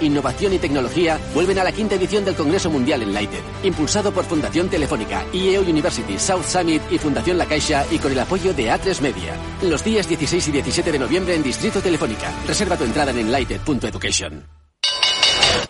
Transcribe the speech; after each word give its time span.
Innovación 0.00 0.52
y 0.52 0.58
Tecnología 0.58 1.18
vuelven 1.34 1.58
a 1.58 1.64
la 1.64 1.72
quinta 1.72 1.94
edición 1.94 2.24
del 2.24 2.34
Congreso 2.34 2.70
Mundial 2.70 3.02
Enlighted, 3.02 3.40
impulsado 3.62 4.12
por 4.12 4.24
Fundación 4.24 4.68
Telefónica, 4.68 5.24
IEO 5.32 5.62
University, 5.62 6.18
South 6.18 6.44
Summit 6.44 6.82
y 6.90 6.98
Fundación 6.98 7.38
La 7.38 7.46
Caixa 7.46 7.84
y 7.90 7.98
con 7.98 8.12
el 8.12 8.18
apoyo 8.18 8.52
de 8.52 8.70
A3 8.70 9.00
Media. 9.00 9.34
Los 9.62 9.84
días 9.84 10.08
16 10.08 10.48
y 10.48 10.52
17 10.52 10.92
de 10.92 10.98
noviembre 10.98 11.34
en 11.34 11.42
Distrito 11.42 11.80
Telefónica. 11.80 12.32
Reserva 12.46 12.76
tu 12.76 12.84
entrada 12.84 13.12
en 13.12 13.18
enlighted.education. 13.18 14.61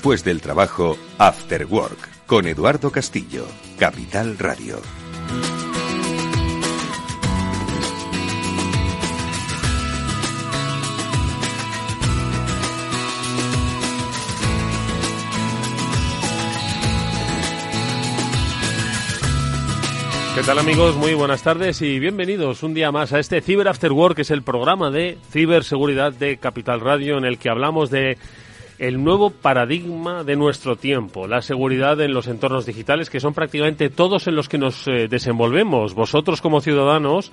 Después 0.00 0.24
del 0.24 0.40
trabajo, 0.40 0.96
After 1.18 1.66
Work, 1.66 2.24
con 2.24 2.46
Eduardo 2.46 2.90
Castillo, 2.90 3.44
Capital 3.78 4.38
Radio. 4.38 4.80
¿Qué 20.34 20.42
tal 20.46 20.58
amigos? 20.58 20.96
Muy 20.96 21.12
buenas 21.12 21.42
tardes 21.42 21.82
y 21.82 21.98
bienvenidos 21.98 22.62
un 22.62 22.72
día 22.72 22.90
más 22.90 23.12
a 23.12 23.18
este 23.18 23.42
Cyber 23.42 23.68
After 23.68 23.92
Work, 23.92 24.16
que 24.16 24.22
es 24.22 24.30
el 24.30 24.42
programa 24.42 24.90
de 24.90 25.18
ciberseguridad 25.30 26.14
de 26.14 26.38
Capital 26.38 26.80
Radio 26.80 27.18
en 27.18 27.26
el 27.26 27.36
que 27.36 27.50
hablamos 27.50 27.90
de 27.90 28.16
el 28.80 29.04
nuevo 29.04 29.28
paradigma 29.28 30.24
de 30.24 30.36
nuestro 30.36 30.74
tiempo, 30.74 31.28
la 31.28 31.42
seguridad 31.42 32.00
en 32.00 32.14
los 32.14 32.26
entornos 32.26 32.64
digitales, 32.64 33.10
que 33.10 33.20
son 33.20 33.34
prácticamente 33.34 33.90
todos 33.90 34.26
en 34.26 34.34
los 34.34 34.48
que 34.48 34.56
nos 34.56 34.88
eh, 34.88 35.06
desenvolvemos. 35.06 35.92
Vosotros 35.92 36.40
como 36.40 36.62
ciudadanos 36.62 37.30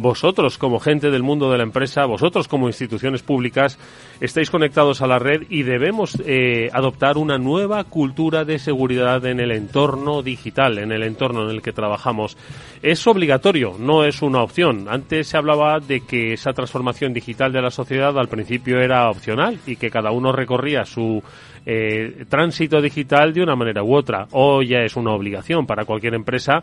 vosotros 0.00 0.56
como 0.56 0.80
gente 0.80 1.10
del 1.10 1.22
mundo 1.22 1.50
de 1.50 1.58
la 1.58 1.62
empresa, 1.62 2.06
vosotros 2.06 2.48
como 2.48 2.68
instituciones 2.68 3.22
públicas, 3.22 3.78
estáis 4.20 4.50
conectados 4.50 5.02
a 5.02 5.06
la 5.06 5.18
red 5.18 5.42
y 5.50 5.62
debemos 5.62 6.16
eh, 6.24 6.70
adoptar 6.72 7.18
una 7.18 7.36
nueva 7.36 7.84
cultura 7.84 8.46
de 8.46 8.58
seguridad 8.58 9.24
en 9.26 9.40
el 9.40 9.52
entorno 9.52 10.22
digital, 10.22 10.78
en 10.78 10.90
el 10.90 11.02
entorno 11.02 11.44
en 11.44 11.50
el 11.50 11.60
que 11.60 11.72
trabajamos. 11.72 12.38
Es 12.82 13.06
obligatorio, 13.06 13.76
no 13.78 14.04
es 14.04 14.22
una 14.22 14.42
opción. 14.42 14.86
Antes 14.88 15.28
se 15.28 15.36
hablaba 15.36 15.80
de 15.80 16.00
que 16.00 16.32
esa 16.32 16.54
transformación 16.54 17.12
digital 17.12 17.52
de 17.52 17.60
la 17.60 17.70
sociedad 17.70 18.18
al 18.18 18.28
principio 18.28 18.80
era 18.80 19.10
opcional 19.10 19.58
y 19.66 19.76
que 19.76 19.90
cada 19.90 20.12
uno 20.12 20.32
recorría 20.32 20.86
su 20.86 21.22
eh, 21.66 22.24
tránsito 22.26 22.80
digital 22.80 23.34
de 23.34 23.42
una 23.42 23.54
manera 23.54 23.82
u 23.82 23.94
otra. 23.94 24.26
Hoy 24.30 24.68
ya 24.68 24.78
es 24.78 24.96
una 24.96 25.12
obligación 25.12 25.66
para 25.66 25.84
cualquier 25.84 26.14
empresa 26.14 26.62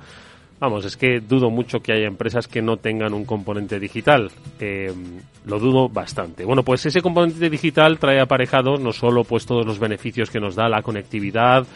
Vamos, 0.59 0.85
es 0.85 0.97
que 0.97 1.19
dudo 1.19 1.51
mucho 1.51 1.81
que 1.81 1.93
haya 1.93 2.07
empresas 2.07 2.47
que 2.47 2.63
no 2.63 2.77
tengan 2.77 3.13
un 3.13 3.25
componente 3.25 3.79
digital. 3.79 4.31
Eh, 4.59 4.91
lo 5.45 5.59
dudo 5.59 5.87
bastante. 5.87 6.45
Bueno, 6.45 6.63
pues 6.63 6.85
ese 6.87 7.01
componente 7.01 7.49
digital 7.49 7.99
trae 7.99 8.19
aparejado 8.19 8.77
no 8.77 8.91
solo 8.91 9.23
pues 9.23 9.45
todos 9.45 9.65
los 9.65 9.77
beneficios 9.77 10.31
que 10.31 10.39
nos 10.39 10.55
da 10.55 10.67
la 10.67 10.81
conectividad, 10.81 11.67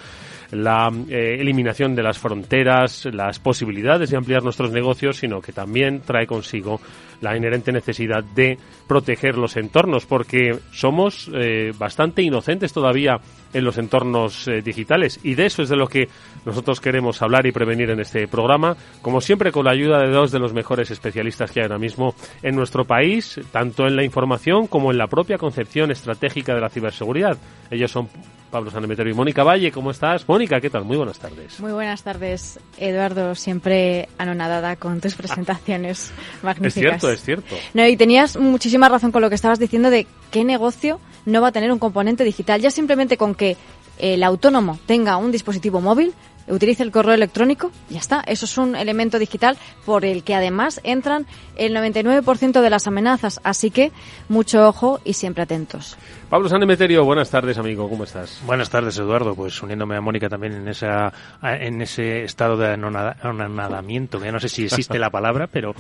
la 0.51 0.91
eh, 1.09 1.37
eliminación 1.39 1.95
de 1.95 2.01
las 2.01 2.17
fronteras, 2.17 3.05
las 3.13 3.39
posibilidades 3.39 4.09
de 4.09 4.17
ampliar 4.17 4.43
nuestros 4.43 4.71
negocios, 4.71 5.17
sino 5.17 5.41
que 5.41 5.53
también 5.53 6.01
trae 6.01 6.25
consigo 6.25 6.81
la 7.21 7.37
inherente 7.37 7.71
necesidad 7.71 8.23
de 8.23 8.57
proteger 8.87 9.37
los 9.37 9.55
entornos, 9.55 10.05
porque 10.05 10.59
somos 10.71 11.29
eh, 11.33 11.71
bastante 11.77 12.21
inocentes 12.21 12.73
todavía 12.73 13.19
en 13.53 13.63
los 13.63 13.77
entornos 13.77 14.47
eh, 14.47 14.61
digitales 14.61 15.19
y 15.23 15.35
de 15.35 15.45
eso 15.45 15.61
es 15.61 15.69
de 15.69 15.75
lo 15.75 15.87
que 15.87 16.09
nosotros 16.45 16.79
queremos 16.79 17.21
hablar 17.21 17.45
y 17.45 17.51
prevenir 17.51 17.89
en 17.89 17.99
este 17.99 18.27
programa, 18.27 18.75
como 19.01 19.21
siempre 19.21 19.51
con 19.51 19.65
la 19.65 19.71
ayuda 19.71 19.99
de 19.99 20.09
dos 20.09 20.31
de 20.31 20.39
los 20.39 20.53
mejores 20.53 20.91
especialistas 20.91 21.51
que 21.51 21.59
hay 21.59 21.65
ahora 21.65 21.77
mismo 21.77 22.15
en 22.41 22.55
nuestro 22.55 22.85
país, 22.85 23.39
tanto 23.51 23.87
en 23.87 23.95
la 23.95 24.03
información 24.03 24.67
como 24.67 24.91
en 24.91 24.97
la 24.97 25.07
propia 25.07 25.37
concepción 25.37 25.91
estratégica 25.91 26.55
de 26.55 26.61
la 26.61 26.69
ciberseguridad. 26.69 27.37
Ellos 27.69 27.91
son 27.91 28.09
Pablo 28.51 28.69
Sanemeterio 28.69 29.13
y 29.13 29.15
Mónica 29.15 29.43
Valle. 29.43 29.71
¿Cómo 29.71 29.91
estás? 29.91 30.27
Mónica, 30.27 30.59
¿qué 30.59 30.69
tal? 30.69 30.83
Muy 30.83 30.97
buenas 30.97 31.17
tardes. 31.17 31.59
Muy 31.59 31.71
buenas 31.71 32.03
tardes, 32.03 32.59
Eduardo. 32.77 33.33
Siempre 33.33 34.09
anonadada 34.17 34.75
con 34.75 34.99
tus 34.99 35.15
presentaciones 35.15 36.11
magníficas. 36.43 36.75
Es 36.75 36.99
cierto, 36.99 37.10
es 37.11 37.23
cierto. 37.23 37.55
No, 37.73 37.85
y 37.88 37.97
tenías 37.97 38.38
muchísima 38.38 38.89
razón 38.89 39.11
con 39.11 39.22
lo 39.22 39.29
que 39.29 39.35
estabas 39.35 39.59
diciendo 39.59 39.89
de 39.89 40.07
qué 40.31 40.44
negocio 40.44 40.99
no 41.25 41.41
va 41.41 41.49
a 41.49 41.51
tener 41.51 41.72
un 41.72 41.79
componente 41.79 42.23
digital. 42.23 42.61
Ya 42.61 42.72
simplemente 42.72 43.17
con 43.17 43.35
que 43.35 43.57
el 43.97 44.23
autónomo 44.23 44.79
tenga 44.85 45.17
un 45.17 45.31
dispositivo 45.31 45.81
móvil, 45.81 46.13
utilice 46.51 46.84
el 46.84 46.91
correo 46.91 47.13
electrónico, 47.13 47.72
ya 47.89 48.00
está. 48.00 48.22
Eso 48.22 48.45
es 48.45 48.57
un 48.57 48.75
elemento 48.75 49.19
digital 49.19 49.57
por 49.85 50.06
el 50.06 50.23
que 50.23 50.35
además 50.35 50.81
entran 50.84 51.25
el 51.56 51.75
99% 51.75 52.62
de 52.62 52.69
las 52.69 52.88
amenazas. 52.88 53.39
Así 53.44 53.72
que 53.72 53.91
mucho 54.29 54.67
ojo 54.67 55.00
y 55.03 55.13
siempre 55.13 55.44
atentos. 55.44 55.97
Pablo 56.31 56.47
Sanemeterio, 56.47 57.03
buenas 57.03 57.29
tardes, 57.29 57.57
amigo, 57.57 57.90
¿cómo 57.90 58.06
estás? 58.06 58.41
Buenas 58.45 58.69
tardes, 58.69 58.97
Eduardo. 58.97 59.35
Pues 59.35 59.61
uniéndome 59.61 59.97
a 59.97 60.01
Mónica 60.01 60.29
también 60.29 60.53
en 60.53 60.67
esa 60.69 61.11
en 61.44 61.81
ese 61.81 62.23
estado 62.23 62.56
de 62.56 62.69
anonadamiento, 62.69 64.17
que 64.17 64.28
ya 64.28 64.31
no 64.31 64.40
sé 64.40 64.47
si 64.47 64.63
existe 64.63 64.97
la 64.97 65.09
palabra, 65.09 65.47
pero 65.47 65.75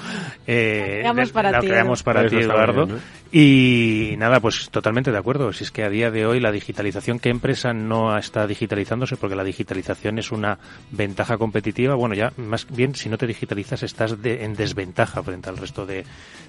eh, 0.45 0.97
creamos 0.99 1.31
para 1.31 1.51
la 1.51 1.59
ti, 1.61 1.67
creamos 1.67 2.03
para 2.03 2.27
ti, 2.27 2.35
Eduardo. 2.35 2.87
Y 3.31 4.15
nada, 4.17 4.41
pues 4.41 4.69
totalmente 4.69 5.09
de 5.09 5.17
acuerdo. 5.17 5.53
Si 5.53 5.63
es 5.63 5.71
que 5.71 5.83
a 5.83 5.89
día 5.89 6.11
de 6.11 6.25
hoy 6.25 6.41
la 6.41 6.51
digitalización, 6.51 7.19
¿qué 7.19 7.29
empresa 7.29 7.71
no 7.71 8.17
está 8.17 8.45
digitalizándose? 8.45 9.15
Porque 9.15 9.37
la 9.37 9.45
digitalización 9.45 10.19
es 10.19 10.33
una 10.33 10.59
ventaja 10.91 11.37
competitiva. 11.37 11.95
Bueno, 11.95 12.15
ya 12.15 12.33
más 12.37 12.67
bien, 12.69 12.95
si 12.95 13.09
no 13.09 13.17
te 13.17 13.27
digitalizas, 13.27 13.83
estás 13.83 14.15
en 14.23 14.55
desventaja 14.55 15.23
frente 15.23 15.49
al 15.49 15.57
resto 15.57 15.85
de, 15.85 16.05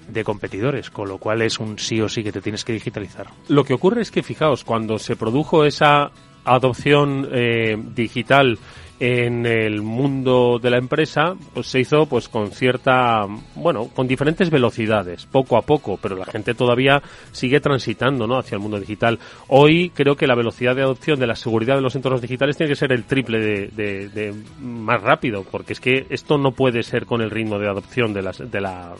de 0.07 0.23
competidores, 0.23 0.89
con 0.89 1.07
lo 1.07 1.17
cual 1.17 1.41
es 1.41 1.59
un 1.59 1.79
sí 1.79 2.01
o 2.01 2.09
sí 2.09 2.23
que 2.23 2.31
te 2.31 2.41
tienes 2.41 2.63
que 2.63 2.73
digitalizar. 2.73 3.27
Lo 3.47 3.63
que 3.63 3.73
ocurre 3.73 4.01
es 4.01 4.11
que, 4.11 4.23
fijaos, 4.23 4.63
cuando 4.63 4.99
se 4.99 5.15
produjo 5.15 5.65
esa 5.65 6.11
adopción 6.45 7.27
eh, 7.31 7.77
digital 7.95 8.59
en 9.05 9.45
el 9.45 9.81
mundo 9.81 10.59
de 10.61 10.69
la 10.69 10.77
empresa 10.77 11.35
pues 11.53 11.67
se 11.67 11.81
hizo 11.81 12.05
pues 12.05 12.29
con 12.29 12.51
cierta 12.51 13.25
bueno 13.53 13.89
con 13.93 14.07
diferentes 14.07 14.49
velocidades 14.49 15.25
poco 15.25 15.57
a 15.57 15.61
poco 15.61 15.99
pero 16.01 16.15
la 16.15 16.23
gente 16.23 16.53
todavía 16.53 17.03
sigue 17.33 17.59
transitando 17.59 18.27
no 18.27 18.37
hacia 18.37 18.55
el 18.55 18.61
mundo 18.61 18.79
digital. 18.79 19.19
Hoy 19.49 19.89
creo 19.89 20.15
que 20.15 20.25
la 20.25 20.35
velocidad 20.35 20.73
de 20.73 20.83
adopción 20.83 21.19
de 21.19 21.27
la 21.27 21.35
seguridad 21.35 21.75
de 21.75 21.81
los 21.81 21.97
entornos 21.97 22.21
digitales 22.21 22.55
tiene 22.55 22.69
que 22.69 22.77
ser 22.77 22.93
el 22.93 23.03
triple 23.03 23.39
de, 23.39 24.07
de, 24.07 24.33
más 24.61 25.01
rápido 25.01 25.43
porque 25.51 25.73
es 25.73 25.81
que 25.81 26.05
esto 26.09 26.37
no 26.37 26.53
puede 26.53 26.81
ser 26.81 27.05
con 27.05 27.19
el 27.19 27.29
ritmo 27.29 27.59
de 27.59 27.67
adopción 27.67 28.13
de 28.13 28.21
las 28.21 28.49
de 28.49 28.61
la 28.61 28.93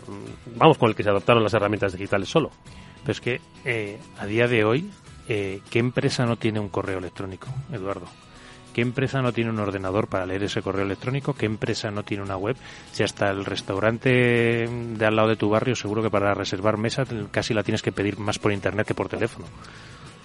vamos 0.57 0.77
con 0.77 0.89
el 0.89 0.95
que 0.95 1.03
se 1.03 1.11
adoptaron 1.11 1.44
las 1.44 1.53
herramientas 1.53 1.94
digitales 1.94 2.27
solo. 2.27 2.51
Pero 3.03 3.11
es 3.13 3.21
que 3.21 3.39
eh, 3.63 3.97
a 4.19 4.25
día 4.25 4.49
de 4.49 4.65
hoy, 4.65 4.89
eh, 5.29 5.61
¿qué 5.69 5.79
empresa 5.79 6.25
no 6.25 6.35
tiene 6.35 6.59
un 6.59 6.67
correo 6.67 6.97
electrónico, 6.97 7.47
Eduardo? 7.71 8.07
¿Qué 8.73 8.81
empresa 8.81 9.21
no 9.21 9.31
tiene 9.31 9.51
un 9.51 9.59
ordenador 9.59 10.07
para 10.07 10.25
leer 10.25 10.43
ese 10.43 10.61
correo 10.61 10.83
electrónico? 10.83 11.33
¿Qué 11.33 11.45
empresa 11.45 11.91
no 11.91 12.03
tiene 12.03 12.23
una 12.23 12.37
web? 12.37 12.57
Si 12.91 13.03
hasta 13.03 13.29
el 13.29 13.45
restaurante 13.45 14.09
de 14.67 15.05
al 15.05 15.15
lado 15.15 15.29
de 15.29 15.35
tu 15.35 15.49
barrio, 15.49 15.75
seguro 15.75 16.01
que 16.01 16.09
para 16.09 16.33
reservar 16.33 16.77
mesa 16.77 17.05
casi 17.31 17.53
la 17.53 17.63
tienes 17.63 17.83
que 17.83 17.91
pedir 17.91 18.17
más 18.17 18.39
por 18.39 18.51
internet 18.51 18.87
que 18.87 18.95
por 18.95 19.09
teléfono. 19.09 19.45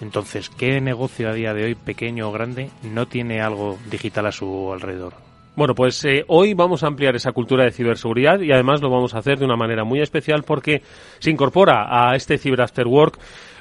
Entonces, 0.01 0.49
¿qué 0.49 0.81
negocio 0.81 1.29
a 1.29 1.33
día 1.33 1.53
de 1.53 1.65
hoy, 1.65 1.75
pequeño 1.75 2.29
o 2.29 2.31
grande, 2.31 2.71
no 2.83 3.07
tiene 3.07 3.41
algo 3.41 3.77
digital 3.89 4.25
a 4.25 4.31
su 4.31 4.71
alrededor? 4.73 5.13
Bueno, 5.55 5.75
pues 5.75 6.03
eh, 6.05 6.23
hoy 6.27 6.53
vamos 6.53 6.83
a 6.83 6.87
ampliar 6.87 7.15
esa 7.17 7.33
cultura 7.33 7.65
de 7.65 7.71
ciberseguridad 7.71 8.39
y 8.39 8.51
además 8.51 8.81
lo 8.81 8.89
vamos 8.89 9.13
a 9.13 9.17
hacer 9.17 9.37
de 9.37 9.45
una 9.45 9.57
manera 9.57 9.83
muy 9.83 9.99
especial 9.99 10.43
porque 10.43 10.81
se 11.19 11.31
incorpora 11.31 11.87
a 11.89 12.15
este 12.15 12.37
Cyber 12.37 12.61
After 12.61 12.87
Work 12.87 13.19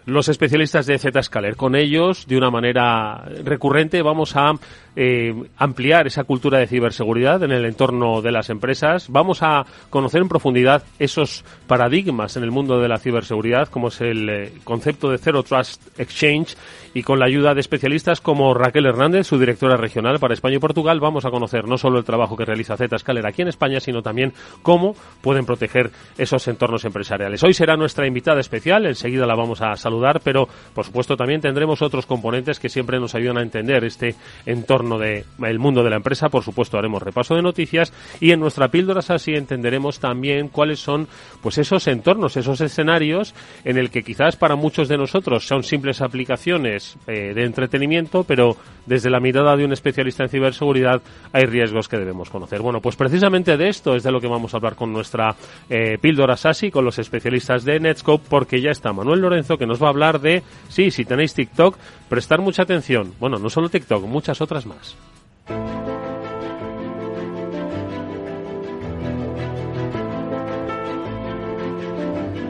los 0.08 0.28
especialistas 0.28 0.86
de 0.86 0.98
Zscaler. 0.98 1.54
Con 1.54 1.76
ellos, 1.76 2.26
de 2.26 2.38
una 2.38 2.50
manera 2.50 3.24
recurrente, 3.44 4.00
vamos 4.00 4.34
a 4.36 4.52
eh, 4.96 5.34
ampliar 5.58 6.06
esa 6.06 6.24
cultura 6.24 6.58
de 6.58 6.66
ciberseguridad 6.66 7.42
en 7.42 7.52
el 7.52 7.66
entorno 7.66 8.22
de 8.22 8.32
las 8.32 8.48
empresas. 8.48 9.08
Vamos 9.10 9.42
a 9.42 9.66
conocer 9.90 10.22
en 10.22 10.28
profundidad 10.28 10.82
esos 10.98 11.44
paradigmas 11.66 12.36
en 12.36 12.42
el 12.42 12.50
mundo 12.50 12.80
de 12.80 12.88
la 12.88 12.98
ciberseguridad, 12.98 13.68
como 13.68 13.88
es 13.88 14.00
el 14.00 14.28
eh, 14.30 14.52
concepto 14.64 15.10
de 15.10 15.18
Zero 15.18 15.42
Trust 15.42 15.98
Exchange, 16.00 16.56
y 16.94 17.02
con 17.02 17.18
la 17.18 17.26
ayuda 17.26 17.54
de 17.54 17.60
especialistas 17.60 18.22
como 18.22 18.54
Raquel 18.54 18.86
Hernández, 18.86 19.26
su 19.26 19.38
directora 19.38 19.76
regional 19.76 20.18
para 20.18 20.34
España 20.34 20.56
y 20.56 20.58
Portugal, 20.58 21.00
vamos 21.00 21.26
a 21.26 21.30
conocer 21.30 21.68
no 21.68 21.76
solo 21.76 21.98
el 21.98 22.04
trabajo 22.04 22.34
que 22.34 22.46
realiza 22.46 22.76
Zscaler 22.76 23.26
aquí 23.26 23.42
en 23.42 23.48
España, 23.48 23.78
sino 23.78 24.02
también 24.02 24.32
cómo 24.62 24.94
pueden 25.20 25.44
proteger 25.44 25.90
esos 26.16 26.48
entornos 26.48 26.86
empresariales. 26.86 27.44
Hoy 27.44 27.52
será 27.52 27.76
nuestra 27.76 28.06
invitada 28.06 28.40
especial, 28.40 28.86
enseguida 28.86 29.26
la 29.26 29.34
vamos 29.34 29.60
a 29.60 29.76
saludar 29.76 29.97
pero 30.22 30.48
por 30.74 30.84
supuesto 30.84 31.16
también 31.16 31.40
tendremos 31.40 31.82
otros 31.82 32.06
componentes 32.06 32.60
que 32.60 32.68
siempre 32.68 33.00
nos 33.00 33.14
ayudan 33.14 33.38
a 33.38 33.42
entender 33.42 33.84
este 33.84 34.14
entorno 34.46 34.98
del 34.98 35.24
el 35.42 35.58
mundo 35.58 35.82
de 35.82 35.90
la 35.90 35.96
empresa. 35.96 36.28
Por 36.28 36.42
supuesto 36.42 36.78
haremos 36.78 37.02
repaso 37.02 37.34
de 37.34 37.42
noticias 37.42 37.92
y 38.20 38.32
en 38.32 38.40
nuestra 38.40 38.68
píldora 38.68 38.98
así 39.08 39.34
entenderemos 39.34 40.00
también 40.00 40.48
cuáles 40.48 40.80
son 40.80 41.06
pues 41.40 41.58
esos 41.58 41.86
entornos, 41.86 42.36
esos 42.36 42.60
escenarios 42.60 43.34
en 43.64 43.78
el 43.78 43.90
que 43.90 44.02
quizás 44.02 44.36
para 44.36 44.56
muchos 44.56 44.88
de 44.88 44.98
nosotros 44.98 45.46
son 45.46 45.62
simples 45.62 46.00
aplicaciones 46.00 46.96
eh, 47.06 47.32
de 47.34 47.44
entretenimiento, 47.44 48.24
pero 48.24 48.56
desde 48.86 49.10
la 49.10 49.20
mirada 49.20 49.56
de 49.56 49.64
un 49.64 49.72
especialista 49.72 50.24
en 50.24 50.30
ciberseguridad 50.30 51.02
hay 51.32 51.44
riesgos 51.44 51.88
que 51.88 51.98
debemos 51.98 52.30
conocer. 52.30 52.60
Bueno, 52.60 52.80
pues 52.80 52.96
precisamente 52.96 53.56
de 53.56 53.68
esto 53.68 53.94
es 53.94 54.02
de 54.02 54.10
lo 54.10 54.20
que 54.20 54.26
vamos 54.26 54.54
a 54.54 54.56
hablar 54.56 54.74
con 54.74 54.92
nuestra 54.92 55.36
eh, 55.68 55.98
píldora 56.00 56.36
SASI, 56.36 56.70
con 56.70 56.84
los 56.84 56.98
especialistas 56.98 57.64
de 57.64 57.80
Netscope, 57.80 58.26
porque 58.28 58.60
ya 58.60 58.70
está 58.70 58.92
Manuel 58.92 59.20
Lorenzo 59.20 59.56
que 59.56 59.66
nos 59.66 59.77
va 59.82 59.88
a 59.88 59.90
hablar 59.90 60.20
de, 60.20 60.42
sí, 60.68 60.90
si 60.90 61.04
tenéis 61.04 61.34
TikTok, 61.34 61.76
prestar 62.08 62.40
mucha 62.40 62.62
atención. 62.62 63.14
Bueno, 63.18 63.38
no 63.38 63.50
solo 63.50 63.68
TikTok, 63.68 64.04
muchas 64.04 64.40
otras 64.40 64.66
más. 64.66 64.96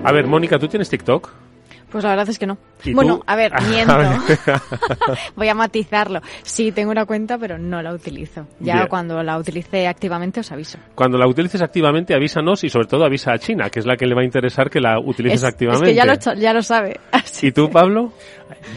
A 0.05 0.13
ver, 0.13 0.27
Mónica, 0.27 0.59
¿tú 0.59 0.69
tienes 0.69 0.89
TikTok? 0.89 1.48
Pues 1.91 2.05
la 2.05 2.11
verdad 2.11 2.29
es 2.29 2.39
que 2.39 2.47
no. 2.47 2.59
Bueno, 2.93 3.23
a 3.27 3.35
ver, 3.35 3.53
miento. 3.69 3.97
Voy 5.37 5.49
a 5.49 5.55
matizarlo. 5.55 6.21
Sí, 6.43 6.71
tengo 6.73 6.91
una 6.91 7.07
cuenta, 7.07 7.39
pero 7.39 7.59
no 7.59 7.81
la 7.83 7.95
utilizo. 7.95 8.47
Ya 8.61 8.87
cuando 8.87 9.23
la 9.23 9.39
utilice 9.39 9.87
activamente 9.87 10.41
os 10.41 10.53
aviso. 10.53 10.79
Cuando 10.95 11.17
la 11.17 11.27
utilices 11.27 11.63
activamente, 11.63 12.15
avísanos 12.15 12.63
y 12.65 12.69
sobre 12.69 12.87
todo 12.87 13.05
avisa 13.05 13.33
a 13.33 13.39
China, 13.39 13.71
que 13.71 13.81
es 13.81 13.87
la 13.87 13.97
que 13.97 14.07
le 14.07 14.15
va 14.15 14.21
a 14.23 14.25
interesar 14.25 14.71
que 14.71 14.81
la 14.81 14.99
utilices 14.99 15.45
activamente. 15.45 15.87
Es 15.87 15.91
que 15.91 15.97
ya 15.97 16.05
lo, 16.05 16.41
ya 16.41 16.53
lo 16.53 16.63
sabe. 16.63 17.01
¿Y 17.43 17.53
tú, 17.53 17.71
Pablo? 17.71 18.13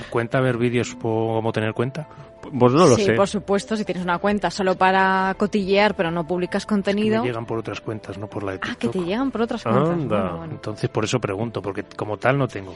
¿Cuenta 0.10 0.40
ver 0.40 0.58
vídeos 0.58 0.96
cómo 1.02 1.52
tener 1.52 1.74
cuenta? 1.74 2.08
Pues 2.58 2.74
no 2.74 2.88
lo 2.88 2.96
sí, 2.96 3.12
por 3.16 3.28
supuesto, 3.28 3.76
si 3.78 3.86
tienes 3.86 4.04
una 4.04 4.20
cuenta 4.20 4.52
solo 4.52 4.76
para 4.76 5.34
cotillear, 5.38 5.96
pero 5.96 6.12
no 6.12 6.28
publicas 6.28 6.66
contenido. 6.66 7.22
Que 7.22 7.30
llegan 7.30 7.46
por 7.46 7.60
otras 7.60 7.82
cuentas, 7.82 8.18
no 8.18 8.28
por 8.28 8.44
la 8.44 8.54
de 8.54 8.60
TikTok. 8.60 8.76
Ah, 8.76 8.80
que 8.80 8.88
te 8.90 9.06
llegan 9.06 9.32
por 9.32 9.42
otras 9.42 9.64
cuentas. 9.64 10.50
Entonces, 10.50 10.90
por 10.90 11.04
eso 11.04 11.20
pregunto, 11.20 11.62
porque 11.62 11.84
como 11.96 12.18
tal 12.18 12.38
no 12.38 12.48
tengo. 12.48 12.76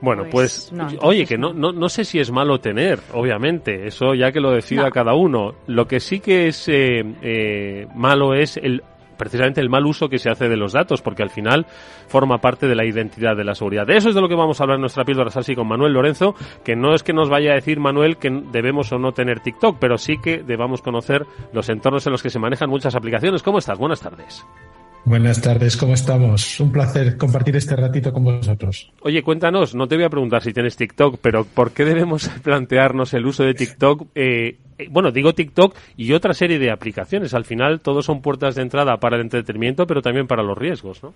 Bueno, 0.00 0.24
pues, 0.30 0.70
pues 0.76 0.96
oye, 1.00 1.24
que 1.24 1.38
no, 1.38 1.52
no, 1.52 1.72
no, 1.72 1.88
sé 1.88 2.04
si 2.04 2.18
es 2.18 2.30
malo 2.30 2.60
tener, 2.60 3.00
obviamente, 3.12 3.86
eso 3.86 4.14
ya 4.14 4.32
que 4.32 4.40
lo 4.40 4.50
decida 4.50 4.90
cada 4.90 5.14
uno. 5.14 5.54
Lo 5.66 5.86
que 5.86 5.98
sí 5.98 6.20
que 6.20 6.48
es 6.48 6.68
eh, 6.68 7.02
eh, 7.22 7.86
malo 7.94 8.34
es 8.34 8.58
el 8.58 8.82
precisamente 9.16 9.60
el 9.60 9.70
mal 9.70 9.86
uso 9.86 10.08
que 10.08 10.18
se 10.18 10.30
hace 10.30 10.48
de 10.48 10.56
los 10.56 10.72
datos, 10.72 11.02
porque 11.02 11.22
al 11.22 11.30
final 11.30 11.66
forma 12.06 12.38
parte 12.38 12.66
de 12.66 12.74
la 12.74 12.84
identidad 12.84 13.36
de 13.36 13.44
la 13.44 13.54
seguridad. 13.54 13.86
De 13.86 13.96
eso 13.96 14.08
es 14.08 14.14
de 14.14 14.20
lo 14.20 14.28
que 14.28 14.34
vamos 14.34 14.60
a 14.60 14.64
hablar 14.64 14.76
en 14.76 14.82
nuestra 14.82 15.04
píldora 15.04 15.30
así 15.34 15.54
con 15.54 15.66
Manuel 15.66 15.92
Lorenzo, 15.92 16.34
que 16.64 16.76
no 16.76 16.94
es 16.94 17.02
que 17.02 17.12
nos 17.12 17.28
vaya 17.28 17.52
a 17.52 17.54
decir 17.54 17.80
Manuel 17.80 18.16
que 18.16 18.30
debemos 18.30 18.92
o 18.92 18.98
no 18.98 19.12
tener 19.12 19.40
TikTok, 19.40 19.78
pero 19.78 19.98
sí 19.98 20.18
que 20.18 20.42
debamos 20.42 20.82
conocer 20.82 21.26
los 21.52 21.68
entornos 21.68 22.06
en 22.06 22.12
los 22.12 22.22
que 22.22 22.30
se 22.30 22.38
manejan 22.38 22.70
muchas 22.70 22.94
aplicaciones. 22.94 23.42
¿Cómo 23.42 23.58
estás? 23.58 23.78
Buenas 23.78 24.00
tardes. 24.00 24.44
Buenas 25.06 25.38
tardes, 25.42 25.76
¿cómo 25.76 25.92
estamos? 25.92 26.58
Un 26.60 26.72
placer 26.72 27.18
compartir 27.18 27.54
este 27.56 27.76
ratito 27.76 28.10
con 28.10 28.24
vosotros. 28.24 28.90
Oye, 29.02 29.22
cuéntanos, 29.22 29.74
no 29.74 29.86
te 29.86 29.96
voy 29.96 30.04
a 30.04 30.08
preguntar 30.08 30.42
si 30.42 30.54
tienes 30.54 30.76
TikTok, 30.76 31.18
pero 31.20 31.44
¿por 31.44 31.72
qué 31.72 31.84
debemos 31.84 32.28
plantearnos 32.42 33.12
el 33.12 33.26
uso 33.26 33.44
de 33.44 33.52
TikTok? 33.52 34.06
Eh, 34.14 34.56
eh, 34.78 34.88
bueno, 34.90 35.12
digo 35.12 35.34
TikTok 35.34 35.76
y 35.98 36.12
otra 36.14 36.32
serie 36.32 36.58
de 36.58 36.70
aplicaciones. 36.70 37.34
Al 37.34 37.44
final, 37.44 37.80
todos 37.80 38.06
son 38.06 38.22
puertas 38.22 38.54
de 38.54 38.62
entrada 38.62 38.96
para 38.96 39.16
el 39.16 39.22
entretenimiento, 39.22 39.86
pero 39.86 40.00
también 40.00 40.26
para 40.26 40.42
los 40.42 40.56
riesgos, 40.56 41.02
¿no? 41.02 41.12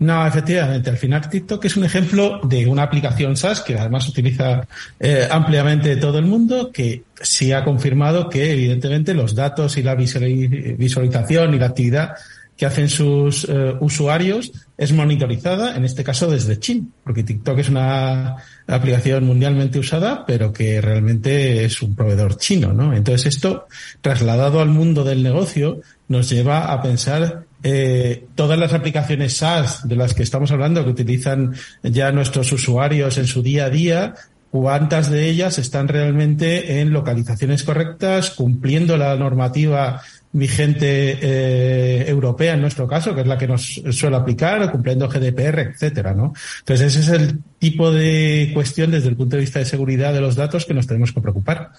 No, 0.00 0.26
efectivamente. 0.26 0.90
Al 0.90 0.98
final, 0.98 1.30
TikTok 1.30 1.64
es 1.64 1.76
un 1.78 1.84
ejemplo 1.84 2.40
de 2.42 2.66
una 2.66 2.82
aplicación 2.82 3.34
SaaS 3.36 3.62
que 3.62 3.78
además 3.78 4.06
utiliza 4.08 4.66
eh, 5.00 5.26
ampliamente 5.30 5.96
todo 5.96 6.18
el 6.18 6.26
mundo, 6.26 6.70
que 6.70 7.04
sí 7.14 7.52
ha 7.52 7.64
confirmado 7.64 8.28
que, 8.28 8.52
evidentemente, 8.52 9.14
los 9.14 9.34
datos 9.34 9.78
y 9.78 9.82
la 9.82 9.94
visualización 9.94 11.54
y 11.54 11.58
la 11.58 11.66
actividad 11.66 12.14
que 12.56 12.66
hacen 12.66 12.88
sus 12.88 13.44
eh, 13.48 13.74
usuarios 13.80 14.52
es 14.76 14.92
monitorizada, 14.92 15.76
en 15.76 15.84
este 15.84 16.04
caso 16.04 16.30
desde 16.30 16.58
China, 16.58 16.86
porque 17.02 17.22
TikTok 17.22 17.58
es 17.58 17.68
una 17.68 18.36
aplicación 18.66 19.24
mundialmente 19.24 19.78
usada, 19.78 20.24
pero 20.26 20.52
que 20.52 20.80
realmente 20.80 21.64
es 21.64 21.82
un 21.82 21.94
proveedor 21.94 22.36
chino, 22.38 22.72
¿no? 22.72 22.94
Entonces 22.94 23.34
esto, 23.34 23.66
trasladado 24.00 24.60
al 24.60 24.68
mundo 24.68 25.04
del 25.04 25.22
negocio, 25.22 25.80
nos 26.08 26.30
lleva 26.30 26.72
a 26.72 26.82
pensar 26.82 27.44
eh, 27.62 28.26
todas 28.34 28.58
las 28.58 28.72
aplicaciones 28.72 29.36
SaaS 29.36 29.88
de 29.88 29.96
las 29.96 30.14
que 30.14 30.22
estamos 30.22 30.50
hablando, 30.50 30.84
que 30.84 30.90
utilizan 30.90 31.54
ya 31.82 32.12
nuestros 32.12 32.52
usuarios 32.52 33.16
en 33.18 33.26
su 33.26 33.42
día 33.42 33.66
a 33.66 33.70
día, 33.70 34.14
cuántas 34.50 35.10
de 35.10 35.28
ellas 35.28 35.58
están 35.58 35.88
realmente 35.88 36.80
en 36.80 36.92
localizaciones 36.92 37.64
correctas, 37.64 38.30
cumpliendo 38.30 38.96
la 38.96 39.16
normativa 39.16 40.02
vigente 40.34 41.18
eh, 41.22 42.04
europea 42.08 42.54
en 42.54 42.60
nuestro 42.60 42.88
caso, 42.88 43.14
que 43.14 43.20
es 43.20 43.26
la 43.26 43.38
que 43.38 43.46
nos 43.46 43.80
suele 43.90 44.16
aplicar, 44.16 44.70
cumpliendo 44.72 45.08
GDPR, 45.08 45.60
etcétera, 45.60 46.12
¿no? 46.12 46.34
Entonces 46.58 46.96
ese 46.96 47.00
es 47.00 47.20
el 47.20 47.38
tipo 47.60 47.92
de 47.92 48.50
cuestión 48.52 48.90
desde 48.90 49.08
el 49.08 49.16
punto 49.16 49.36
de 49.36 49.42
vista 49.42 49.60
de 49.60 49.64
seguridad 49.64 50.12
de 50.12 50.20
los 50.20 50.34
datos 50.34 50.66
que 50.66 50.74
nos 50.74 50.88
tenemos 50.88 51.12
que 51.12 51.20
preocupar. 51.20 51.70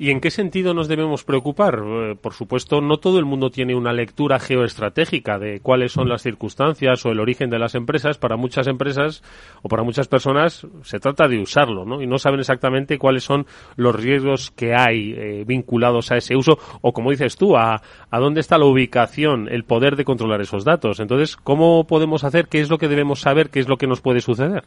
¿Y 0.00 0.10
en 0.10 0.20
qué 0.20 0.30
sentido 0.30 0.74
nos 0.74 0.86
debemos 0.86 1.24
preocupar? 1.24 1.82
Eh, 1.84 2.14
por 2.20 2.32
supuesto, 2.32 2.80
no 2.80 2.98
todo 2.98 3.18
el 3.18 3.24
mundo 3.24 3.50
tiene 3.50 3.74
una 3.74 3.92
lectura 3.92 4.38
geoestratégica 4.38 5.40
de 5.40 5.58
cuáles 5.60 5.90
son 5.90 6.08
las 6.08 6.22
circunstancias 6.22 7.04
o 7.04 7.10
el 7.10 7.18
origen 7.18 7.50
de 7.50 7.58
las 7.58 7.74
empresas. 7.74 8.16
Para 8.16 8.36
muchas 8.36 8.68
empresas 8.68 9.24
o 9.62 9.68
para 9.68 9.82
muchas 9.82 10.06
personas 10.06 10.64
se 10.82 11.00
trata 11.00 11.26
de 11.26 11.40
usarlo, 11.40 11.84
¿no? 11.84 12.00
Y 12.00 12.06
no 12.06 12.18
saben 12.18 12.38
exactamente 12.38 12.96
cuáles 12.96 13.24
son 13.24 13.46
los 13.74 13.94
riesgos 13.96 14.52
que 14.52 14.72
hay 14.74 15.14
eh, 15.16 15.44
vinculados 15.44 16.12
a 16.12 16.16
ese 16.16 16.36
uso 16.36 16.58
o, 16.80 16.92
como 16.92 17.10
dices 17.10 17.36
tú, 17.36 17.56
a, 17.56 17.82
a 18.08 18.18
dónde 18.20 18.40
está 18.40 18.56
la 18.56 18.66
ubicación, 18.66 19.48
el 19.50 19.64
poder 19.64 19.96
de 19.96 20.04
controlar 20.04 20.40
esos 20.40 20.64
datos. 20.64 21.00
Entonces, 21.00 21.36
¿cómo 21.36 21.88
podemos 21.88 22.22
hacer? 22.22 22.46
¿Qué 22.46 22.60
es 22.60 22.70
lo 22.70 22.78
que 22.78 22.86
debemos 22.86 23.20
saber? 23.20 23.50
¿Qué 23.50 23.58
es 23.58 23.68
lo 23.68 23.78
que 23.78 23.88
nos 23.88 24.00
puede 24.00 24.20
suceder? 24.20 24.62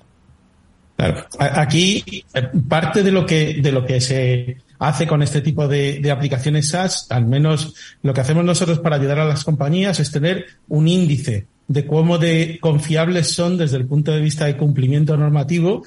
Claro. 0.98 1.26
Aquí 1.40 2.04
eh, 2.34 2.50
parte 2.68 3.02
de 3.02 3.12
lo 3.12 3.26
que 3.26 3.56
de 3.62 3.72
lo 3.72 3.86
que 3.86 4.00
se 4.00 4.58
hace 4.82 5.06
con 5.06 5.22
este 5.22 5.42
tipo 5.42 5.68
de, 5.68 6.10
aplicaciones 6.12 6.70
SaaS, 6.70 7.06
al 7.12 7.28
menos 7.28 7.76
lo 8.02 8.16
que 8.16 8.22
hacemos 8.22 8.44
nosotros 8.44 8.80
para 8.80 8.96
ayudar 8.96 9.20
a 9.20 9.26
las 9.26 9.44
compañías 9.44 10.00
es 10.00 10.10
tener 10.10 10.46
un 10.70 10.88
índice 10.88 11.46
de 11.68 11.86
cómo 11.86 12.18
de 12.18 12.58
confiables 12.60 13.32
son 13.32 13.60
desde 13.60 13.78
el 13.78 13.86
punto 13.86 14.12
de 14.12 14.22
vista 14.22 14.46
de 14.46 14.58
cumplimiento 14.58 15.16
normativo, 15.16 15.84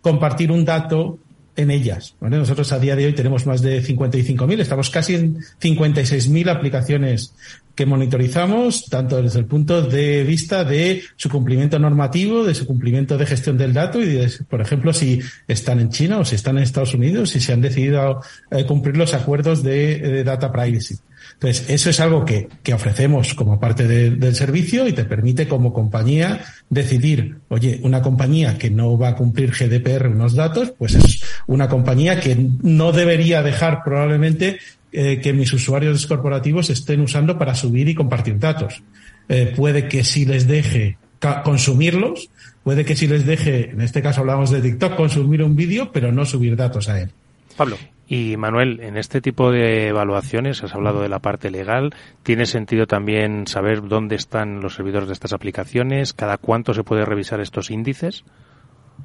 compartir 0.00 0.50
un 0.50 0.64
dato 0.64 1.18
en 1.58 1.72
ellas. 1.72 2.14
Nosotros 2.20 2.70
a 2.72 2.78
día 2.78 2.94
de 2.94 3.04
hoy 3.04 3.12
tenemos 3.14 3.44
más 3.44 3.60
de 3.60 3.82
55.000, 3.82 4.60
estamos 4.60 4.90
casi 4.90 5.16
en 5.16 5.38
56.000 5.60 6.48
aplicaciones 6.50 7.34
que 7.74 7.84
monitorizamos, 7.84 8.86
tanto 8.88 9.20
desde 9.20 9.40
el 9.40 9.46
punto 9.46 9.82
de 9.82 10.22
vista 10.22 10.64
de 10.64 11.02
su 11.16 11.28
cumplimiento 11.28 11.80
normativo, 11.80 12.44
de 12.44 12.54
su 12.54 12.64
cumplimiento 12.64 13.18
de 13.18 13.26
gestión 13.26 13.58
del 13.58 13.74
dato 13.74 14.00
y, 14.00 14.06
de, 14.06 14.30
por 14.48 14.60
ejemplo, 14.60 14.92
si 14.92 15.20
están 15.48 15.80
en 15.80 15.90
China 15.90 16.18
o 16.18 16.24
si 16.24 16.36
están 16.36 16.58
en 16.58 16.62
Estados 16.62 16.94
Unidos, 16.94 17.30
si 17.30 17.40
se 17.40 17.52
han 17.52 17.60
decidido 17.60 18.22
eh, 18.52 18.64
cumplir 18.64 18.96
los 18.96 19.12
acuerdos 19.14 19.64
de 19.64 20.22
data 20.22 20.52
privacy. 20.52 20.96
Entonces, 21.40 21.70
eso 21.70 21.90
es 21.90 22.00
algo 22.00 22.24
que, 22.24 22.48
que 22.64 22.74
ofrecemos 22.74 23.32
como 23.34 23.60
parte 23.60 23.86
del 23.86 24.34
servicio 24.34 24.88
y 24.88 24.92
te 24.92 25.04
permite 25.04 25.46
como 25.46 25.72
compañía 25.72 26.44
decidir, 26.68 27.36
oye, 27.46 27.78
una 27.84 28.02
compañía 28.02 28.58
que 28.58 28.70
no 28.70 28.98
va 28.98 29.10
a 29.10 29.14
cumplir 29.14 29.52
GDPR 29.52 30.08
unos 30.08 30.34
datos, 30.34 30.72
pues 30.76 30.96
es 30.96 31.22
una 31.46 31.68
compañía 31.68 32.18
que 32.18 32.36
no 32.62 32.90
debería 32.90 33.44
dejar 33.44 33.84
probablemente 33.84 34.58
eh, 34.90 35.20
que 35.20 35.32
mis 35.32 35.52
usuarios 35.52 36.04
corporativos 36.08 36.70
estén 36.70 37.02
usando 37.02 37.38
para 37.38 37.54
subir 37.54 37.88
y 37.88 37.94
compartir 37.94 38.36
datos. 38.40 38.82
Eh, 39.28 39.52
puede 39.54 39.86
que 39.86 40.02
si 40.02 40.24
les 40.24 40.48
deje 40.48 40.98
consumirlos, 41.44 42.30
puede 42.64 42.84
que 42.84 42.96
sí 42.96 43.06
les 43.06 43.26
deje, 43.26 43.70
en 43.70 43.80
este 43.80 44.02
caso 44.02 44.22
hablamos 44.22 44.50
de 44.50 44.60
TikTok, 44.60 44.96
consumir 44.96 45.44
un 45.44 45.54
vídeo, 45.54 45.92
pero 45.92 46.10
no 46.10 46.24
subir 46.24 46.56
datos 46.56 46.88
a 46.88 47.00
él. 47.00 47.10
Pablo. 47.56 47.76
Y 48.10 48.38
Manuel, 48.38 48.80
en 48.80 48.96
este 48.96 49.20
tipo 49.20 49.50
de 49.50 49.88
evaluaciones, 49.88 50.64
has 50.64 50.74
hablado 50.74 51.02
de 51.02 51.10
la 51.10 51.18
parte 51.18 51.50
legal, 51.50 51.94
¿tiene 52.22 52.46
sentido 52.46 52.86
también 52.86 53.46
saber 53.46 53.86
dónde 53.86 54.16
están 54.16 54.62
los 54.62 54.76
servidores 54.76 55.08
de 55.08 55.12
estas 55.12 55.34
aplicaciones? 55.34 56.14
¿Cada 56.14 56.38
cuánto 56.38 56.72
se 56.72 56.84
puede 56.84 57.04
revisar 57.04 57.40
estos 57.40 57.70
índices? 57.70 58.24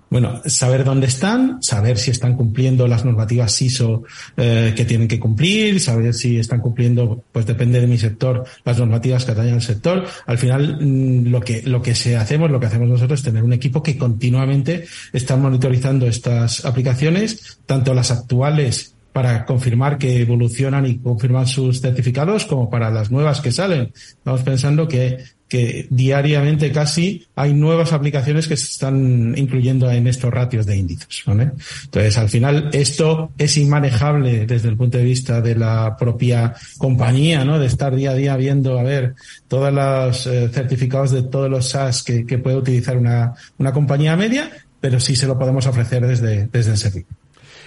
Bueno, 0.10 0.42
saber 0.46 0.84
dónde 0.84 1.08
están, 1.08 1.64
saber 1.64 1.98
si 1.98 2.12
están 2.12 2.36
cumpliendo 2.36 2.88
las 2.88 3.04
normativas 3.04 3.60
ISO 3.64 4.04
eh, 4.38 4.74
que 4.76 4.86
tienen 4.86 5.08
que 5.08 5.20
cumplir, 5.20 5.80
saber 5.80 6.14
si 6.14 6.38
están 6.38 6.62
cumpliendo, 6.62 7.24
pues 7.32 7.48
depende 7.48 7.82
de 7.82 7.88
mi 7.88 7.98
sector, 7.98 8.44
las 8.64 8.78
normativas 8.78 9.26
que 9.26 9.32
atañen 9.32 9.56
al 9.56 9.64
sector. 9.64 10.06
Al 10.28 10.38
final, 10.38 10.78
mm, 10.80 11.30
lo 11.30 11.42
que, 11.42 11.64
lo 11.64 11.82
que 11.82 11.96
se 11.96 12.16
hacemos, 12.16 12.52
lo 12.52 12.60
que 12.60 12.68
hacemos 12.68 12.88
nosotros 12.88 13.22
es 13.22 13.26
tener 13.26 13.44
un 13.44 13.54
equipo 13.54 13.82
que 13.82 13.98
continuamente 13.98 14.86
está 15.14 15.36
monitorizando 15.36 16.06
estas 16.06 16.64
aplicaciones, 16.64 17.58
tanto 17.66 17.96
las 17.96 18.12
actuales 18.12 18.94
para 19.14 19.46
confirmar 19.46 19.98
que 19.98 20.22
evolucionan 20.22 20.86
y 20.86 20.98
confirman 20.98 21.48
sus 21.48 21.82
certificados 21.82 22.46
como 22.46 22.70
para 22.70 22.92
las 22.92 23.12
nuevas 23.12 23.42
que 23.42 23.52
salen. 23.52 23.92
Estamos 23.96 24.42
pensando 24.42 24.88
que 24.88 25.24
que 25.54 25.86
diariamente 25.92 26.72
casi 26.72 27.28
hay 27.36 27.54
nuevas 27.54 27.94
aplicaciones 27.94 28.48
que 28.48 28.58
se 28.58 28.72
están 28.72 29.36
incluyendo 29.38 29.88
en 29.92 30.08
estos 30.08 30.34
ratios 30.34 30.66
de 30.66 30.78
índices. 30.78 31.22
¿vale? 31.28 31.52
Entonces, 31.84 32.18
al 32.18 32.28
final, 32.28 32.72
esto 32.74 33.30
es 33.38 33.56
inmanejable 33.58 34.48
desde 34.48 34.70
el 34.70 34.78
punto 34.78 34.98
de 34.98 35.04
vista 35.04 35.42
de 35.42 35.54
la 35.54 35.96
propia 35.96 36.56
compañía, 36.80 37.46
¿no? 37.46 37.60
De 37.60 37.68
estar 37.68 37.96
día 37.96 38.10
a 38.10 38.16
día 38.16 38.36
viendo, 38.36 38.80
a 38.80 38.82
ver, 38.82 39.14
todos 39.48 39.72
los 39.72 40.26
eh, 40.26 40.50
certificados 40.52 41.12
de 41.12 41.22
todos 41.22 41.52
los 41.52 41.70
SaaS 41.70 42.02
que, 42.02 42.24
puede 42.40 42.56
utilizar 42.56 42.98
una, 42.98 43.36
una 43.60 43.72
compañía 43.72 44.16
media, 44.16 44.50
pero 44.82 45.00
sí 45.00 45.16
se 45.16 45.28
lo 45.28 45.38
podemos 45.38 45.68
ofrecer 45.68 46.08
desde, 46.08 46.48
desde 46.48 46.72
el 46.72 46.78
servicio. 46.78 47.16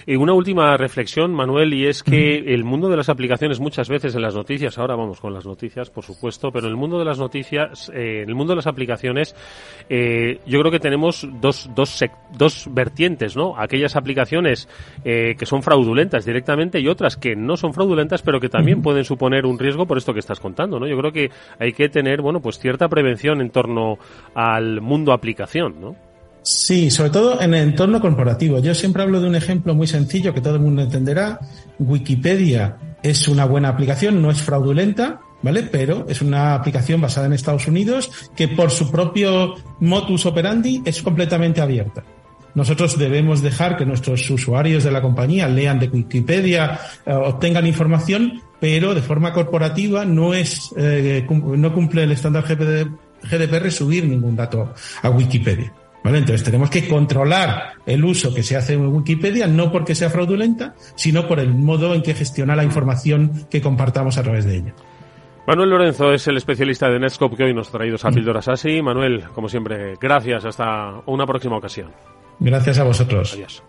Y 0.09 0.15
una 0.15 0.31
última 0.31 0.77
reflexión, 0.77 1.33
Manuel, 1.33 1.73
y 1.73 1.85
es 1.85 2.01
que 2.01 2.37
el 2.37 2.63
mundo 2.63 2.87
de 2.87 2.95
las 2.95 3.09
aplicaciones 3.09 3.59
muchas 3.59 3.89
veces 3.89 4.15
en 4.15 4.21
las 4.21 4.33
noticias, 4.33 4.77
ahora 4.77 4.95
vamos 4.95 5.19
con 5.19 5.33
las 5.33 5.45
noticias, 5.45 5.89
por 5.89 6.05
supuesto, 6.05 6.49
pero 6.49 6.67
en 6.67 6.71
el 6.71 6.77
mundo 6.77 6.97
de 6.97 7.03
las 7.03 7.19
noticias, 7.19 7.91
eh, 7.93 8.21
en 8.23 8.29
el 8.29 8.33
mundo 8.33 8.53
de 8.53 8.55
las 8.55 8.67
aplicaciones, 8.67 9.35
eh, 9.89 10.39
yo 10.45 10.61
creo 10.61 10.71
que 10.71 10.79
tenemos 10.79 11.27
dos, 11.41 11.69
dos, 11.75 12.05
dos 12.31 12.69
vertientes, 12.71 13.35
¿no? 13.35 13.57
Aquellas 13.57 13.97
aplicaciones 13.97 14.69
eh, 15.03 15.35
que 15.37 15.45
son 15.45 15.61
fraudulentas 15.61 16.23
directamente 16.23 16.79
y 16.79 16.87
otras 16.87 17.17
que 17.17 17.35
no 17.35 17.57
son 17.57 17.73
fraudulentas, 17.73 18.21
pero 18.21 18.39
que 18.39 18.47
también 18.47 18.81
pueden 18.81 19.03
suponer 19.03 19.45
un 19.45 19.59
riesgo 19.59 19.87
por 19.87 19.97
esto 19.97 20.13
que 20.13 20.19
estás 20.19 20.39
contando, 20.39 20.79
¿no? 20.79 20.87
Yo 20.87 20.97
creo 20.97 21.11
que 21.11 21.31
hay 21.59 21.73
que 21.73 21.89
tener, 21.89 22.21
bueno, 22.21 22.39
pues 22.39 22.59
cierta 22.59 22.87
prevención 22.87 23.41
en 23.41 23.49
torno 23.49 23.97
al 24.33 24.79
mundo 24.79 25.11
aplicación, 25.11 25.81
¿no? 25.81 26.06
Sí, 26.49 26.89
sobre 26.91 27.09
todo 27.09 27.41
en 27.41 27.53
el 27.53 27.61
entorno 27.61 27.99
corporativo. 27.99 28.59
Yo 28.59 28.73
siempre 28.73 29.03
hablo 29.03 29.19
de 29.19 29.27
un 29.27 29.35
ejemplo 29.35 29.75
muy 29.75 29.85
sencillo 29.85 30.33
que 30.33 30.39
todo 30.39 30.55
el 30.55 30.61
mundo 30.61 30.81
entenderá. 30.81 31.41
Wikipedia 31.77 32.77
es 33.03 33.27
una 33.27 33.43
buena 33.43 33.67
aplicación, 33.67 34.21
no 34.21 34.31
es 34.31 34.41
fraudulenta, 34.41 35.19
¿vale? 35.41 35.63
Pero 35.63 36.05
es 36.07 36.21
una 36.21 36.53
aplicación 36.53 37.01
basada 37.01 37.27
en 37.27 37.33
Estados 37.33 37.67
Unidos 37.67 38.09
que 38.33 38.47
por 38.47 38.71
su 38.71 38.89
propio 38.89 39.55
modus 39.81 40.25
operandi 40.25 40.81
es 40.85 41.01
completamente 41.01 41.59
abierta. 41.59 42.05
Nosotros 42.55 42.97
debemos 42.97 43.41
dejar 43.41 43.75
que 43.75 43.85
nuestros 43.85 44.29
usuarios 44.29 44.85
de 44.85 44.91
la 44.91 45.01
compañía 45.01 45.49
lean 45.49 45.79
de 45.79 45.89
Wikipedia, 45.89 46.79
eh, 47.05 47.11
obtengan 47.11 47.67
información, 47.67 48.41
pero 48.61 48.95
de 48.95 49.01
forma 49.01 49.33
corporativa 49.33 50.05
no 50.05 50.33
es, 50.33 50.73
eh, 50.77 51.27
no 51.29 51.73
cumple 51.73 52.03
el 52.03 52.13
estándar 52.13 52.45
GDPR 52.45 53.69
subir 53.69 54.05
ningún 54.05 54.37
dato 54.37 54.73
a 55.01 55.09
Wikipedia. 55.09 55.73
Entonces 56.15 56.43
tenemos 56.43 56.69
que 56.69 56.87
controlar 56.87 57.73
el 57.85 58.03
uso 58.05 58.33
que 58.33 58.43
se 58.43 58.55
hace 58.55 58.73
en 58.73 58.87
Wikipedia, 58.87 59.47
no 59.47 59.71
porque 59.71 59.95
sea 59.95 60.09
fraudulenta, 60.09 60.75
sino 60.95 61.27
por 61.27 61.39
el 61.39 61.53
modo 61.53 61.93
en 61.93 62.01
que 62.01 62.13
gestiona 62.13 62.55
la 62.55 62.63
información 62.63 63.47
que 63.49 63.61
compartamos 63.61 64.17
a 64.17 64.23
través 64.23 64.45
de 64.45 64.57
ella. 64.57 64.73
Manuel 65.47 65.69
Lorenzo 65.69 66.11
es 66.11 66.27
el 66.27 66.35
especialista 66.35 66.89
de 66.89 66.99
Netscope 66.99 67.37
que 67.37 67.43
hoy 67.45 67.53
nos 67.53 67.69
ha 67.69 67.71
traído 67.71 67.97
a 68.01 68.11
Píldoras 68.11 68.49
así. 68.49 68.81
Manuel, 68.81 69.23
como 69.33 69.47
siempre, 69.47 69.95
gracias. 69.99 70.43
Hasta 70.43 71.01
una 71.05 71.25
próxima 71.25 71.55
ocasión. 71.55 71.93
Gracias 72.39 72.77
a 72.79 72.83
vosotros. 72.83 73.33
Adiós. 73.33 73.63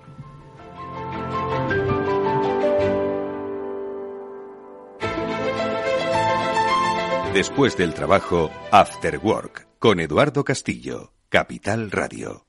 Después 7.32 7.76
del 7.76 7.94
trabajo, 7.94 8.50
After 8.72 9.20
Work, 9.22 9.68
con 9.78 10.00
Eduardo 10.00 10.42
Castillo. 10.42 11.12
Capital 11.30 11.90
Radio. 11.90 12.46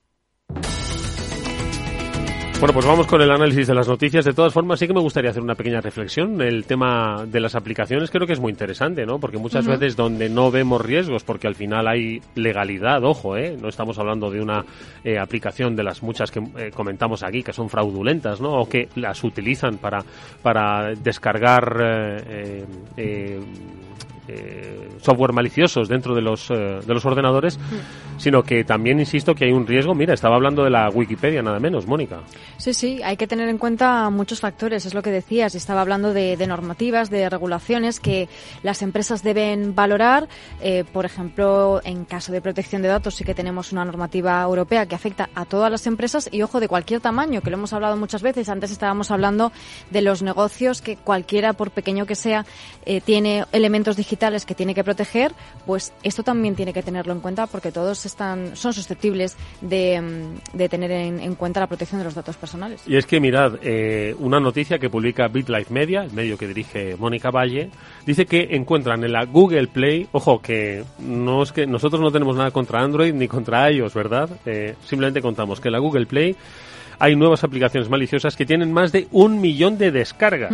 Bueno, 2.60 2.74
pues 2.74 2.86
vamos 2.86 3.06
con 3.06 3.20
el 3.20 3.30
análisis 3.30 3.66
de 3.66 3.74
las 3.74 3.88
noticias. 3.88 4.24
De 4.24 4.32
todas 4.32 4.54
formas, 4.54 4.78
sí 4.78 4.86
que 4.86 4.94
me 4.94 5.00
gustaría 5.00 5.30
hacer 5.30 5.42
una 5.42 5.54
pequeña 5.54 5.82
reflexión. 5.82 6.40
El 6.40 6.64
tema 6.64 7.26
de 7.26 7.40
las 7.40 7.54
aplicaciones 7.54 8.10
creo 8.10 8.26
que 8.26 8.32
es 8.32 8.40
muy 8.40 8.50
interesante, 8.50 9.04
¿no? 9.04 9.18
Porque 9.18 9.36
muchas 9.36 9.66
veces 9.66 9.96
donde 9.96 10.30
no 10.30 10.50
vemos 10.50 10.80
riesgos, 10.80 11.24
porque 11.24 11.46
al 11.46 11.54
final 11.54 11.88
hay 11.88 12.22
legalidad, 12.34 13.04
ojo, 13.04 13.36
¿eh? 13.36 13.56
No 13.60 13.68
estamos 13.68 13.98
hablando 13.98 14.30
de 14.30 14.40
una 14.40 14.64
eh, 15.04 15.18
aplicación 15.18 15.76
de 15.76 15.82
las 15.82 16.02
muchas 16.02 16.30
que 16.30 16.40
eh, 16.56 16.70
comentamos 16.70 17.22
aquí, 17.22 17.42
que 17.42 17.52
son 17.52 17.68
fraudulentas, 17.68 18.40
¿no? 18.40 18.60
O 18.60 18.68
que 18.68 18.88
las 18.94 19.24
utilizan 19.24 19.76
para, 19.78 20.04
para 20.42 20.94
descargar 20.94 21.76
eh, 21.80 23.40
eh 24.30 24.70
eh, 24.80 24.88
software 25.00 25.32
maliciosos 25.32 25.88
dentro 25.88 26.14
de 26.14 26.20
los, 26.20 26.50
eh, 26.50 26.80
de 26.84 26.94
los 26.94 27.04
ordenadores, 27.06 27.58
sino 28.18 28.42
que 28.42 28.64
también 28.64 29.00
insisto 29.00 29.34
que 29.34 29.46
hay 29.46 29.52
un 29.52 29.66
riesgo. 29.66 29.94
Mira, 29.94 30.12
estaba 30.12 30.36
hablando 30.36 30.62
de 30.62 30.70
la 30.70 30.90
Wikipedia, 30.90 31.42
nada 31.42 31.58
menos, 31.58 31.86
Mónica. 31.86 32.20
Sí, 32.58 32.74
sí, 32.74 33.00
hay 33.02 33.16
que 33.16 33.26
tener 33.26 33.48
en 33.48 33.56
cuenta 33.56 34.10
muchos 34.10 34.40
factores, 34.40 34.84
es 34.84 34.92
lo 34.92 35.02
que 35.02 35.10
decías. 35.10 35.54
Estaba 35.54 35.80
hablando 35.80 36.12
de, 36.12 36.36
normativas, 36.46 37.08
de 37.08 37.30
regulaciones 37.30 37.98
que 37.98 38.28
las 38.62 38.82
empresas 38.82 39.22
deben 39.22 39.74
valorar. 39.74 40.28
Eh, 40.60 40.84
por 40.92 41.06
ejemplo, 41.06 41.80
en 41.84 42.04
caso 42.04 42.30
de 42.30 42.42
protección 42.42 42.82
de 42.82 42.88
datos, 42.88 43.14
sí 43.14 43.24
que 43.24 43.34
tenemos 43.34 43.72
una 43.72 43.84
normativa 43.84 44.42
europea 44.42 44.86
que 44.86 44.94
afecta 44.94 45.30
a 45.34 45.46
todas 45.46 45.70
las 45.70 45.86
empresas 45.86 46.28
y, 46.30 46.42
ojo, 46.42 46.60
de 46.60 46.68
cualquier 46.68 47.00
tamaño, 47.00 47.40
que 47.40 47.50
lo 47.50 47.56
hemos 47.56 47.72
hablado 47.72 47.96
muchas 47.96 48.20
veces. 48.20 48.48
Antes 48.50 48.70
estábamos 48.70 49.10
hablando 49.10 49.50
de 49.90 50.02
los 50.02 50.22
negocios 50.22 50.82
que 50.82 50.96
cualquiera, 50.96 51.54
por 51.54 51.70
pequeño 51.70 52.04
que 52.04 52.14
sea, 52.14 52.44
tiene 53.04 53.44
elementos 53.52 53.96
digitales 53.96 54.19
que 54.20 54.54
tiene 54.54 54.74
que 54.74 54.84
proteger, 54.84 55.32
pues 55.64 55.94
esto 56.02 56.22
también 56.22 56.54
tiene 56.54 56.74
que 56.74 56.82
tenerlo 56.82 57.12
en 57.14 57.20
cuenta 57.20 57.46
porque 57.46 57.72
todos 57.72 58.04
están 58.04 58.54
son 58.54 58.74
susceptibles 58.74 59.36
de, 59.62 59.98
mm, 59.98 60.56
de 60.58 60.68
tener 60.68 60.90
en, 60.90 61.34
cuenta 61.36 61.60
la 61.60 61.66
protección 61.66 62.00
de 62.00 62.04
los 62.04 62.14
datos 62.14 62.36
personales. 62.36 62.82
Y 62.86 62.96
es 62.96 63.06
que 63.06 63.18
mirad, 63.18 63.54
eh, 63.62 64.14
una 64.18 64.38
noticia 64.38 64.78
que 64.78 64.90
publica 64.90 65.28
BitLife 65.28 65.72
Media, 65.72 66.02
el 66.02 66.12
medio 66.12 66.36
que 66.36 66.46
dirige 66.46 66.96
Mónica 66.96 67.30
Valle, 67.30 67.70
dice 68.04 68.26
que 68.26 68.48
encuentran 68.50 69.02
en 69.04 69.12
la 69.12 69.24
Google 69.24 69.68
Play, 69.68 70.06
ojo, 70.12 70.42
que 70.42 70.84
no 70.98 71.42
es 71.42 71.52
que 71.52 71.66
nosotros 71.66 72.02
no 72.02 72.12
tenemos 72.12 72.36
nada 72.36 72.50
contra 72.50 72.82
Android 72.82 73.14
ni 73.14 73.26
contra 73.26 73.70
iOS, 73.72 73.94
¿verdad? 73.94 74.28
Eh, 74.44 74.74
simplemente 74.84 75.22
contamos 75.22 75.60
que 75.60 75.70
la 75.70 75.78
Google 75.78 76.04
Play 76.04 76.36
hay 77.00 77.16
nuevas 77.16 77.42
aplicaciones 77.42 77.88
maliciosas 77.88 78.36
que 78.36 78.44
tienen 78.44 78.72
más 78.72 78.92
de 78.92 79.08
un 79.10 79.40
millón 79.40 79.78
de 79.78 79.90
descargas. 79.90 80.52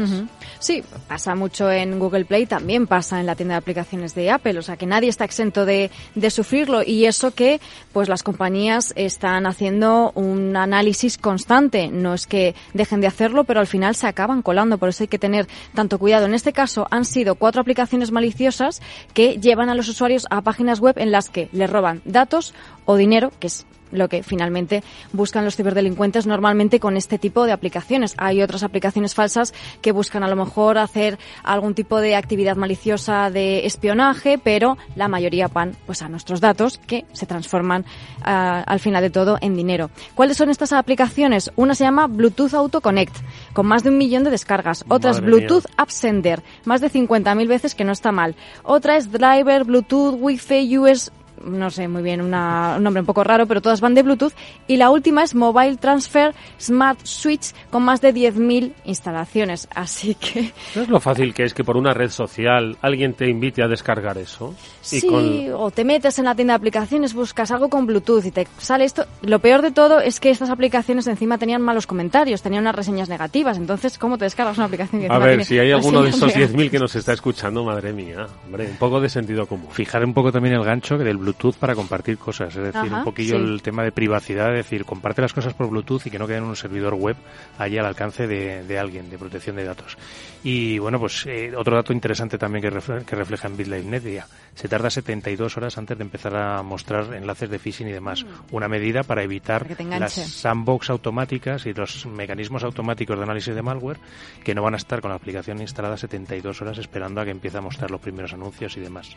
Sí, 0.60 0.82
pasa 1.08 1.34
mucho 1.34 1.70
en 1.70 1.98
Google 1.98 2.24
Play, 2.24 2.46
también 2.46 2.86
pasa 2.86 3.18
en 3.18 3.26
la 3.26 3.34
tienda 3.34 3.54
de 3.54 3.58
aplicaciones 3.58 4.14
de 4.14 4.30
Apple, 4.30 4.56
o 4.58 4.62
sea 4.62 4.76
que 4.76 4.86
nadie 4.86 5.08
está 5.08 5.24
exento 5.24 5.66
de, 5.66 5.90
de 6.14 6.30
sufrirlo 6.30 6.84
y 6.84 7.04
eso 7.04 7.32
que 7.32 7.60
pues 7.92 8.08
las 8.08 8.22
compañías 8.22 8.92
están 8.96 9.44
haciendo 9.46 10.12
un 10.14 10.56
análisis 10.56 11.18
constante, 11.18 11.88
no 11.88 12.14
es 12.14 12.28
que 12.28 12.54
dejen 12.74 13.00
de 13.00 13.08
hacerlo, 13.08 13.42
pero 13.42 13.58
al 13.58 13.66
final 13.66 13.96
se 13.96 14.06
acaban 14.06 14.40
colando, 14.40 14.78
por 14.78 14.88
eso 14.88 15.02
hay 15.02 15.08
que 15.08 15.18
tener 15.18 15.48
tanto 15.74 15.98
cuidado. 15.98 16.26
En 16.26 16.34
este 16.34 16.52
caso 16.52 16.86
han 16.92 17.04
sido 17.04 17.34
cuatro 17.34 17.60
aplicaciones 17.60 18.12
maliciosas 18.12 18.80
que 19.14 19.38
llevan 19.40 19.68
a 19.68 19.74
los 19.74 19.88
usuarios 19.88 20.26
a 20.30 20.42
páginas 20.42 20.78
web 20.78 20.96
en 20.98 21.10
las 21.10 21.28
que 21.28 21.48
les 21.50 21.68
roban 21.68 22.02
datos 22.04 22.54
o 22.84 22.94
dinero, 22.94 23.32
que 23.40 23.48
es 23.48 23.66
lo 23.92 24.08
que 24.08 24.22
finalmente 24.22 24.82
buscan 25.12 25.44
los 25.44 25.56
ciberdelincuentes 25.56 26.26
normalmente 26.26 26.80
con 26.80 26.96
este 26.96 27.18
tipo 27.18 27.46
de 27.46 27.52
aplicaciones. 27.52 28.14
Hay 28.18 28.42
otras 28.42 28.62
aplicaciones 28.62 29.14
falsas 29.14 29.54
que 29.80 29.92
buscan 29.92 30.22
a 30.22 30.28
lo 30.28 30.36
mejor 30.36 30.78
hacer 30.78 31.18
algún 31.42 31.74
tipo 31.74 32.00
de 32.00 32.16
actividad 32.16 32.56
maliciosa 32.56 33.30
de 33.30 33.66
espionaje, 33.66 34.38
pero 34.38 34.76
la 34.94 35.08
mayoría 35.08 35.48
van 35.48 35.76
pues 35.86 36.02
a 36.02 36.08
nuestros 36.08 36.40
datos 36.40 36.78
que 36.78 37.04
se 37.12 37.26
transforman 37.26 37.84
ah, 38.22 38.62
al 38.66 38.80
final 38.80 39.02
de 39.02 39.10
todo 39.10 39.38
en 39.40 39.56
dinero. 39.56 39.90
¿Cuáles 40.14 40.36
son 40.36 40.50
estas 40.50 40.72
aplicaciones? 40.72 41.50
Una 41.56 41.74
se 41.74 41.84
llama 41.84 42.06
Bluetooth 42.06 42.54
Auto 42.54 42.80
Connect, 42.80 43.16
con 43.52 43.66
más 43.66 43.82
de 43.82 43.90
un 43.90 43.98
millón 43.98 44.24
de 44.24 44.30
descargas. 44.30 44.84
Otra 44.88 45.10
es 45.10 45.20
Bluetooth 45.20 45.66
App 45.76 45.90
Sender, 45.90 46.42
más 46.64 46.80
de 46.80 46.90
50.000 46.90 47.48
veces 47.48 47.74
que 47.74 47.84
no 47.84 47.92
está 47.92 48.12
mal. 48.12 48.34
Otra 48.62 48.96
es 48.96 49.10
Driver 49.10 49.64
Bluetooth 49.64 50.16
Wi-Fi 50.20 50.78
US 50.78 51.12
no 51.44 51.70
sé 51.70 51.88
muy 51.88 52.02
bien, 52.02 52.20
una, 52.20 52.74
un 52.76 52.82
nombre 52.82 53.00
un 53.00 53.06
poco 53.06 53.24
raro, 53.24 53.46
pero 53.46 53.60
todas 53.60 53.80
van 53.80 53.94
de 53.94 54.02
Bluetooth. 54.02 54.32
Y 54.66 54.76
la 54.76 54.90
última 54.90 55.22
es 55.22 55.34
Mobile 55.34 55.76
Transfer 55.76 56.34
Smart 56.60 56.98
Switch 57.04 57.52
con 57.70 57.82
más 57.82 58.00
de 58.00 58.14
10.000 58.14 58.72
instalaciones. 58.84 59.68
Así 59.74 60.14
que... 60.14 60.52
¿No 60.74 60.82
es 60.82 60.88
lo 60.88 61.00
fácil 61.00 61.34
que 61.34 61.44
es 61.44 61.54
que 61.54 61.64
por 61.64 61.76
una 61.76 61.94
red 61.94 62.10
social 62.10 62.76
alguien 62.80 63.14
te 63.14 63.28
invite 63.28 63.62
a 63.62 63.68
descargar 63.68 64.18
eso? 64.18 64.54
sí, 64.80 65.48
o 65.52 65.70
te 65.70 65.84
metes 65.84 66.18
en 66.18 66.26
la 66.26 66.34
tienda 66.34 66.54
de 66.54 66.56
aplicaciones, 66.56 67.14
buscas 67.14 67.50
algo 67.50 67.68
con 67.68 67.86
Bluetooth 67.86 68.24
y 68.24 68.30
te 68.30 68.46
sale 68.58 68.84
esto. 68.84 69.04
Lo 69.22 69.40
peor 69.40 69.62
de 69.62 69.72
todo 69.72 70.00
es 70.00 70.20
que 70.20 70.30
estas 70.30 70.50
aplicaciones 70.50 71.06
encima 71.06 71.38
tenían 71.38 71.62
malos 71.62 71.86
comentarios, 71.86 72.42
tenían 72.42 72.62
unas 72.62 72.74
reseñas 72.74 73.08
negativas. 73.08 73.56
Entonces, 73.56 73.98
¿cómo 73.98 74.18
te 74.18 74.24
descargas 74.24 74.56
una 74.56 74.66
aplicación 74.66 75.02
que 75.02 75.08
A 75.08 75.18
ver, 75.18 75.44
si 75.44 75.58
hay 75.58 75.72
alguno 75.72 76.02
de 76.02 76.10
esos 76.10 76.34
10.000 76.34 76.70
que 76.70 76.78
nos 76.78 76.94
está 76.94 77.12
escuchando, 77.12 77.64
madre 77.64 77.92
mía, 77.92 78.26
hombre, 78.44 78.68
un 78.68 78.76
poco 78.76 79.00
de 79.00 79.08
sentido 79.08 79.46
común. 79.46 79.68
Fijar 79.70 80.04
un 80.04 80.14
poco 80.14 80.32
también 80.32 80.54
el 80.54 80.64
gancho 80.64 80.96
del 80.98 81.16
Bluetooth 81.16 81.25
para 81.58 81.74
compartir 81.74 82.18
cosas, 82.18 82.54
es 82.56 82.72
decir, 82.72 82.92
un 82.92 83.04
poquillo 83.04 83.36
el 83.36 83.62
tema 83.62 83.82
de 83.82 83.92
privacidad, 83.92 84.50
es 84.50 84.64
decir, 84.64 84.84
comparte 84.84 85.22
las 85.22 85.32
cosas 85.32 85.54
por 85.54 85.68
Bluetooth 85.68 86.06
y 86.06 86.10
que 86.10 86.18
no 86.18 86.26
queden 86.26 86.44
en 86.44 86.50
un 86.50 86.56
servidor 86.56 86.94
web 86.94 87.16
allí 87.58 87.78
al 87.78 87.86
alcance 87.86 88.26
de, 88.26 88.78
alguien, 88.78 89.10
de 89.10 89.18
protección 89.18 89.56
de 89.56 89.64
datos. 89.64 89.96
Y 90.42 90.78
bueno, 90.78 90.98
pues 90.98 91.26
eh, 91.26 91.52
otro 91.56 91.76
dato 91.76 91.92
interesante 91.92 92.38
también 92.38 92.62
que, 92.62 93.04
que 93.04 93.16
refleja 93.16 93.48
en 93.48 93.56
BitLife 93.56 94.12
ya 94.12 94.26
se 94.56 94.68
tarda 94.68 94.88
72 94.88 95.56
horas 95.58 95.76
antes 95.76 95.96
de 95.98 96.02
empezar 96.02 96.34
a 96.34 96.62
mostrar 96.62 97.14
enlaces 97.14 97.50
de 97.50 97.58
phishing 97.58 97.88
y 97.88 97.92
demás. 97.92 98.24
Mm. 98.24 98.54
Una 98.54 98.68
medida 98.68 99.02
para 99.02 99.22
evitar 99.22 99.66
las 99.78 100.14
sandbox 100.14 100.88
automáticas 100.90 101.66
y 101.66 101.74
los 101.74 102.06
mecanismos 102.06 102.64
automáticos 102.64 103.18
de 103.18 103.24
análisis 103.24 103.54
de 103.54 103.60
malware 103.60 103.98
que 104.42 104.54
no 104.54 104.62
van 104.62 104.72
a 104.72 104.78
estar 104.78 105.02
con 105.02 105.10
la 105.10 105.16
aplicación 105.16 105.60
instalada 105.60 105.98
72 105.98 106.62
horas 106.62 106.78
esperando 106.78 107.20
a 107.20 107.24
que 107.24 107.32
empiece 107.32 107.58
a 107.58 107.60
mostrar 107.60 107.90
los 107.90 108.00
primeros 108.00 108.32
anuncios 108.32 108.76
y 108.78 108.80
demás. 108.80 109.14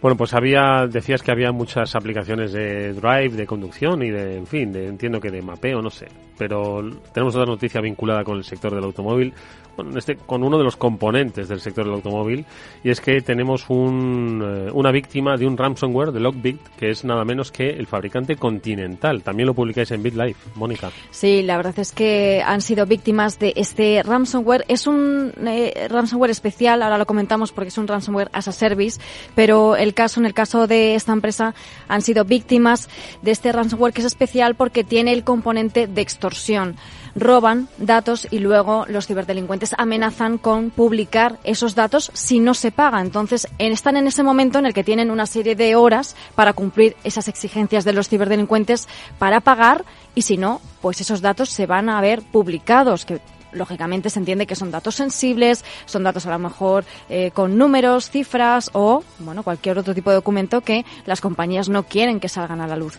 Bueno, 0.00 0.16
pues 0.16 0.32
había, 0.32 0.86
decías 0.86 1.22
que 1.22 1.31
había 1.32 1.52
muchas 1.52 1.94
aplicaciones 1.94 2.52
de 2.52 2.92
drive, 2.92 3.30
de 3.30 3.46
conducción 3.46 4.02
y 4.02 4.10
de, 4.10 4.36
en 4.36 4.46
fin, 4.46 4.72
de, 4.72 4.86
entiendo 4.86 5.20
que 5.20 5.30
de 5.30 5.42
mapeo, 5.42 5.82
no 5.82 5.90
sé. 5.90 6.06
Pero 6.38 6.82
tenemos 7.12 7.34
otra 7.34 7.46
noticia 7.46 7.80
vinculada 7.80 8.24
con 8.24 8.38
el 8.38 8.44
sector 8.44 8.74
del 8.74 8.84
automóvil 8.84 9.32
con, 9.76 9.96
este, 9.96 10.16
con 10.16 10.42
uno 10.42 10.58
de 10.58 10.64
los 10.64 10.76
componentes 10.76 11.48
del 11.48 11.60
sector 11.60 11.84
del 11.84 11.94
automóvil 11.94 12.44
y 12.84 12.90
es 12.90 13.00
que 13.00 13.20
tenemos 13.22 13.68
un, 13.68 14.42
eh, 14.44 14.70
una 14.72 14.90
víctima 14.90 15.36
de 15.36 15.46
un 15.46 15.56
ransomware 15.56 16.12
de 16.12 16.20
Lockbit 16.20 16.60
que 16.78 16.90
es 16.90 17.04
nada 17.04 17.24
menos 17.24 17.50
que 17.50 17.70
el 17.70 17.86
fabricante 17.86 18.36
Continental. 18.36 19.22
También 19.22 19.46
lo 19.46 19.54
publicáis 19.54 19.90
en 19.90 20.02
BitLife, 20.02 20.50
Mónica. 20.54 20.90
Sí, 21.10 21.42
la 21.42 21.56
verdad 21.56 21.78
es 21.78 21.92
que 21.92 22.42
han 22.44 22.60
sido 22.60 22.86
víctimas 22.86 23.38
de 23.38 23.52
este 23.56 24.02
ransomware. 24.02 24.64
Es 24.68 24.86
un 24.86 25.32
eh, 25.46 25.88
ransomware 25.88 26.30
especial, 26.30 26.82
ahora 26.82 26.98
lo 26.98 27.06
comentamos 27.06 27.52
porque 27.52 27.68
es 27.68 27.78
un 27.78 27.88
ransomware 27.88 28.30
as 28.32 28.48
a 28.48 28.52
service, 28.52 29.00
pero 29.34 29.76
el 29.76 29.94
caso, 29.94 30.20
en 30.20 30.26
el 30.26 30.34
caso 30.34 30.66
de 30.66 30.94
esta 30.94 31.12
empresa, 31.12 31.54
han 31.88 32.02
sido 32.02 32.24
víctimas 32.24 32.88
de 33.22 33.30
este 33.30 33.52
ransomware 33.52 33.92
que 33.92 34.00
es 34.00 34.06
especial 34.06 34.54
porque 34.54 34.84
tiene 34.84 35.12
el 35.12 35.24
componente 35.24 35.86
de 35.86 36.02
extorsión 36.22 36.76
roban 37.14 37.68
datos 37.78 38.28
y 38.30 38.38
luego 38.38 38.86
los 38.88 39.06
ciberdelincuentes 39.06 39.74
amenazan 39.76 40.38
con 40.38 40.70
publicar 40.70 41.38
esos 41.44 41.74
datos 41.74 42.10
si 42.14 42.38
no 42.38 42.54
se 42.54 42.70
paga. 42.70 43.00
Entonces, 43.00 43.48
están 43.58 43.96
en 43.96 44.06
ese 44.06 44.22
momento 44.22 44.58
en 44.58 44.66
el 44.66 44.72
que 44.72 44.84
tienen 44.84 45.10
una 45.10 45.26
serie 45.26 45.56
de 45.56 45.74
horas 45.74 46.16
para 46.34 46.52
cumplir 46.52 46.96
esas 47.04 47.28
exigencias 47.28 47.84
de 47.84 47.92
los 47.92 48.08
ciberdelincuentes 48.08 48.88
para 49.18 49.40
pagar 49.40 49.84
y 50.14 50.22
si 50.22 50.36
no, 50.36 50.60
pues 50.80 51.00
esos 51.00 51.20
datos 51.20 51.50
se 51.50 51.66
van 51.66 51.88
a 51.88 52.00
ver 52.00 52.22
publicados, 52.22 53.04
que 53.04 53.20
lógicamente 53.52 54.10
se 54.10 54.18
entiende 54.18 54.46
que 54.46 54.56
son 54.56 54.70
datos 54.70 54.94
sensibles, 54.94 55.64
son 55.86 56.02
datos 56.02 56.26
a 56.26 56.30
lo 56.30 56.38
mejor 56.38 56.84
eh, 57.08 57.30
con 57.32 57.56
números, 57.56 58.10
cifras 58.10 58.70
o 58.72 59.02
bueno 59.18 59.42
cualquier 59.42 59.78
otro 59.78 59.94
tipo 59.94 60.10
de 60.10 60.16
documento 60.16 60.60
que 60.60 60.84
las 61.06 61.20
compañías 61.20 61.68
no 61.68 61.84
quieren 61.84 62.20
que 62.20 62.28
salgan 62.28 62.60
a 62.60 62.66
la 62.66 62.76
luz. 62.76 62.98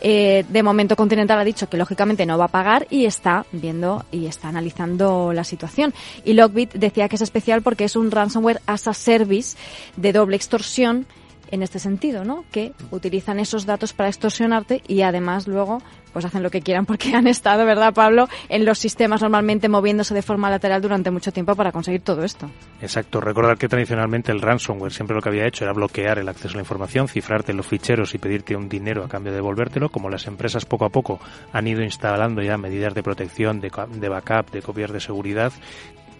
Eh, 0.00 0.44
de 0.48 0.62
momento 0.62 0.96
Continental 0.96 1.38
ha 1.38 1.44
dicho 1.44 1.68
que 1.68 1.78
lógicamente 1.78 2.26
no 2.26 2.36
va 2.36 2.46
a 2.46 2.48
pagar 2.48 2.86
y 2.90 3.06
está 3.06 3.46
viendo 3.52 4.04
y 4.12 4.26
está 4.26 4.48
analizando 4.48 5.32
la 5.32 5.44
situación. 5.44 5.94
Y 6.24 6.34
Lockbit 6.34 6.74
decía 6.74 7.08
que 7.08 7.16
es 7.16 7.22
especial 7.22 7.62
porque 7.62 7.84
es 7.84 7.96
un 7.96 8.10
ransomware 8.10 8.60
as 8.66 8.86
a 8.86 8.92
service 8.92 9.56
de 9.96 10.12
doble 10.12 10.36
extorsión 10.36 11.06
en 11.54 11.62
este 11.62 11.78
sentido, 11.78 12.24
¿no? 12.24 12.44
Que 12.50 12.72
utilizan 12.90 13.40
esos 13.40 13.64
datos 13.64 13.92
para 13.92 14.08
extorsionarte 14.08 14.82
y 14.86 15.02
además 15.02 15.46
luego 15.46 15.78
pues 16.12 16.24
hacen 16.24 16.42
lo 16.42 16.50
que 16.50 16.60
quieran 16.60 16.86
porque 16.86 17.14
han 17.14 17.26
estado, 17.26 17.66
¿verdad, 17.66 17.92
Pablo?, 17.92 18.28
en 18.48 18.64
los 18.64 18.78
sistemas 18.78 19.20
normalmente 19.20 19.68
moviéndose 19.68 20.14
de 20.14 20.22
forma 20.22 20.48
lateral 20.48 20.80
durante 20.80 21.10
mucho 21.10 21.32
tiempo 21.32 21.54
para 21.56 21.72
conseguir 21.72 22.02
todo 22.02 22.22
esto. 22.22 22.48
Exacto. 22.80 23.20
Recordar 23.20 23.58
que 23.58 23.68
tradicionalmente 23.68 24.30
el 24.30 24.40
ransomware 24.40 24.92
siempre 24.92 25.16
lo 25.16 25.22
que 25.22 25.28
había 25.28 25.46
hecho 25.46 25.64
era 25.64 25.72
bloquear 25.72 26.18
el 26.18 26.28
acceso 26.28 26.54
a 26.54 26.56
la 26.56 26.62
información, 26.62 27.08
cifrarte 27.08 27.52
los 27.52 27.66
ficheros 27.66 28.14
y 28.14 28.18
pedirte 28.18 28.54
un 28.54 28.68
dinero 28.68 29.04
a 29.04 29.08
cambio 29.08 29.32
de 29.32 29.36
devolvértelo. 29.36 29.88
Como 29.88 30.08
las 30.08 30.26
empresas 30.26 30.64
poco 30.64 30.84
a 30.84 30.90
poco 30.90 31.18
han 31.52 31.66
ido 31.66 31.82
instalando 31.82 32.42
ya 32.42 32.56
medidas 32.58 32.94
de 32.94 33.02
protección, 33.02 33.60
de, 33.60 33.72
de 33.88 34.08
backup, 34.08 34.50
de 34.52 34.62
copias 34.62 34.92
de 34.92 35.00
seguridad, 35.00 35.52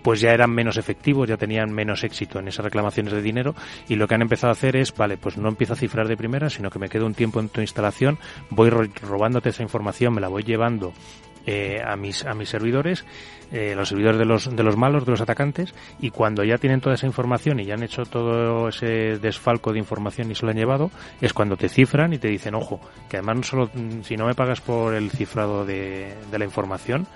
pues 0.05 0.21
ya 0.21 0.33
eran 0.33 0.51
menos 0.51 0.77
efectivos, 0.77 1.27
ya 1.27 1.39
tenían 1.39 1.73
menos 1.73 2.05
éxito 2.05 2.39
en 2.39 2.47
esas 2.47 2.63
reclamaciones 2.63 3.15
de 3.15 3.23
dinero 3.23 3.55
y 3.89 3.97
lo 3.97 4.07
que 4.07 4.15
han 4.15 4.23
empezado 4.23 4.51
a 4.51 4.53
hacer 4.53 4.77
es, 4.77 4.95
vale, 4.95 5.17
pues 5.17 5.39
no 5.39 5.49
empiezo 5.49 5.73
a 5.73 5.77
cifrar 5.77 6.07
de 6.07 6.17
primera, 6.17 6.51
sino 6.51 6.69
que 6.69 6.79
me 6.79 6.91
quedo 6.91 7.07
un 7.07 7.15
tiempo 7.15 7.41
en 7.41 7.49
tu 7.49 7.63
instalación, 7.63 8.19
voy 8.51 8.69
robándote 8.69 9.49
esa 9.49 9.63
información, 9.63 10.13
me 10.15 10.21
la 10.21 10.29
voy 10.29 10.43
llevando 10.43 10.93
eh, 11.47 11.81
a 11.83 11.97
mis 11.97 12.25
a 12.27 12.35
mis 12.35 12.51
servidores, 12.51 13.05
eh, 13.51 13.75
los 13.75 13.89
servidores 13.89 14.19
de 14.19 14.27
los 14.27 14.55
de 14.55 14.63
los 14.63 14.77
malos, 14.77 15.07
de 15.07 15.11
los 15.11 15.23
atacantes, 15.23 15.75
y 16.01 16.11
cuando 16.11 16.45
ya 16.45 16.59
tienen 16.59 16.83
toda 16.83 16.97
esa 16.97 17.07
información 17.07 17.61
y 17.61 17.65
ya 17.65 17.75
han 17.75 17.83
hecho 17.83 18.05
todo 18.05 18.69
ese 18.69 19.19
desfalco 19.19 19.73
de 19.73 19.79
información 19.79 20.31
y 20.31 20.35
se 20.35 20.45
lo 20.45 20.51
han 20.51 20.59
llevado, 20.59 20.91
es 21.21 21.33
cuando 21.33 21.57
te 21.57 21.71
cifran 21.71 22.13
y 22.13 22.19
te 22.19 22.29
dicen, 22.29 22.55
ojo, 22.55 22.81
que 23.09 23.17
además 23.17 23.37
no 23.37 23.43
solo 23.43 23.71
si 24.03 24.17
no 24.17 24.27
me 24.27 24.35
pagas 24.35 24.61
por 24.61 24.95
el 24.95 25.11
cifrado 25.11 25.65
de, 25.65 26.15
de 26.31 26.39
la 26.39 26.45
información, 26.45 27.07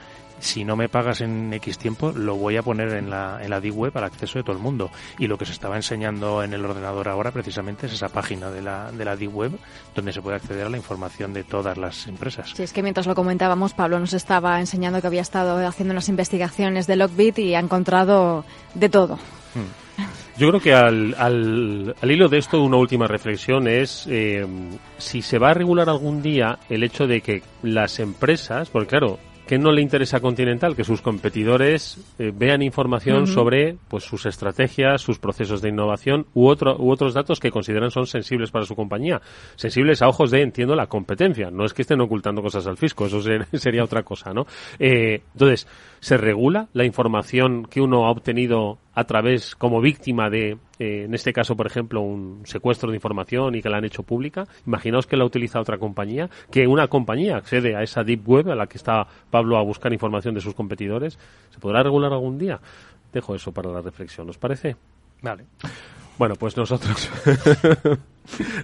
si 0.41 0.65
no 0.65 0.77
me 0.77 0.89
pagas 0.89 1.21
en 1.21 1.53
X 1.55 1.79
tiempo, 1.79 2.13
lo 2.13 2.37
voy 2.37 2.57
a 2.57 2.63
poner 2.63 2.95
en 2.95 3.11
la, 3.11 3.39
en 3.43 3.51
la 3.51 3.61
D-Web 3.61 3.97
al 3.97 4.05
acceso 4.05 4.39
de 4.39 4.45
todo 4.45 4.57
el 4.57 4.63
mundo. 4.63 4.91
Y 5.19 5.27
lo 5.27 5.39
que 5.39 5.45
se 5.45 5.53
estaba 5.53 5.77
enseñando 5.77 6.43
en 6.43 6.53
el 6.53 6.65
ordenador 6.65 7.09
ahora 7.09 7.31
precisamente 7.31 7.87
es 7.87 7.93
esa 7.93 8.09
página 8.09 8.51
de 8.51 8.63
la, 8.63 8.91
de 8.93 9.05
la 9.05 9.17
D-Web 9.17 9.53
donde 9.95 10.13
se 10.13 10.23
puede 10.23 10.37
acceder 10.37 10.67
a 10.67 10.71
la 10.71 10.77
información 10.77 11.33
de 11.33 11.45
todas 11.45 11.77
las 11.77 12.07
empresas. 12.07 12.53
Sí, 12.55 12.63
es 12.63 12.73
que 12.73 12.83
mientras 12.83 13.07
lo 13.07 13.15
comentábamos, 13.15 13.75
Pablo 13.75 13.99
nos 13.99 14.13
estaba 14.13 14.61
enseñando 14.61 15.01
que 15.01 15.07
había 15.07 15.23
estado 15.23 15.67
haciendo 15.67 15.93
unas 15.93 16.09
investigaciones 16.09 16.87
de 16.87 16.97
Lockbit 16.97 17.39
y 17.39 17.55
ha 17.55 17.61
encontrado 17.61 18.45
de 18.75 18.89
todo. 18.89 19.17
Hmm. 19.55 19.89
Yo 20.37 20.49
creo 20.51 20.61
que 20.61 20.73
al, 20.73 21.17
al, 21.19 21.97
al, 22.01 22.11
hilo 22.11 22.29
de 22.29 22.39
esto 22.39 22.63
una 22.63 22.77
última 22.77 23.09
reflexión 23.09 23.67
es 23.67 24.07
eh, 24.09 24.47
si 24.97 25.21
se 25.21 25.37
va 25.39 25.51
a 25.51 25.55
regular 25.55 25.89
algún 25.89 26.23
día 26.23 26.61
el 26.69 26.85
hecho 26.85 27.09
de 27.09 27.21
que 27.23 27.43
las 27.63 27.99
empresas, 27.99 28.71
porque 28.71 28.87
claro, 28.87 29.19
¿Qué 29.49 29.57
no 29.57 29.73
le 29.73 29.81
interesa 29.81 30.19
a 30.19 30.21
Continental? 30.21 30.77
Que 30.77 30.85
sus 30.85 31.01
competidores 31.01 31.97
eh, 32.19 32.33
vean 32.35 32.61
información 32.61 33.27
sobre 33.27 33.79
pues, 33.89 34.05
sus 34.05 34.27
estrategias, 34.27 35.01
sus 35.01 35.19
procesos 35.19 35.63
de 35.63 35.71
innovación 35.71 36.27
u, 36.35 36.49
otro, 36.49 36.77
u 36.79 36.91
otros 36.91 37.15
datos 37.15 37.41
que 37.41 37.51
consideran 37.51 37.91
son 37.91 38.07
sensibles 38.07 38.51
para 38.51 38.67
su 38.67 38.77
compañía. 38.77 39.23
Sensibles 39.57 40.03
a 40.03 40.09
ojos 40.09 40.31
de, 40.31 40.43
entiendo, 40.43 40.77
la 40.77 40.87
competencia. 40.87 41.51
No 41.51 41.65
es 41.65 41.73
que 41.73 41.81
estén 41.81 42.03
ocultando 42.03 42.43
cosas 42.43 42.67
al 42.67 42.77
fisco, 42.77 43.07
eso 43.07 43.23
sería 43.55 43.85
otra 43.85 44.03
cosa, 44.03 44.35
¿no? 44.35 44.47
Eh, 44.79 45.23
entonces, 45.33 45.67
¿Se 46.01 46.17
regula 46.17 46.69
la 46.75 46.85
información 46.85 47.65
que 47.65 47.81
uno 47.81 48.07
ha 48.07 48.11
obtenido 48.11 48.79
a 48.95 49.05
través, 49.05 49.57
como 49.57 49.81
víctima 49.81 50.31
de, 50.31 50.59
eh, 50.79 51.05
en 51.05 51.15
este 51.15 51.33
caso, 51.33 51.57
por 51.57 51.67
ejemplo, 51.67 52.01
un 52.01 52.43
secuestro 52.45 52.91
de 52.91 52.97
información 52.97 53.55
y 53.55 53.63
que 53.63 53.69
la 53.69 53.79
han 53.79 53.85
hecho 53.85 54.03
pública? 54.03 54.47
Imaginaos 54.67 55.07
que 55.07 55.17
la 55.17 55.25
utiliza 55.25 55.61
otra 55.61 55.79
compañía, 55.79 56.31
que 56.51 56.67
una 56.67 56.89
compañía 56.89 57.37
accede 57.37 57.77
a 57.77 57.83
esa 57.83 58.05
deep 58.05 58.29
web 58.29 58.51
a 58.51 58.55
la 58.55 58.67
que 58.67 58.79
está 58.79 59.07
Pablo 59.31 59.57
a 59.57 59.63
buscar 59.63 59.93
información 59.93 60.35
de 60.35 60.41
sus 60.41 60.55
competidores. 60.55 61.19
¿Se 61.51 61.59
podrá 61.59 61.83
regular 61.83 62.13
algún 62.13 62.39
día? 62.39 62.61
Dejo 63.13 63.35
eso 63.35 63.53
para 63.53 63.71
la 63.71 63.81
reflexión, 63.81 64.29
¿os 64.29 64.39
parece? 64.39 64.77
Vale. 65.23 65.45
Bueno, 66.19 66.35
pues 66.35 66.57
nosotros. 66.57 67.09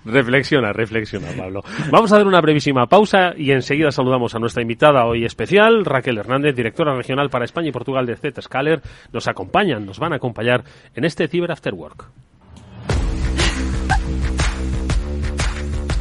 reflexiona, 0.05 0.73
reflexiona, 0.73 1.29
Pablo. 1.37 1.63
Vamos 1.91 2.13
a 2.13 2.19
dar 2.19 2.27
una 2.27 2.41
brevísima 2.41 2.87
pausa 2.87 3.33
y 3.37 3.53
enseguida 3.53 3.93
saludamos 3.93 4.35
a 4.35 4.39
nuestra 4.39 4.63
invitada 4.63 5.07
hoy 5.07 5.25
especial, 5.25 5.85
Raquel 5.85 6.19
Hernández, 6.19 6.57
directora 6.57 6.95
regional 6.95 7.31
para 7.31 7.45
España 7.45 7.69
y 7.69 7.73
Portugal 7.73 8.07
de 8.07 8.17
Zscaler. 8.17 8.83
Nos 9.13 9.29
acompañan, 9.29 9.87
nos 9.87 9.99
van 9.99 10.13
a 10.13 10.17
acompañar 10.17 10.65
en 10.95 11.05
este 11.05 11.29
Cyber 11.29 11.53
After 11.53 11.75
Work. 11.75 12.07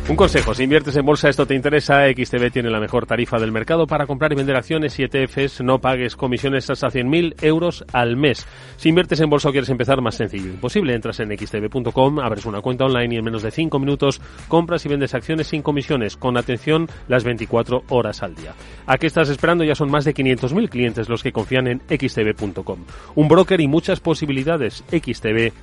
Un 0.10 0.18
consejo, 0.18 0.54
si 0.54 0.63
inviertes 0.63 0.98
en 0.98 1.06
bolsa 1.06 1.30
esto 1.30 1.46
te 1.46 1.56
interesa, 1.56 2.06
XTB 2.10 2.52
tiene 2.52 2.70
la 2.70 2.82
mejor 2.82 3.06
tarifa 3.06 3.39
del 3.39 3.54
mercado 3.54 3.88
para 3.88 4.06
comprar 4.06 4.34
y 4.34 4.36
vender 4.36 4.58
acciones 4.58 5.00
y 5.00 5.04
ETFs, 5.04 5.62
no 5.62 5.80
pagues 5.80 6.18
comisiones 6.18 6.70
hasta 6.70 6.89
100.000 6.89 7.36
euros 7.42 7.86
al 7.94 8.18
mes. 8.18 8.46
Si 8.76 8.89
inviertes 8.89 9.22
en 9.22 9.30
bolsa 9.30 9.48
o 9.48 9.52
quieres 9.54 9.70
empezar, 9.70 10.02
más 10.02 10.16
sencillo 10.16 10.48
imposible, 10.48 10.94
entras 10.94 11.22
en 11.22 11.30
xtb.com, 11.30 12.20
abres 12.20 12.46
una 12.46 12.60
cuenta 12.60 12.84
online 12.84 13.16
y 13.16 13.18
en 13.18 13.24
menos 13.24 13.44
de 13.44 13.52
5 13.52 13.80
minutos 13.80 14.20
compras 14.50 14.86
y 14.86 14.89
vendes 14.89 15.13
acciones 15.13 15.48
sin 15.48 15.62
comisiones, 15.62 16.18
con 16.18 16.36
atención 16.36 16.89
las 17.08 17.24
24 17.24 17.86
horas 17.88 18.24
al 18.24 18.36
día. 18.36 18.54
¿A 18.86 18.98
qué 18.98 19.08
estás 19.08 19.30
esperando? 19.30 19.63
Ya 19.63 19.74
son 19.74 19.89
más 19.89 20.04
de 20.04 20.13
500.000 20.13 20.68
clientes 20.68 21.08
los 21.08 21.24
que 21.24 21.32
confían 21.32 21.68
en 21.68 21.82
xtb.com. 21.88 22.80
Un 23.16 23.28
broker 23.30 23.62
y 23.62 23.70
muchas 23.70 24.02
posibilidades, 24.02 24.84
XTB 24.92 25.54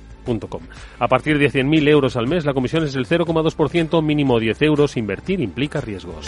A 0.99 1.07
partir 1.07 1.37
de 1.37 1.49
100.000 1.49 1.87
euros 1.89 2.15
al 2.15 2.27
mes, 2.27 2.45
la 2.45 2.53
comisión 2.53 2.83
es 2.83 2.93
del 2.93 3.07
0,2%, 3.07 4.01
mínimo 4.03 4.39
10 4.39 4.61
euros. 4.61 4.97
Invertir 4.97 5.39
implica 5.39 5.81
riesgos. 5.81 6.27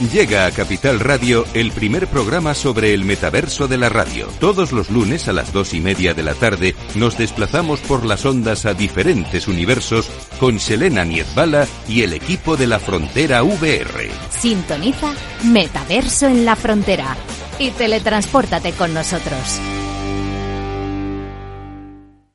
Llega 0.00 0.44
a 0.44 0.50
Capital 0.50 1.00
Radio 1.00 1.46
el 1.54 1.72
primer 1.72 2.06
programa 2.06 2.52
sobre 2.52 2.92
el 2.92 3.06
metaverso 3.06 3.66
de 3.66 3.78
la 3.78 3.88
radio. 3.88 4.28
Todos 4.40 4.70
los 4.70 4.90
lunes 4.90 5.26
a 5.26 5.32
las 5.32 5.54
dos 5.54 5.72
y 5.72 5.80
media 5.80 6.12
de 6.12 6.22
la 6.22 6.34
tarde 6.34 6.74
nos 6.94 7.16
desplazamos 7.16 7.80
por 7.80 8.04
las 8.04 8.26
ondas 8.26 8.66
a 8.66 8.74
diferentes 8.74 9.48
universos 9.48 10.10
con 10.38 10.60
Selena 10.60 11.06
Niezbala 11.06 11.66
y 11.88 12.02
el 12.02 12.12
equipo 12.12 12.58
de 12.58 12.66
la 12.66 12.78
Frontera 12.78 13.42
VR. 13.42 14.10
Sintoniza 14.28 15.14
Metaverso 15.44 16.26
en 16.26 16.44
la 16.44 16.56
Frontera 16.56 17.16
y 17.58 17.70
teletranspórtate 17.70 18.72
con 18.72 18.92
nosotros. 18.92 19.58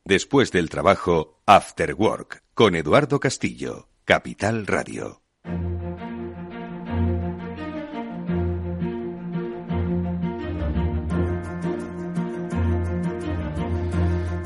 Después 0.03 0.51
del 0.51 0.69
trabajo, 0.69 1.43
After 1.45 1.93
Work, 1.93 2.41
con 2.55 2.75
Eduardo 2.75 3.19
Castillo, 3.19 3.87
Capital 4.03 4.65
Radio. 4.65 5.21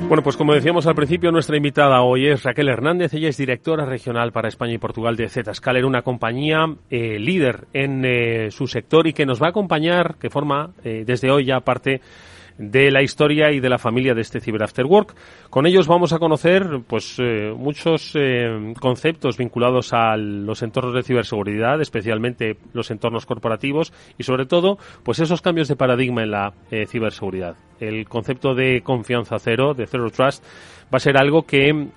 Bueno, 0.07 0.21
pues 0.21 0.37
como 0.37 0.53
decíamos 0.53 0.85
al 0.85 0.93
principio, 0.93 1.31
nuestra 1.31 1.57
invitada 1.57 2.03
hoy 2.03 2.27
es 2.27 2.43
Raquel 2.43 2.69
Hernández. 2.69 3.15
Ella 3.15 3.27
es 3.27 3.37
directora 3.37 3.85
regional 3.85 4.31
para 4.31 4.47
España 4.47 4.73
y 4.73 4.77
Portugal 4.77 5.15
de 5.15 5.27
Zscaler, 5.27 5.83
una 5.83 6.03
compañía 6.03 6.67
eh, 6.91 7.17
líder 7.17 7.65
en 7.73 8.05
eh, 8.05 8.51
su 8.51 8.67
sector 8.67 9.07
y 9.07 9.13
que 9.13 9.25
nos 9.25 9.41
va 9.41 9.47
a 9.47 9.49
acompañar, 9.49 10.17
que 10.19 10.29
forma 10.29 10.69
eh, 10.83 11.05
desde 11.07 11.31
hoy 11.31 11.45
ya 11.45 11.59
parte 11.61 12.01
de 12.57 12.89
la 12.91 13.01
historia 13.01 13.51
y 13.51 13.59
de 13.59 13.69
la 13.69 13.77
familia 13.77 14.13
de 14.13 14.21
este 14.21 14.39
Cyber 14.39 14.63
After 14.63 14.85
Work. 14.85 15.15
Con 15.49 15.65
ellos 15.65 15.87
vamos 15.87 16.13
a 16.13 16.19
conocer 16.19 16.81
pues 16.87 17.17
eh, 17.19 17.53
muchos 17.55 18.13
eh, 18.15 18.73
conceptos 18.79 19.37
vinculados 19.37 19.93
a 19.93 20.15
los 20.17 20.63
entornos 20.63 20.93
de 20.93 21.03
ciberseguridad, 21.03 21.81
especialmente 21.81 22.57
los 22.73 22.91
entornos 22.91 23.25
corporativos 23.25 23.93
y 24.17 24.23
sobre 24.23 24.45
todo 24.45 24.77
pues 25.03 25.19
esos 25.19 25.41
cambios 25.41 25.67
de 25.67 25.75
paradigma 25.75 26.23
en 26.23 26.31
la 26.31 26.53
eh, 26.71 26.85
ciberseguridad. 26.85 27.55
El 27.79 28.07
concepto 28.07 28.55
de 28.55 28.81
confianza 28.81 29.37
cero, 29.37 29.73
de 29.73 29.85
zero 29.85 30.09
trust, 30.09 30.43
va 30.85 30.97
a 30.97 30.99
ser 30.99 31.17
algo 31.17 31.43
que 31.45 31.89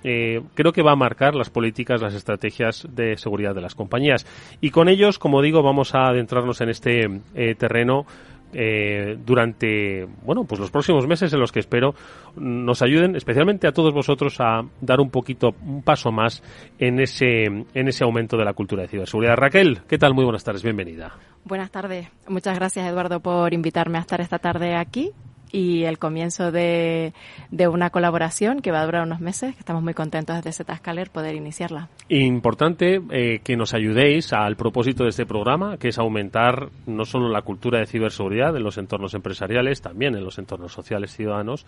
creo 0.53 0.73
que 0.73 0.81
va 0.81 0.91
a 0.91 0.95
marcar 0.97 1.35
las 1.35 1.49
políticas, 1.49 2.01
las 2.01 2.15
estrategias 2.15 2.85
de 2.89 3.15
seguridad 3.15 3.55
de 3.55 3.61
las 3.61 3.75
compañías. 3.75 4.25
Y 4.59 4.71
con 4.71 4.89
ellos, 4.89 5.19
como 5.19 5.41
digo, 5.41 5.63
vamos 5.63 5.95
a 5.95 6.07
adentrarnos 6.07 6.59
en 6.59 6.69
este 6.69 7.21
terreno 7.57 8.05
eh, 8.53 9.17
durante 9.25 10.07
bueno 10.23 10.43
pues 10.45 10.59
los 10.59 10.71
próximos 10.71 11.07
meses 11.07 11.31
en 11.33 11.39
los 11.39 11.51
que 11.51 11.59
espero 11.59 11.93
nos 12.35 12.81
ayuden 12.81 13.15
especialmente 13.15 13.67
a 13.67 13.71
todos 13.71 13.93
vosotros 13.93 14.35
a 14.39 14.61
dar 14.81 14.99
un 14.99 15.09
poquito 15.09 15.53
un 15.65 15.83
paso 15.83 16.11
más 16.11 16.43
en 16.77 16.99
ese 16.99 17.45
en 17.45 17.87
ese 17.87 18.03
aumento 18.03 18.37
de 18.37 18.45
la 18.45 18.53
cultura 18.53 18.83
de 18.83 18.87
ciberseguridad. 18.87 19.35
Raquel 19.35 19.79
qué 19.87 19.97
tal 19.97 20.13
muy 20.13 20.23
buenas 20.23 20.43
tardes 20.43 20.63
bienvenida. 20.63 21.13
Buenas 21.45 21.71
tardes. 21.71 22.07
Muchas 22.27 22.55
gracias 22.55 22.87
Eduardo 22.87 23.19
por 23.19 23.53
invitarme 23.53 23.97
a 23.97 24.01
estar 24.01 24.21
esta 24.21 24.39
tarde 24.39 24.75
aquí 24.75 25.13
y 25.51 25.83
el 25.83 25.97
comienzo 25.97 26.51
de, 26.51 27.13
de, 27.51 27.67
una 27.67 27.89
colaboración 27.89 28.61
que 28.61 28.71
va 28.71 28.81
a 28.81 28.85
durar 28.85 29.03
unos 29.03 29.19
meses, 29.19 29.53
que 29.53 29.59
estamos 29.59 29.83
muy 29.83 29.93
contentos 29.93 30.43
desde 30.43 30.63
Zscaler 30.63 31.09
poder 31.09 31.35
iniciarla. 31.35 31.89
Importante 32.09 33.01
eh, 33.11 33.39
que 33.43 33.55
nos 33.55 33.73
ayudéis 33.73 34.33
al 34.33 34.55
propósito 34.55 35.03
de 35.03 35.09
este 35.09 35.25
programa, 35.25 35.77
que 35.77 35.89
es 35.89 35.97
aumentar 35.97 36.69
no 36.85 37.05
solo 37.05 37.29
la 37.29 37.41
cultura 37.41 37.79
de 37.79 37.87
ciberseguridad 37.87 38.55
en 38.55 38.63
los 38.63 38.77
entornos 38.77 39.13
empresariales, 39.13 39.81
también 39.81 40.15
en 40.15 40.23
los 40.23 40.37
entornos 40.37 40.73
sociales 40.73 41.15
ciudadanos, 41.15 41.65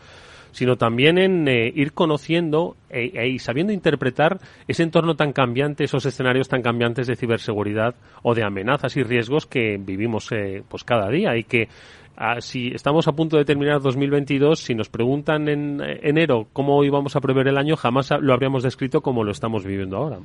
sino 0.51 0.75
también 0.75 1.17
en 1.17 1.47
eh, 1.47 1.71
ir 1.73 1.93
conociendo 1.93 2.75
e, 2.89 3.11
e, 3.13 3.29
y 3.29 3.39
sabiendo 3.39 3.73
interpretar 3.73 4.39
ese 4.67 4.83
entorno 4.83 5.15
tan 5.15 5.33
cambiante, 5.33 5.83
esos 5.83 6.05
escenarios 6.05 6.49
tan 6.49 6.61
cambiantes 6.61 7.07
de 7.07 7.15
ciberseguridad 7.15 7.95
o 8.21 8.35
de 8.35 8.43
amenazas 8.43 8.97
y 8.97 9.03
riesgos 9.03 9.45
que 9.45 9.77
vivimos 9.79 10.31
eh, 10.31 10.63
pues 10.67 10.83
cada 10.83 11.09
día 11.09 11.37
y 11.37 11.43
que 11.43 11.69
Ah, 12.15 12.39
si 12.41 12.67
estamos 12.67 13.07
a 13.07 13.13
punto 13.13 13.37
de 13.37 13.45
terminar 13.45 13.81
2022, 13.81 14.59
si 14.59 14.75
nos 14.75 14.89
preguntan 14.89 15.47
en 15.47 15.81
enero 15.81 16.47
cómo 16.53 16.83
íbamos 16.83 17.15
a 17.15 17.21
prever 17.21 17.47
el 17.47 17.57
año, 17.57 17.75
jamás 17.75 18.11
lo 18.19 18.33
habríamos 18.33 18.63
descrito 18.63 19.01
como 19.01 19.23
lo 19.23 19.31
estamos 19.31 19.65
viviendo 19.65 19.97
ahora. 19.97 20.19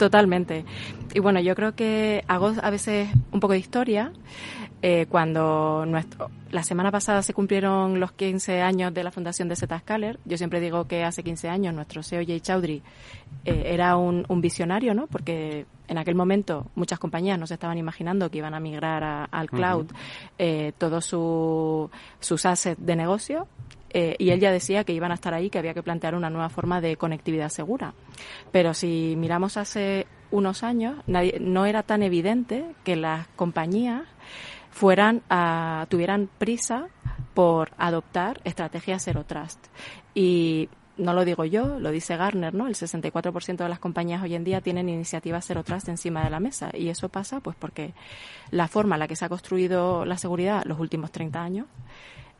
Totalmente. 0.00 0.64
Y 1.12 1.20
bueno, 1.20 1.40
yo 1.40 1.54
creo 1.54 1.74
que 1.74 2.24
hago 2.26 2.54
a 2.62 2.70
veces 2.70 3.10
un 3.32 3.38
poco 3.38 3.52
de 3.52 3.58
historia. 3.58 4.12
Eh, 4.80 5.04
cuando 5.10 5.84
nuestro, 5.86 6.30
la 6.50 6.62
semana 6.62 6.90
pasada 6.90 7.20
se 7.20 7.34
cumplieron 7.34 8.00
los 8.00 8.12
15 8.12 8.62
años 8.62 8.94
de 8.94 9.04
la 9.04 9.10
fundación 9.10 9.46
de 9.50 9.56
Zscaler, 9.56 10.18
yo 10.24 10.38
siempre 10.38 10.58
digo 10.58 10.86
que 10.86 11.04
hace 11.04 11.22
15 11.22 11.50
años 11.50 11.74
nuestro 11.74 12.02
CEO 12.02 12.24
Jay 12.26 12.40
Chaudhry 12.40 12.82
eh, 13.44 13.62
era 13.66 13.98
un, 13.98 14.24
visionario, 14.40 14.94
¿no? 14.94 15.06
Porque 15.06 15.66
en 15.86 15.98
aquel 15.98 16.14
momento 16.14 16.66
muchas 16.76 16.98
compañías 16.98 17.38
no 17.38 17.46
se 17.46 17.54
estaban 17.54 17.76
imaginando 17.76 18.30
que 18.30 18.38
iban 18.38 18.54
a 18.54 18.60
migrar 18.60 19.28
al 19.30 19.50
cloud 19.50 19.88
eh, 20.38 20.72
todos 20.78 21.04
sus 21.04 22.46
assets 22.46 22.82
de 22.82 22.96
negocio 22.96 23.48
eh, 23.92 24.16
y 24.18 24.30
él 24.30 24.40
ya 24.40 24.52
decía 24.52 24.84
que 24.84 24.92
iban 24.92 25.10
a 25.10 25.14
estar 25.14 25.34
ahí, 25.34 25.50
que 25.50 25.58
había 25.58 25.74
que 25.74 25.82
plantear 25.82 26.14
una 26.14 26.30
nueva 26.30 26.48
forma 26.48 26.80
de 26.80 26.96
conectividad 26.96 27.48
segura. 27.48 27.94
Pero 28.52 28.74
si 28.74 29.14
miramos 29.16 29.56
hace 29.56 30.06
unos 30.30 30.62
años, 30.62 30.96
no 31.06 31.66
era 31.66 31.82
tan 31.82 32.02
evidente 32.02 32.64
que 32.84 32.96
las 32.96 33.26
compañías 33.28 34.02
fueran 34.70 35.22
a, 35.28 35.86
tuvieran 35.88 36.28
prisa 36.38 36.86
por 37.34 37.72
adoptar 37.76 38.40
estrategias 38.44 39.04
Zero 39.04 39.24
Trust. 39.24 39.66
Y 40.14 40.68
no 40.96 41.14
lo 41.14 41.24
digo 41.24 41.44
yo, 41.44 41.78
lo 41.78 41.90
dice 41.90 42.16
Garner, 42.16 42.54
¿no? 42.54 42.66
El 42.66 42.74
64% 42.74 43.56
de 43.56 43.68
las 43.68 43.78
compañías 43.78 44.22
hoy 44.22 44.34
en 44.34 44.44
día 44.44 44.60
tienen 44.60 44.88
iniciativas 44.88 45.46
Zero 45.46 45.64
Trust 45.64 45.88
encima 45.88 46.22
de 46.22 46.30
la 46.30 46.40
mesa. 46.40 46.70
Y 46.74 46.88
eso 46.88 47.08
pasa 47.08 47.40
pues 47.40 47.56
porque 47.58 47.94
la 48.50 48.68
forma 48.68 48.96
en 48.96 49.00
la 49.00 49.08
que 49.08 49.16
se 49.16 49.24
ha 49.24 49.28
construido 49.28 50.04
la 50.04 50.18
seguridad 50.18 50.62
los 50.64 50.78
últimos 50.78 51.10
30 51.10 51.42
años 51.42 51.66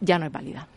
ya 0.00 0.18
no 0.18 0.26
es 0.26 0.32
válida. 0.32 0.68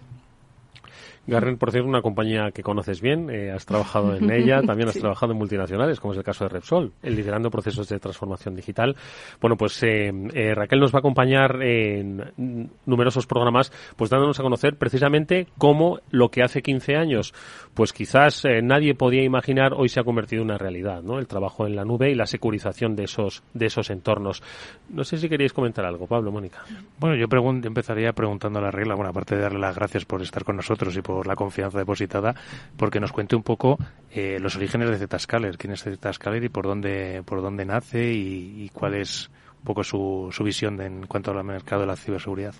Garren, 1.25 1.57
por 1.57 1.71
cierto, 1.71 1.87
una 1.87 2.01
compañía 2.01 2.51
que 2.51 2.63
conoces 2.63 2.99
bien, 2.99 3.29
eh, 3.29 3.51
has 3.51 3.65
trabajado 3.65 4.15
en 4.15 4.29
ella, 4.31 4.61
también 4.61 4.89
has 4.89 4.97
trabajado 4.97 5.31
en 5.31 5.37
multinacionales, 5.37 5.99
como 5.99 6.13
es 6.13 6.17
el 6.17 6.23
caso 6.23 6.43
de 6.43 6.49
Repsol, 6.49 6.91
liderando 7.01 7.49
procesos 7.49 7.87
de 7.87 7.99
transformación 7.99 8.55
digital. 8.55 8.95
Bueno, 9.39 9.55
pues 9.55 9.81
eh, 9.83 10.11
eh, 10.33 10.53
Raquel 10.53 10.79
nos 10.79 10.93
va 10.93 10.97
a 10.97 10.99
acompañar 10.99 11.61
en 11.61 12.69
numerosos 12.85 13.25
programas, 13.25 13.71
pues 13.95 14.09
dándonos 14.09 14.39
a 14.39 14.43
conocer 14.43 14.75
precisamente 14.77 15.47
cómo 15.57 15.99
lo 16.11 16.29
que 16.29 16.43
hace 16.43 16.61
15 16.61 16.95
años, 16.97 17.33
pues 17.73 17.93
quizás 17.93 18.43
nadie 18.61 18.93
podía 18.93 19.23
imaginar, 19.23 19.73
hoy 19.73 19.89
se 19.89 19.99
ha 19.99 20.03
convertido 20.03 20.41
en 20.41 20.49
una 20.49 20.57
realidad, 20.57 21.01
¿no? 21.01 21.19
El 21.19 21.27
trabajo 21.27 21.65
en 21.65 21.75
la 21.75 21.85
nube 21.85 22.11
y 22.11 22.15
la 22.15 22.25
securización 22.25 22.95
de 22.95 23.05
esos, 23.05 23.43
de 23.53 23.67
esos 23.67 23.89
entornos. 23.89 24.43
No 24.89 25.03
sé 25.03 25.17
si 25.17 25.29
queríais 25.29 25.53
comentar 25.53 25.85
algo, 25.85 26.05
Pablo, 26.05 26.31
Mónica. 26.31 26.63
Bueno, 26.99 27.15
yo 27.15 27.27
empezaría 27.63 28.11
preguntando 28.13 28.59
a 28.59 28.61
la 28.61 28.71
regla, 28.71 28.95
bueno, 28.95 29.09
aparte 29.09 29.35
de 29.35 29.41
darle 29.41 29.59
las 29.59 29.75
gracias 29.75 30.05
por 30.05 30.21
estar 30.21 30.43
con 30.43 30.57
nosotros 30.57 30.95
y 30.95 31.01
por 31.01 31.12
la 31.23 31.35
confianza 31.35 31.77
depositada, 31.77 32.35
porque 32.77 32.99
nos 32.99 33.11
cuente 33.11 33.35
un 33.35 33.43
poco 33.43 33.77
eh, 34.11 34.39
los 34.39 34.55
orígenes 34.55 34.99
de 34.99 35.19
Zscaler, 35.19 35.57
quién 35.57 35.73
es 35.73 35.83
Zscaler 35.83 36.43
y 36.43 36.49
por 36.49 36.65
dónde, 36.65 37.23
por 37.25 37.41
dónde 37.41 37.65
nace 37.65 38.11
y, 38.11 38.69
cuál 38.73 38.95
es 38.95 39.29
un 39.59 39.65
poco 39.65 39.83
su, 39.83 40.29
su 40.31 40.43
visión 40.43 40.81
en 40.81 41.05
cuanto 41.07 41.31
al 41.31 41.43
mercado 41.43 41.81
de 41.81 41.87
la 41.87 41.95
ciberseguridad. 41.95 42.55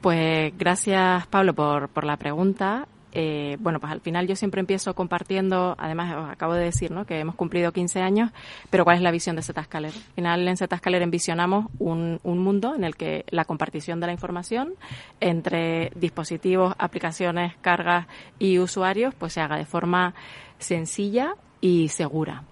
Pues 0.00 0.52
gracias, 0.58 1.26
Pablo, 1.28 1.54
por, 1.54 1.88
por 1.88 2.04
la 2.04 2.16
pregunta. 2.16 2.86
Eh, 3.14 3.56
bueno, 3.60 3.80
pues 3.80 3.92
al 3.92 4.00
final 4.00 4.26
yo 4.26 4.36
siempre 4.36 4.60
empiezo 4.60 4.94
compartiendo, 4.94 5.76
además 5.78 6.16
os 6.16 6.30
acabo 6.30 6.54
de 6.54 6.64
decir, 6.64 6.90
¿no? 6.90 7.06
Que 7.06 7.20
hemos 7.20 7.36
cumplido 7.36 7.72
15 7.72 8.00
años, 8.00 8.30
pero 8.70 8.84
¿cuál 8.84 8.96
es 8.96 9.02
la 9.02 9.12
visión 9.12 9.36
de 9.36 9.42
Zscaler? 9.42 9.92
Al 9.92 10.14
final 10.14 10.48
en 10.48 10.56
Zscaler 10.56 11.02
envisionamos 11.02 11.66
un 11.78 12.20
mundo 12.24 12.74
en 12.74 12.84
el 12.84 12.96
que 12.96 13.24
la 13.30 13.44
compartición 13.44 14.00
de 14.00 14.06
la 14.06 14.12
información 14.12 14.74
entre 15.20 15.92
dispositivos, 15.94 16.74
aplicaciones, 16.78 17.54
cargas 17.60 18.06
y 18.38 18.58
usuarios, 18.58 19.14
pues 19.14 19.32
se 19.32 19.40
haga 19.40 19.56
de 19.56 19.64
forma 19.64 20.14
sencilla 20.58 21.34
y 21.60 21.88
segura. 21.88 22.42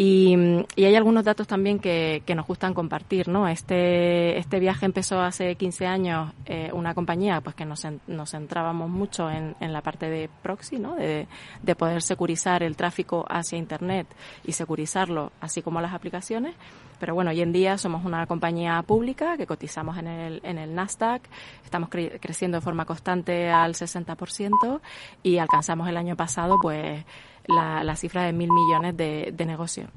Y, 0.00 0.32
hay 0.76 0.94
algunos 0.94 1.24
datos 1.24 1.48
también 1.48 1.80
que, 1.80 2.22
nos 2.36 2.46
gustan 2.46 2.72
compartir, 2.72 3.26
¿no? 3.26 3.48
Este, 3.48 4.38
este 4.38 4.60
viaje 4.60 4.86
empezó 4.86 5.20
hace 5.20 5.56
15 5.56 5.86
años 5.88 6.32
eh, 6.46 6.70
una 6.72 6.94
compañía 6.94 7.40
pues 7.40 7.56
que 7.56 7.64
nos, 7.64 7.84
nos 8.06 8.30
centrábamos 8.30 8.88
mucho 8.88 9.28
en, 9.28 9.56
en 9.58 9.72
la 9.72 9.82
parte 9.82 10.08
de 10.08 10.30
proxy, 10.40 10.78
¿no? 10.78 10.94
De, 10.94 11.26
de 11.64 11.74
poder 11.74 12.00
securizar 12.02 12.62
el 12.62 12.76
tráfico 12.76 13.26
hacia 13.28 13.58
Internet 13.58 14.06
y 14.44 14.52
securizarlo, 14.52 15.32
así 15.40 15.62
como 15.62 15.80
las 15.80 15.92
aplicaciones. 15.92 16.54
Pero 17.00 17.14
bueno, 17.14 17.30
hoy 17.30 17.40
en 17.42 17.52
día 17.52 17.76
somos 17.76 18.04
una 18.04 18.24
compañía 18.28 18.80
pública 18.82 19.36
que 19.36 19.46
cotizamos 19.46 19.98
en 19.98 20.06
el, 20.06 20.40
en 20.44 20.58
el 20.58 20.76
Nasdaq, 20.76 21.22
estamos 21.64 21.88
creciendo 21.88 22.58
de 22.58 22.60
forma 22.60 22.84
constante 22.84 23.50
al 23.50 23.74
60% 23.74 24.80
y 25.24 25.38
alcanzamos 25.38 25.88
el 25.88 25.96
año 25.96 26.14
pasado 26.14 26.56
pues 26.60 27.04
la, 27.48 27.96
cifra 27.96 28.22
de 28.22 28.32
mil 28.32 28.50
millones 28.50 28.96
de, 28.96 29.32
de 29.36 29.46
negocio. 29.46 29.88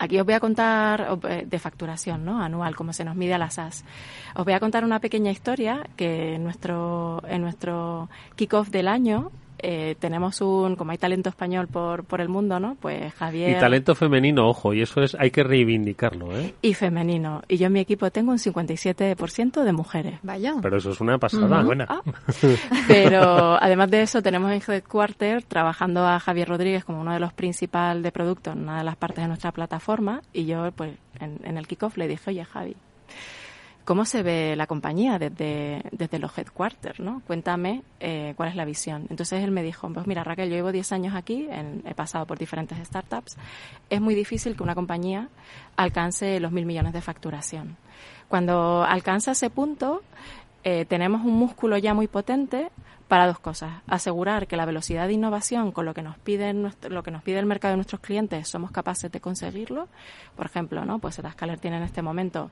Aquí 0.00 0.18
os 0.18 0.24
voy 0.24 0.34
a 0.34 0.40
contar 0.40 1.18
eh, 1.28 1.44
de 1.44 1.58
facturación 1.58 2.24
¿no? 2.24 2.40
anual, 2.40 2.76
como 2.76 2.92
se 2.92 3.04
nos 3.04 3.16
mide 3.16 3.34
a 3.34 3.38
las 3.38 3.54
SAS. 3.54 3.84
Os 4.36 4.44
voy 4.44 4.54
a 4.54 4.60
contar 4.60 4.84
una 4.84 5.00
pequeña 5.00 5.32
historia 5.32 5.88
que 5.96 6.34
en 6.34 6.44
nuestro, 6.44 7.20
en 7.26 7.42
nuestro 7.42 8.08
kick-off 8.36 8.68
del 8.70 8.86
año 8.86 9.32
eh, 9.58 9.96
tenemos 9.98 10.40
un, 10.40 10.76
como 10.76 10.92
hay 10.92 10.98
talento 10.98 11.28
español 11.28 11.68
por, 11.68 12.04
por 12.04 12.20
el 12.20 12.28
mundo, 12.28 12.60
¿no? 12.60 12.76
Pues 12.80 13.12
Javier. 13.14 13.56
Y 13.56 13.60
talento 13.60 13.94
femenino, 13.94 14.48
ojo, 14.48 14.72
y 14.72 14.82
eso 14.82 15.00
es, 15.02 15.16
hay 15.18 15.30
que 15.30 15.42
reivindicarlo, 15.42 16.36
¿eh? 16.36 16.54
Y 16.62 16.74
femenino. 16.74 17.42
Y 17.48 17.56
yo 17.56 17.66
en 17.66 17.72
mi 17.72 17.80
equipo 17.80 18.10
tengo 18.10 18.30
un 18.30 18.38
57% 18.38 19.62
de 19.62 19.72
mujeres. 19.72 20.18
Vaya. 20.22 20.54
Pero 20.62 20.76
eso 20.76 20.90
es 20.90 21.00
una 21.00 21.18
pasada. 21.18 21.62
Buena. 21.62 21.86
Ah. 21.88 22.00
Pero 22.88 23.60
además 23.60 23.90
de 23.90 24.02
eso, 24.02 24.22
tenemos 24.22 24.52
en 24.52 24.62
Headquarter 24.66 25.42
trabajando 25.42 26.06
a 26.06 26.20
Javier 26.20 26.48
Rodríguez 26.48 26.84
como 26.84 27.00
uno 27.00 27.12
de 27.12 27.20
los 27.20 27.32
principales 27.32 28.02
de 28.02 28.12
producto 28.12 28.52
en 28.52 28.60
una 28.60 28.78
de 28.78 28.84
las 28.84 28.96
partes 28.96 29.24
de 29.24 29.28
nuestra 29.28 29.52
plataforma. 29.52 30.22
Y 30.32 30.46
yo, 30.46 30.70
pues, 30.72 30.92
en, 31.20 31.40
en 31.44 31.58
el 31.58 31.66
kickoff 31.66 31.96
le 31.96 32.08
dije, 32.08 32.30
oye, 32.30 32.44
Javi, 32.44 32.76
¿Cómo 33.88 34.04
se 34.04 34.22
ve 34.22 34.54
la 34.54 34.66
compañía 34.66 35.18
desde, 35.18 35.82
desde 35.92 36.18
los 36.18 36.36
headquarters? 36.36 37.00
¿no? 37.00 37.22
Cuéntame 37.26 37.84
eh, 38.00 38.34
cuál 38.36 38.50
es 38.50 38.54
la 38.54 38.66
visión. 38.66 39.06
Entonces 39.08 39.42
él 39.42 39.50
me 39.50 39.62
dijo, 39.62 39.90
pues 39.90 40.06
mira 40.06 40.22
Raquel, 40.22 40.50
yo 40.50 40.56
llevo 40.56 40.72
10 40.72 40.92
años 40.92 41.14
aquí, 41.14 41.48
he 41.86 41.94
pasado 41.94 42.26
por 42.26 42.36
diferentes 42.36 42.76
startups. 42.86 43.38
Es 43.88 43.98
muy 44.02 44.14
difícil 44.14 44.56
que 44.56 44.62
una 44.62 44.74
compañía 44.74 45.30
alcance 45.76 46.38
los 46.38 46.52
mil 46.52 46.66
millones 46.66 46.92
de 46.92 47.00
facturación. 47.00 47.78
Cuando 48.28 48.84
alcanza 48.84 49.30
ese 49.30 49.48
punto, 49.48 50.02
eh, 50.64 50.84
tenemos 50.84 51.24
un 51.24 51.32
músculo 51.32 51.78
ya 51.78 51.94
muy 51.94 52.08
potente 52.08 52.70
para 53.08 53.26
dos 53.26 53.38
cosas. 53.38 53.72
Asegurar 53.86 54.46
que 54.46 54.58
la 54.58 54.66
velocidad 54.66 55.06
de 55.06 55.14
innovación 55.14 55.72
con 55.72 55.86
lo 55.86 55.94
que 55.94 56.02
nos 56.02 56.18
pide 56.18 56.52
lo 56.52 57.02
que 57.02 57.10
nos 57.10 57.22
pide 57.22 57.38
el 57.38 57.46
mercado 57.46 57.72
de 57.72 57.76
nuestros 57.76 58.02
clientes 58.02 58.48
somos 58.48 58.70
capaces 58.70 59.10
de 59.10 59.18
conseguirlo. 59.22 59.88
Por 60.36 60.44
ejemplo, 60.44 60.84
¿no? 60.84 60.98
Pues 60.98 61.18
Etascaler 61.18 61.58
tiene 61.58 61.78
en 61.78 61.84
este 61.84 62.02
momento 62.02 62.50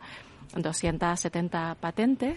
270 0.54 1.76
patentes 1.80 2.36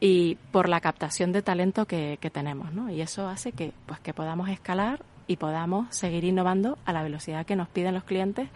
y 0.00 0.36
por 0.52 0.68
la 0.68 0.80
captación 0.80 1.32
de 1.32 1.42
talento 1.42 1.86
que, 1.86 2.18
tenemos, 2.32 2.72
¿no? 2.72 2.90
Y 2.90 3.00
eso 3.00 3.28
hace 3.28 3.52
que, 3.52 3.72
pues, 3.86 4.00
que 4.00 4.12
podamos 4.12 4.48
escalar 4.48 5.02
y 5.26 5.36
podamos 5.36 5.94
seguir 5.94 6.24
innovando 6.24 6.78
a 6.84 6.92
la 6.92 7.02
velocidad 7.02 7.46
que 7.46 7.56
nos 7.56 7.68
piden 7.68 7.94
los 7.94 8.04
clientes 8.04 8.48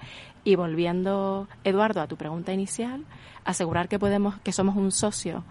y 0.45 0.57
volviendo, 0.57 1.49
Eduardo, 1.65 2.01
a 2.01 2.07
tu 2.07 2.17
pregunta 2.17 2.53
inicial, 2.53 3.05
asegurar 3.45 3.89
que 3.89 3.99
podemos, 3.99 4.39
que 4.41 4.53
somos 4.53 4.77
un 4.77 4.93
socio 4.93 5.45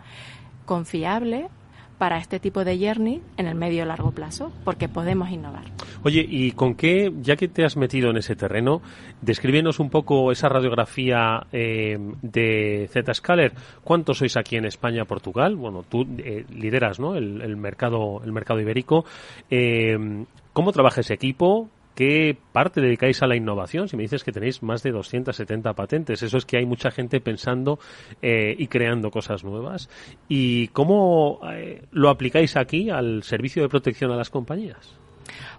confiable 0.66 1.50
para 1.98 2.18
este 2.18 2.40
tipo 2.40 2.64
de 2.64 2.78
journey 2.78 3.22
en 3.38 3.48
el 3.48 3.56
medio 3.56 3.84
y 3.84 3.88
largo 3.88 4.12
plazo, 4.12 4.52
porque 4.64 4.88
podemos 4.88 5.30
innovar. 5.30 5.66
Oye, 6.04 6.26
¿y 6.28 6.52
con 6.52 6.76
qué, 6.76 7.12
ya 7.22 7.36
que 7.36 7.48
te 7.48 7.66
has 7.66 7.76
metido 7.76 8.10
en 8.10 8.18
ese 8.18 8.36
terreno, 8.36 8.82
descríbenos 9.22 9.80
un 9.80 9.90
poco 9.90 10.32
esa 10.32 10.50
radiografía 10.50 11.48
eh, 11.52 11.98
de 12.22 12.90
Zscaler? 12.92 13.54
¿Cuántos 13.84 14.20
sois 14.20 14.38
aquí 14.38 14.58
en 14.58 14.66
España, 14.66 15.06
Portugal? 15.06 15.56
Bueno, 15.56 15.84
tú 15.88 16.06
eh, 16.20 16.46
lideras 16.50 17.00
¿no? 17.00 17.16
el, 17.16 17.58
mercado, 17.58 18.22
el 18.24 18.32
mercado 18.32 18.60
ibérico. 18.60 19.06
Eh, 19.50 20.26
¿Cómo 20.54 20.72
trabaja 20.72 21.02
ese 21.02 21.14
equipo? 21.14 21.70
¿Qué 21.98 22.38
parte 22.52 22.80
dedicáis 22.80 23.24
a 23.24 23.28
la 23.28 23.36
innovación? 23.36 23.88
Si 23.88 23.98
me 23.98 24.04
dices 24.04 24.24
que 24.24 24.32
tenéis 24.32 24.62
más 24.62 24.84
de 24.84 24.92
270 24.92 25.74
patentes, 25.74 26.22
eso 26.22 26.38
es 26.38 26.46
que 26.46 26.58
hay 26.58 26.66
mucha 26.68 26.92
gente 26.92 27.20
pensando 27.20 27.80
eh, 28.22 28.56
y 28.56 28.68
creando 28.68 29.10
cosas 29.10 29.44
nuevas. 29.44 29.90
¿Y 30.30 30.68
cómo 30.68 31.40
eh, 31.52 31.86
lo 31.90 32.10
aplicáis 32.12 32.56
aquí 32.56 32.92
al 32.92 33.24
servicio 33.24 33.64
de 33.64 33.70
protección 33.70 34.12
a 34.12 34.16
las 34.16 34.30
compañías? 34.30 34.94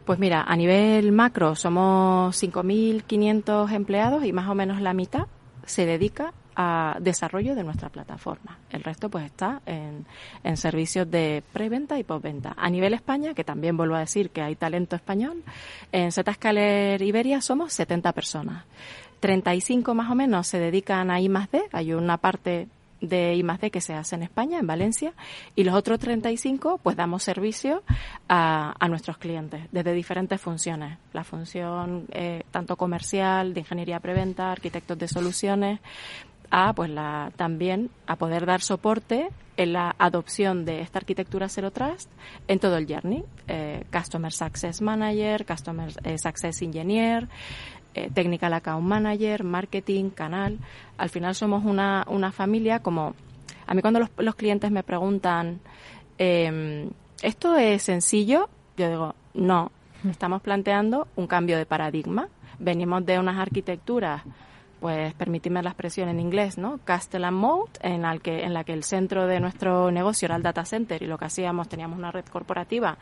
Pues 0.04 0.20
mira, 0.20 0.44
a 0.44 0.54
nivel 0.54 1.10
macro 1.10 1.56
somos 1.56 2.40
5.500 2.40 3.72
empleados 3.72 4.24
y 4.24 4.32
más 4.32 4.48
o 4.48 4.54
menos 4.54 4.80
la 4.80 4.94
mitad 4.94 5.26
se 5.64 5.86
dedica 5.86 6.32
a 6.60 6.96
desarrollo 7.00 7.54
de 7.54 7.62
nuestra 7.62 7.88
plataforma. 7.88 8.58
El 8.70 8.82
resto 8.82 9.08
pues 9.08 9.24
está 9.24 9.62
en, 9.64 10.04
servicios 10.56 11.08
de 11.08 11.44
preventa 11.52 12.00
y 12.00 12.02
postventa. 12.02 12.54
A 12.56 12.68
nivel 12.68 12.94
España, 12.94 13.32
que 13.32 13.44
también 13.44 13.76
vuelvo 13.76 13.94
a 13.94 14.00
decir 14.00 14.30
que 14.30 14.42
hay 14.42 14.56
talento 14.56 14.96
español, 14.96 15.44
en 15.92 16.10
Zscaler 16.10 17.00
Iberia 17.00 17.40
somos 17.40 17.72
70 17.72 18.12
personas. 18.12 18.64
35 19.20 19.94
más 19.94 20.10
o 20.10 20.16
menos 20.16 20.48
se 20.48 20.58
dedican 20.58 21.12
a 21.12 21.20
I 21.20 21.28
más 21.28 21.48
D, 21.52 21.62
hay 21.72 21.92
una 21.92 22.16
parte 22.16 22.66
de 23.00 23.36
I 23.36 23.44
más 23.44 23.60
D 23.60 23.70
que 23.70 23.80
se 23.80 23.94
hace 23.94 24.16
en 24.16 24.24
España, 24.24 24.58
en 24.58 24.66
Valencia, 24.66 25.12
y 25.54 25.62
los 25.62 25.76
otros 25.76 26.00
35 26.00 26.80
pues 26.82 26.96
damos 26.96 27.22
servicio 27.22 27.84
a, 28.28 28.74
a 28.78 28.88
nuestros 28.88 29.18
clientes 29.18 29.60
desde 29.70 29.92
diferentes 29.92 30.40
funciones. 30.40 30.98
La 31.12 31.22
función 31.22 32.06
eh, 32.10 32.42
tanto 32.50 32.74
comercial, 32.74 33.54
de 33.54 33.60
ingeniería 33.60 34.00
preventa, 34.00 34.50
arquitectos 34.50 34.98
de 34.98 35.06
soluciones, 35.06 35.78
a 36.50 36.72
pues 36.72 36.90
la 36.90 37.32
también 37.36 37.90
a 38.06 38.16
poder 38.16 38.46
dar 38.46 38.60
soporte 38.60 39.28
en 39.56 39.72
la 39.72 39.94
adopción 39.98 40.64
de 40.64 40.80
esta 40.80 41.00
arquitectura 41.00 41.48
Zero 41.48 41.72
Trust 41.72 42.08
en 42.46 42.60
todo 42.60 42.76
el 42.76 42.86
journey. 42.86 43.24
Eh, 43.48 43.84
Customer 43.92 44.32
Success 44.32 44.80
Manager, 44.80 45.44
Customer 45.44 45.92
eh, 46.04 46.16
Success 46.16 46.62
Engineer, 46.62 47.28
eh, 47.94 48.08
Technical 48.14 48.52
Account 48.54 48.86
Manager, 48.86 49.42
Marketing, 49.42 50.10
Canal. 50.10 50.58
Al 50.96 51.08
final 51.10 51.34
somos 51.34 51.64
una, 51.64 52.04
una 52.08 52.30
familia 52.32 52.78
como... 52.80 53.14
A 53.66 53.74
mí 53.74 53.82
cuando 53.82 54.00
los, 54.00 54.10
los 54.16 54.36
clientes 54.36 54.70
me 54.70 54.82
preguntan, 54.82 55.60
em, 56.16 56.90
¿esto 57.22 57.56
es 57.56 57.82
sencillo? 57.82 58.48
Yo 58.76 58.88
digo, 58.88 59.14
no, 59.34 59.72
estamos 60.08 60.40
planteando 60.40 61.08
un 61.16 61.26
cambio 61.26 61.58
de 61.58 61.66
paradigma. 61.66 62.28
Venimos 62.60 63.04
de 63.04 63.18
unas 63.18 63.38
arquitecturas 63.38 64.22
pues 64.80 65.14
permitidme 65.14 65.62
la 65.62 65.70
expresión 65.70 66.08
en 66.08 66.20
inglés, 66.20 66.58
¿no? 66.58 66.78
Castle 66.84 67.26
and 67.26 67.36
Moat, 67.36 67.78
en 67.82 68.02
la, 68.02 68.18
que, 68.18 68.44
en 68.44 68.54
la 68.54 68.64
que 68.64 68.72
el 68.72 68.84
centro 68.84 69.26
de 69.26 69.40
nuestro 69.40 69.90
negocio 69.90 70.26
era 70.26 70.36
el 70.36 70.42
data 70.42 70.64
center 70.64 71.02
y 71.02 71.06
lo 71.06 71.18
que 71.18 71.26
hacíamos, 71.26 71.68
teníamos 71.68 71.98
una 71.98 72.10
red 72.10 72.24
corporativa, 72.26 72.98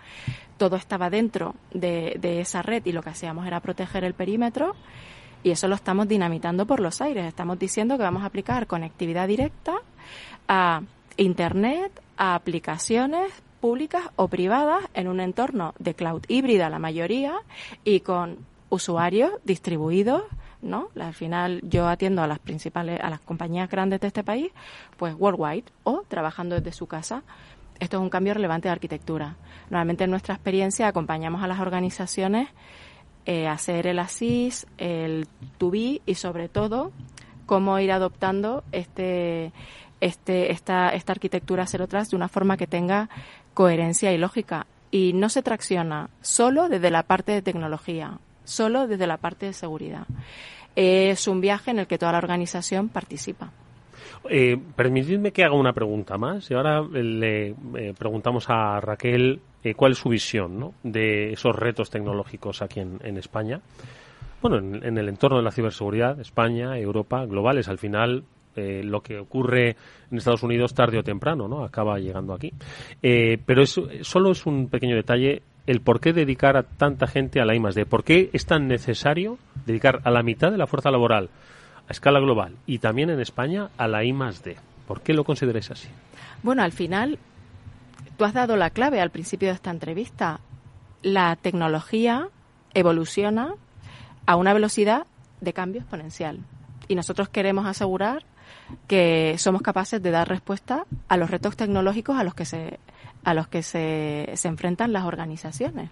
todo 0.57 0.77
estaba 0.77 1.11
dentro 1.11 1.55
de, 1.73 2.17
de 2.21 2.41
esa 2.41 2.63
red 2.63 2.85
y 2.87 2.93
lo 2.93 3.03
que 3.03 3.11
hacíamos 3.11 3.47
era 3.47 3.61
proteger 3.61 4.05
el 4.05 4.15
perímetro 4.15 4.75
y 5.43 5.51
eso 5.51 5.69
lo 5.69 5.75
estamos 5.75 6.09
dinamitando 6.09 6.67
por 6.67 6.81
los 6.81 7.01
aires. 7.01 7.25
Estamos 7.25 7.59
diciendo 7.59 7.97
que 7.97 8.03
vamos 8.03 8.23
a 8.23 8.27
aplicar 8.27 8.67
conectividad 8.67 9.29
directa 9.29 9.75
a 10.49 10.83
Internet, 11.17 11.93
a 12.17 12.35
aplicaciones 12.35 13.33
públicas 13.61 14.11
o 14.17 14.29
privadas 14.29 14.85
en 14.95 15.09
un 15.09 15.21
entorno 15.21 15.75
de 15.79 15.95
cloud 15.95 16.23
híbrida 16.29 16.69
la 16.69 16.79
mayoría 16.79 17.35
y 17.85 18.01
con 18.01 18.39
usuarios 18.69 19.33
distribuidos 19.45 20.23
¿no? 20.63 20.89
Al 20.99 21.15
final 21.15 21.61
yo 21.63 21.89
atiendo 21.89 22.23
a 22.23 22.27
las 22.27 22.39
principales, 22.39 23.01
a 23.01 23.11
las 23.11 23.21
compañías 23.21 23.71
grandes 23.71 24.01
de 24.01 24.09
este 24.09 24.25
país, 24.25 24.51
pues 24.97 25.15
worldwide 25.15 25.65
o 25.85 26.03
trabajando 26.09 26.57
desde 26.57 26.73
su 26.73 26.87
casa. 26.87 27.23
Esto 27.79 27.99
es 27.99 28.03
un 28.03 28.11
cambio 28.11 28.35
relevante 28.35 28.69
de 28.69 28.73
arquitectura. 28.73 29.37
Normalmente 29.71 30.05
en 30.05 30.11
nuestra 30.11 30.35
experiencia 30.35 30.89
acompañamos 30.89 31.43
a 31.43 31.47
las 31.47 31.61
organizaciones 31.61 32.49
eh, 33.27 33.49
a 33.49 33.53
hacer 33.53 33.87
el 33.87 33.99
ASIS, 33.99 34.67
el 34.79 35.27
to 35.59 35.71
be 35.71 36.01
y 36.07 36.15
sobre 36.15 36.49
todo 36.49 36.93
cómo 37.45 37.79
ir 37.79 37.93
adoptando 37.93 38.63
este, 38.73 39.53
este, 40.01 40.53
esta, 40.53 40.91
esta 40.91 41.13
arquitectura 41.13 41.67
Zero 41.67 41.89
Trust 41.89 42.11
de 42.11 42.17
una 42.17 42.29
forma 42.29 42.57
que 42.57 42.67
tenga 42.67 43.09
coherencia 43.55 44.13
y 44.13 44.19
lógica. 44.19 44.67
Y 44.93 45.13
no 45.13 45.29
se 45.29 45.43
tracciona 45.43 46.11
solo 46.21 46.69
desde 46.69 46.91
la 46.91 47.03
parte 47.03 47.33
de 47.33 47.43
tecnología, 47.43 48.19
solo 48.47 48.87
desde 48.87 49.07
la 49.07 49.19
parte 49.19 49.47
de 49.47 49.53
seguridad. 49.53 50.07
Es 50.75 51.27
un 51.29 51.41
viaje 51.41 51.71
en 51.71 51.81
el 51.81 51.87
que 51.87 51.99
toda 51.99 52.13
la 52.13 52.19
organización 52.19 52.89
participa. 52.89 53.53
Eh, 54.29 54.59
permitidme 54.75 55.33
que 55.33 55.45
haga 55.45 55.55
una 55.55 55.73
pregunta 55.73 56.19
más 56.19 56.51
y 56.51 56.55
ahora 56.55 56.83
le 56.83 57.49
eh, 57.49 57.95
preguntamos 57.97 58.47
a 58.49 58.81
Raquel 58.81 59.41
eh, 59.63 59.75
cuál 59.75 59.93
es 59.93 59.99
su 59.99 60.09
visión 60.09 60.73
de 60.83 61.33
esos 61.33 61.55
retos 61.55 61.91
tecnológicos 61.91 62.63
aquí 62.63 62.81
en, 62.81 63.17
España. 63.17 63.61
Bueno, 64.43 64.59
en, 64.59 64.99
el 64.99 65.09
entorno 65.09 65.39
de 65.39 65.45
la 65.45 65.51
ciberseguridad, 65.51 66.21
España, 66.21 66.79
Europa, 66.79 67.25
globales, 67.25 67.69
al 67.69 67.79
final 67.79 68.25
eh, 68.55 68.83
lo 68.85 69.01
que 69.01 69.19
ocurre 69.19 69.77
en 70.11 70.19
Estados 70.19 70.43
Unidos 70.43 70.75
tarde 70.75 70.99
o 70.99 71.03
temprano, 71.03 71.49
¿no? 71.49 71.65
Acaba 71.65 71.99
llegando 71.99 72.35
aquí. 72.35 72.53
pero 73.01 73.63
eso 73.63 73.89
solo 74.03 74.33
es 74.33 74.47
un 74.47 74.69
pequeño 74.69 74.97
detalle 74.97 75.43
el 75.67 75.81
por 75.81 76.01
qué 76.01 76.13
dedicar 76.13 76.57
a 76.57 76.63
tanta 76.63 77.07
gente 77.07 77.41
a 77.41 77.45
la 77.45 77.55
I 77.55 77.61
¿Por 77.89 78.05
qué 78.05 78.31
es 78.33 78.47
tan 78.47 78.69
necesario 78.69 79.39
dedicar 79.65 80.01
a 80.05 80.11
la 80.11 80.23
mitad 80.23 80.51
de 80.51 80.59
la 80.59 80.67
fuerza 80.67 80.91
laboral 80.91 81.29
a 81.89 81.93
escala 81.93 82.21
global 82.21 82.57
y 82.67 82.79
también 82.79 83.11
en 83.11 83.21
España 83.21 83.71
a 83.77 83.89
la 83.89 84.05
I 84.05 84.15
¿Por 84.87 85.01
qué 85.01 85.13
lo 85.15 85.25
consideráis 85.25 85.71
así? 85.71 85.89
Bueno, 86.43 86.63
al 86.63 86.73
final, 86.73 87.19
tú 88.17 88.25
has 88.25 88.33
dado 88.33 88.57
la 88.57 88.71
clave 88.71 89.01
al 89.01 89.11
principio 89.11 89.49
de 89.49 89.55
esta 89.55 89.71
entrevista. 89.71 90.41
La 91.03 91.35
tecnología 91.37 92.29
evoluciona 92.75 93.55
a 94.27 94.37
una 94.37 94.53
velocidad 94.53 95.07
de 95.41 95.53
cambio 95.53 95.81
exponencial. 95.81 96.41
Y 96.89 96.95
nosotros 96.95 97.29
queremos 97.29 97.67
asegurar 97.67 98.25
que 98.87 99.37
somos 99.39 99.63
capaces 99.63 100.03
de 100.03 100.11
dar 100.11 100.29
respuesta 100.29 100.85
a 101.09 101.17
los 101.17 101.31
retos 101.31 101.57
tecnológicos 101.57 102.17
a 102.17 102.25
los 102.25 102.35
que 102.35 102.45
se 102.45 102.79
a 103.27 103.35
los 103.35 103.49
que 103.49 103.65
se, 103.65 104.31
se 104.37 104.47
enfrentan 104.47 104.93
las 104.93 105.05
organizaciones. 105.05 105.91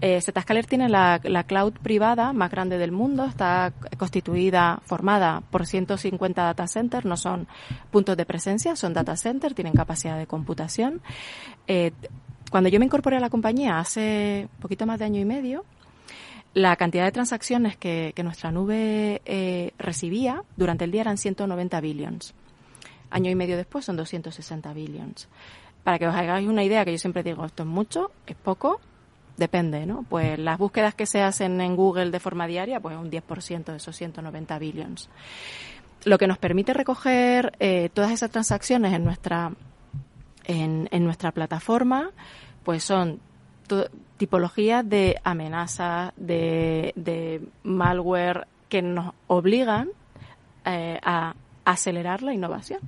Eh, 0.00 0.20
tiene 0.68 0.88
la, 0.88 1.20
la, 1.22 1.44
cloud 1.44 1.74
privada 1.74 2.32
más 2.32 2.50
grande 2.50 2.78
del 2.78 2.90
mundo, 2.90 3.26
está 3.26 3.72
constituida, 3.96 4.80
formada 4.84 5.40
por 5.52 5.66
150 5.66 6.42
data 6.42 6.66
centers, 6.66 7.04
no 7.04 7.16
son 7.16 7.46
puntos 7.92 8.16
de 8.16 8.26
presencia, 8.26 8.74
son 8.74 8.92
data 8.92 9.16
centers, 9.16 9.54
tienen 9.54 9.72
capacidad 9.72 10.18
de 10.18 10.26
computación. 10.26 11.00
Eh, 11.68 11.92
cuando 12.50 12.68
yo 12.68 12.80
me 12.80 12.86
incorporé 12.86 13.18
a 13.18 13.20
la 13.20 13.30
compañía 13.30 13.78
hace 13.78 14.48
poquito 14.58 14.84
más 14.84 14.98
de 14.98 15.04
año 15.04 15.20
y 15.20 15.24
medio, 15.24 15.64
la 16.54 16.74
cantidad 16.74 17.04
de 17.04 17.12
transacciones 17.12 17.76
que, 17.76 18.12
que 18.16 18.24
nuestra 18.24 18.50
nube 18.50 19.22
eh, 19.26 19.70
recibía 19.78 20.42
durante 20.56 20.86
el 20.86 20.90
día 20.90 21.02
eran 21.02 21.18
190 21.18 21.80
billions. 21.80 22.34
Año 23.10 23.30
y 23.30 23.36
medio 23.36 23.56
después 23.56 23.84
son 23.84 23.96
260 23.96 24.72
billions. 24.72 25.28
Para 25.84 25.98
que 25.98 26.08
os 26.08 26.14
hagáis 26.14 26.48
una 26.48 26.64
idea, 26.64 26.84
que 26.84 26.92
yo 26.92 26.98
siempre 26.98 27.22
digo, 27.22 27.44
esto 27.44 27.62
es 27.62 27.68
mucho, 27.68 28.10
es 28.26 28.36
poco, 28.36 28.80
depende, 29.36 29.84
¿no? 29.84 30.04
Pues 30.08 30.38
las 30.38 30.58
búsquedas 30.58 30.94
que 30.94 31.06
se 31.06 31.20
hacen 31.20 31.60
en 31.60 31.76
Google 31.76 32.10
de 32.10 32.20
forma 32.20 32.46
diaria, 32.46 32.80
pues 32.80 32.96
un 32.96 33.10
10% 33.10 33.64
de 33.64 33.76
esos 33.76 33.94
190 33.94 34.58
billions. 34.58 35.10
Lo 36.04 36.18
que 36.18 36.26
nos 36.26 36.38
permite 36.38 36.72
recoger 36.72 37.54
eh, 37.60 37.90
todas 37.92 38.12
esas 38.12 38.30
transacciones 38.30 38.94
en 38.94 39.04
nuestra, 39.04 39.52
en, 40.44 40.88
en 40.90 41.04
nuestra 41.04 41.32
plataforma, 41.32 42.10
pues 42.62 42.82
son 42.84 43.20
tipologías 44.16 44.88
de 44.88 45.20
amenazas, 45.22 46.12
de, 46.16 46.92
de 46.96 47.42
malware 47.62 48.46
que 48.68 48.82
nos 48.82 49.14
obligan 49.26 49.90
eh, 50.64 50.98
a 51.02 51.34
acelerar 51.64 52.22
la 52.22 52.32
innovación 52.32 52.80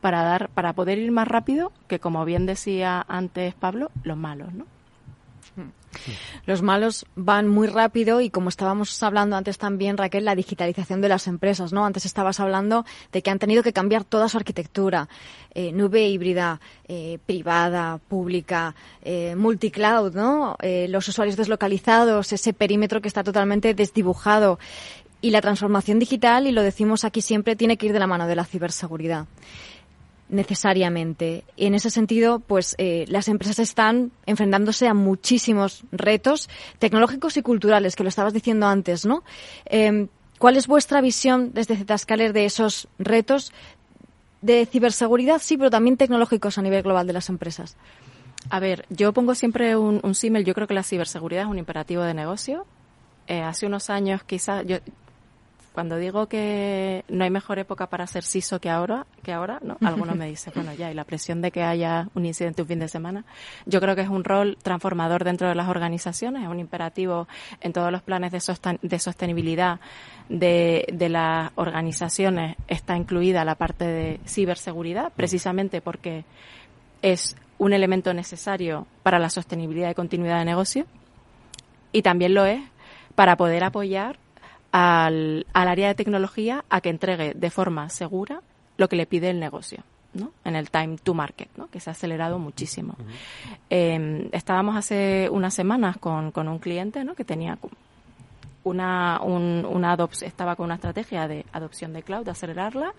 para 0.00 0.22
dar 0.22 0.48
para 0.50 0.72
poder 0.72 0.98
ir 0.98 1.10
más 1.12 1.28
rápido 1.28 1.72
que 1.88 2.00
como 2.00 2.24
bien 2.24 2.46
decía 2.46 3.04
antes 3.08 3.54
Pablo 3.54 3.90
los 4.02 4.16
malos 4.16 4.52
no 4.52 4.66
los 6.46 6.62
malos 6.62 7.04
van 7.16 7.48
muy 7.48 7.66
rápido 7.66 8.20
y 8.20 8.30
como 8.30 8.48
estábamos 8.48 9.02
hablando 9.02 9.36
antes 9.36 9.58
también, 9.58 9.96
Raquel, 9.96 10.24
la 10.24 10.34
digitalización 10.34 11.00
de 11.00 11.08
las 11.08 11.26
empresas, 11.26 11.72
¿no? 11.72 11.84
Antes 11.84 12.06
estabas 12.06 12.40
hablando 12.40 12.84
de 13.12 13.22
que 13.22 13.30
han 13.30 13.38
tenido 13.38 13.62
que 13.62 13.72
cambiar 13.72 14.04
toda 14.04 14.28
su 14.28 14.36
arquitectura, 14.36 15.08
eh, 15.54 15.72
nube 15.72 16.08
híbrida, 16.08 16.60
eh, 16.86 17.18
privada, 17.26 17.98
pública, 17.98 18.74
eh, 19.02 19.34
multicloud, 19.36 20.14
¿no? 20.14 20.56
los 20.60 21.08
usuarios 21.08 21.36
deslocalizados, 21.36 22.32
ese 22.32 22.52
perímetro 22.52 23.00
que 23.00 23.08
está 23.08 23.24
totalmente 23.24 23.74
desdibujado. 23.74 24.58
Y 25.20 25.30
la 25.30 25.40
transformación 25.40 25.98
digital, 25.98 26.46
y 26.46 26.52
lo 26.52 26.62
decimos 26.62 27.04
aquí 27.04 27.20
siempre, 27.20 27.56
tiene 27.56 27.76
que 27.76 27.86
ir 27.86 27.92
de 27.92 27.98
la 27.98 28.06
mano 28.06 28.26
de 28.26 28.36
la 28.36 28.44
ciberseguridad 28.44 29.26
necesariamente. 30.30 31.44
Y 31.56 31.66
en 31.66 31.74
ese 31.74 31.90
sentido, 31.90 32.38
pues 32.38 32.74
eh, 32.78 33.04
las 33.08 33.28
empresas 33.28 33.58
están 33.58 34.12
enfrentándose 34.26 34.86
a 34.86 34.94
muchísimos 34.94 35.84
retos 35.92 36.48
tecnológicos 36.78 37.36
y 37.36 37.42
culturales, 37.42 37.96
que 37.96 38.04
lo 38.04 38.08
estabas 38.08 38.32
diciendo 38.32 38.66
antes, 38.66 39.04
¿no? 39.04 39.22
Em, 39.66 40.08
¿Cuál 40.38 40.56
es 40.56 40.66
vuestra 40.66 41.02
visión 41.02 41.52
desde 41.52 41.76
Zscaler 41.76 42.32
de 42.32 42.46
esos 42.46 42.88
retos 42.98 43.52
de 44.40 44.64
ciberseguridad, 44.64 45.38
sí, 45.38 45.58
pero 45.58 45.68
también 45.68 45.98
tecnológicos 45.98 46.56
a 46.56 46.62
nivel 46.62 46.82
global 46.82 47.06
de 47.06 47.12
las 47.12 47.28
empresas? 47.28 47.76
A 48.48 48.58
ver, 48.58 48.86
yo 48.88 49.12
pongo 49.12 49.34
siempre 49.34 49.76
un, 49.76 50.00
un 50.02 50.14
símil. 50.14 50.46
Yo 50.46 50.54
creo 50.54 50.66
que 50.66 50.72
la 50.72 50.82
ciberseguridad 50.82 51.42
es 51.42 51.50
un 51.50 51.58
imperativo 51.58 52.02
de 52.04 52.14
negocio. 52.14 52.64
Eh, 53.26 53.42
hace 53.42 53.66
unos 53.66 53.90
años, 53.90 54.22
quizás, 54.22 54.64
yo, 54.66 54.78
cuando 55.72 55.96
digo 55.96 56.26
que 56.26 57.04
no 57.08 57.24
hay 57.24 57.30
mejor 57.30 57.58
época 57.58 57.88
para 57.88 58.06
ser 58.06 58.24
CISO 58.24 58.60
que 58.60 58.70
ahora, 58.70 59.06
que 59.22 59.32
ahora, 59.32 59.60
¿no? 59.62 59.76
Algunos 59.86 60.16
me 60.16 60.26
dicen, 60.26 60.52
bueno, 60.54 60.74
ya, 60.74 60.90
y 60.90 60.94
la 60.94 61.04
presión 61.04 61.40
de 61.40 61.50
que 61.50 61.62
haya 61.62 62.08
un 62.14 62.26
incidente 62.26 62.62
un 62.62 62.68
fin 62.68 62.80
de 62.80 62.88
semana. 62.88 63.24
Yo 63.66 63.80
creo 63.80 63.94
que 63.94 64.02
es 64.02 64.08
un 64.08 64.24
rol 64.24 64.58
transformador 64.62 65.24
dentro 65.24 65.48
de 65.48 65.54
las 65.54 65.68
organizaciones, 65.68 66.42
es 66.42 66.48
un 66.48 66.58
imperativo 66.58 67.28
en 67.60 67.72
todos 67.72 67.92
los 67.92 68.02
planes 68.02 68.32
de, 68.32 68.78
de 68.82 68.98
sostenibilidad 68.98 69.80
de, 70.28 70.86
de 70.92 71.08
las 71.08 71.52
organizaciones. 71.54 72.56
Está 72.66 72.96
incluida 72.96 73.44
la 73.44 73.54
parte 73.54 73.86
de 73.86 74.20
ciberseguridad, 74.26 75.12
precisamente 75.14 75.80
porque 75.80 76.24
es 77.02 77.36
un 77.58 77.72
elemento 77.72 78.12
necesario 78.12 78.86
para 79.02 79.18
la 79.18 79.30
sostenibilidad 79.30 79.90
y 79.90 79.94
continuidad 79.94 80.38
de 80.38 80.44
negocio. 80.46 80.86
Y 81.92 82.02
también 82.02 82.34
lo 82.34 82.44
es 82.44 82.60
para 83.14 83.36
poder 83.36 83.64
apoyar 83.64 84.18
al, 84.72 85.46
al 85.52 85.68
área 85.68 85.88
de 85.88 85.94
tecnología 85.94 86.64
a 86.68 86.80
que 86.80 86.90
entregue 86.90 87.34
de 87.34 87.50
forma 87.50 87.88
segura 87.88 88.42
lo 88.76 88.88
que 88.88 88.96
le 88.96 89.06
pide 89.06 89.30
el 89.30 89.40
negocio. 89.40 89.82
¿no? 90.12 90.32
en 90.44 90.56
el 90.56 90.70
time 90.70 90.96
to 90.98 91.14
market, 91.14 91.48
¿no? 91.56 91.68
que 91.70 91.78
se 91.78 91.88
ha 91.88 91.92
acelerado 91.92 92.40
muchísimo. 92.40 92.96
eh, 93.68 94.28
estábamos 94.32 94.76
hace 94.76 95.28
unas 95.30 95.54
semanas 95.54 95.98
con, 95.98 96.32
con 96.32 96.48
un 96.48 96.58
cliente 96.58 97.04
¿no? 97.04 97.14
que 97.14 97.24
tenía 97.24 97.58
una, 98.64 99.20
un, 99.22 99.64
una 99.68 99.96
estaba 100.22 100.56
con 100.56 100.64
una 100.64 100.74
estrategia 100.74 101.28
de 101.28 101.46
adopción 101.52 101.92
de 101.92 102.02
cloud, 102.02 102.24
de 102.24 102.32
acelerarla, 102.32 102.92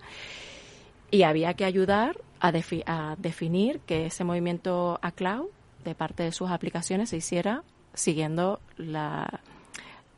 y 1.10 1.24
había 1.24 1.54
que 1.54 1.64
ayudar 1.64 2.16
a, 2.40 2.52
a 2.86 3.16
definir 3.18 3.80
que 3.80 4.06
ese 4.06 4.24
movimiento 4.24 4.98
a 5.02 5.12
cloud 5.12 5.48
de 5.84 5.94
parte 5.94 6.22
de 6.22 6.32
sus 6.32 6.50
aplicaciones 6.50 7.10
se 7.10 7.18
hiciera 7.18 7.62
siguiendo 7.94 8.60
la, 8.78 9.40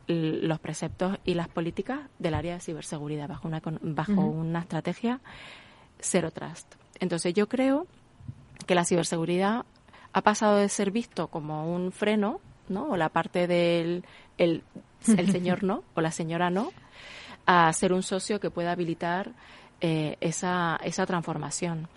los 0.06 0.60
preceptos 0.60 1.18
y 1.24 1.34
las 1.34 1.48
políticas 1.48 2.00
del 2.18 2.34
área 2.34 2.54
de 2.54 2.60
ciberseguridad 2.60 3.28
bajo 3.28 3.48
una, 3.48 3.62
bajo 3.80 4.20
una 4.22 4.60
estrategia 4.60 5.20
Zero 6.00 6.30
Trust. 6.30 6.74
Entonces 7.00 7.34
yo 7.34 7.48
creo 7.48 7.86
que 8.66 8.74
la 8.74 8.84
ciberseguridad 8.84 9.64
ha 10.12 10.22
pasado 10.22 10.56
de 10.56 10.68
ser 10.68 10.90
visto 10.90 11.28
como 11.28 11.74
un 11.74 11.92
freno, 11.92 12.40
¿no? 12.68 12.90
O 12.90 12.96
la 12.96 13.08
parte 13.08 13.46
del 13.46 14.04
el, 14.38 14.62
señor 15.00 15.64
no 15.64 15.84
o 15.94 16.00
la 16.00 16.10
señora 16.10 16.50
no, 16.50 16.72
a 17.46 17.72
ser 17.72 17.92
un 17.92 18.02
socio 18.02 18.40
que 18.40 18.50
pueda 18.50 18.72
habilitar 18.72 19.32
eh, 19.80 20.16
esa, 20.20 20.78
esa 20.82 21.06
transformación. 21.06 21.88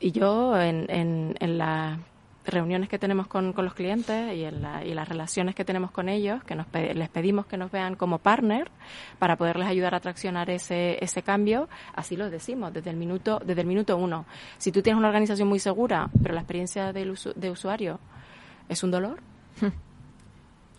Y 0.00 0.12
yo 0.12 0.58
en, 0.58 0.86
en, 0.88 1.36
en 1.38 1.58
la 1.58 1.98
reuniones 2.46 2.88
que 2.88 2.98
tenemos 2.98 3.26
con, 3.26 3.52
con 3.52 3.64
los 3.64 3.74
clientes 3.74 4.34
y, 4.34 4.44
en 4.44 4.62
la, 4.62 4.84
y 4.84 4.94
las 4.94 5.08
relaciones 5.08 5.54
que 5.54 5.64
tenemos 5.64 5.90
con 5.90 6.08
ellos, 6.08 6.42
que 6.44 6.54
nos 6.54 6.66
les 6.72 7.08
pedimos 7.08 7.46
que 7.46 7.56
nos 7.56 7.70
vean 7.70 7.94
como 7.96 8.18
partner 8.18 8.70
para 9.18 9.36
poderles 9.36 9.68
ayudar 9.68 9.94
a 9.94 10.00
traccionar 10.00 10.50
ese, 10.50 11.02
ese 11.02 11.22
cambio, 11.22 11.68
así 11.94 12.16
lo 12.16 12.30
decimos 12.30 12.72
desde 12.72 12.90
el 12.90 12.96
minuto 12.96 13.40
desde 13.44 13.62
el 13.62 13.66
minuto 13.66 13.96
uno. 13.96 14.26
Si 14.58 14.72
tú 14.72 14.82
tienes 14.82 14.98
una 14.98 15.08
organización 15.08 15.48
muy 15.48 15.58
segura, 15.58 16.10
pero 16.22 16.34
la 16.34 16.40
experiencia 16.40 16.92
del 16.92 17.16
de 17.36 17.50
usuario 17.50 17.98
es 18.68 18.82
un 18.82 18.90
dolor, 18.90 19.20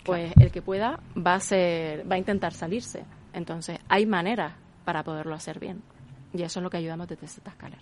pues 0.06 0.34
el 0.38 0.52
que 0.52 0.62
pueda 0.62 1.00
va 1.16 1.36
a 1.36 1.40
ser 1.40 2.10
va 2.10 2.16
a 2.16 2.20
intentar 2.20 2.54
salirse. 2.54 3.04
Entonces 3.34 3.80
hay 3.90 4.06
maneras 4.06 4.54
para 4.86 5.04
poderlo 5.04 5.34
hacer 5.34 5.60
bien 5.60 5.82
y 6.34 6.44
eso 6.44 6.60
es 6.60 6.64
lo 6.64 6.70
que 6.70 6.78
ayudamos 6.78 7.08
desde 7.08 7.28
Zscaler. 7.28 7.80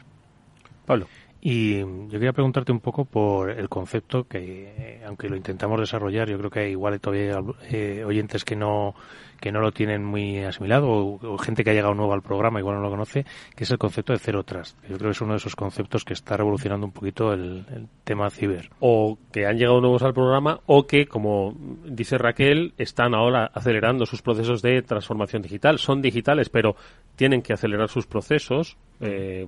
Pablo. 0.85 1.07
Y 1.45 1.79
yo 1.79 2.09
quería 2.09 2.31
preguntarte 2.31 2.71
un 2.71 2.79
poco 2.79 3.03
por 3.03 3.49
el 3.49 3.67
concepto 3.67 4.25
que, 4.25 4.73
eh, 4.77 5.01
aunque 5.05 5.27
lo 5.27 5.35
intentamos 5.35 5.77
desarrollar, 5.77 6.29
yo 6.29 6.37
creo 6.37 6.49
que 6.49 6.59
hay 6.61 6.71
igual 6.71 7.01
todavía 7.01 7.41
eh, 7.69 8.05
oyentes 8.05 8.45
que 8.45 8.55
no 8.55 8.95
que 9.43 9.51
no 9.51 9.59
lo 9.59 9.73
tienen 9.73 10.05
muy 10.05 10.39
asimilado 10.39 10.87
o, 10.89 11.37
gente 11.37 11.65
que 11.65 11.71
ha 11.71 11.73
llegado 11.73 11.93
nuevo 11.93 12.13
al 12.13 12.21
programa 12.21 12.61
igual 12.61 12.77
no 12.77 12.81
lo 12.81 12.89
conoce, 12.89 13.25
que 13.53 13.65
es 13.65 13.71
el 13.71 13.77
concepto 13.77 14.13
de 14.13 14.19
Zero 14.19 14.43
Trust. 14.43 14.77
Yo 14.83 14.95
creo 14.95 15.09
que 15.09 15.15
es 15.17 15.19
uno 15.19 15.33
de 15.33 15.37
esos 15.37 15.57
conceptos 15.57 16.05
que 16.05 16.13
está 16.13 16.37
revolucionando 16.37 16.85
un 16.85 16.93
poquito 16.93 17.33
el, 17.33 17.65
tema 18.05 18.29
ciber. 18.29 18.69
O 18.79 19.17
que 19.33 19.45
han 19.45 19.57
llegado 19.57 19.81
nuevos 19.81 20.01
al 20.01 20.13
programa 20.13 20.61
o 20.65 20.87
que, 20.87 21.07
como 21.07 21.57
dice 21.83 22.17
Raquel, 22.17 22.73
están 22.77 23.13
ahora 23.13 23.51
acelerando 23.53 24.05
sus 24.05 24.21
procesos 24.21 24.61
de 24.61 24.81
transformación 24.81 25.41
digital. 25.41 25.77
Son 25.77 26.01
digitales, 26.01 26.47
pero 26.47 26.77
tienen 27.17 27.41
que 27.41 27.51
acelerar 27.51 27.89
sus 27.89 28.07
procesos 28.07 28.77
eh, 29.01 29.45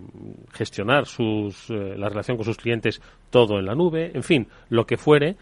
gestionar 0.52 1.06
sus, 1.06 1.70
eh, 1.70 1.96
la 1.98 2.10
relación 2.10 2.36
con 2.36 2.46
sus 2.46 2.58
clientes 2.58 3.02
todo 3.30 3.60
en 3.60 3.66
la 3.66 3.76
nube, 3.76 4.12
en 4.14 4.24
fin, 4.24 4.48
lo 4.68 4.86
que 4.86 4.98
fuere, 4.98 5.38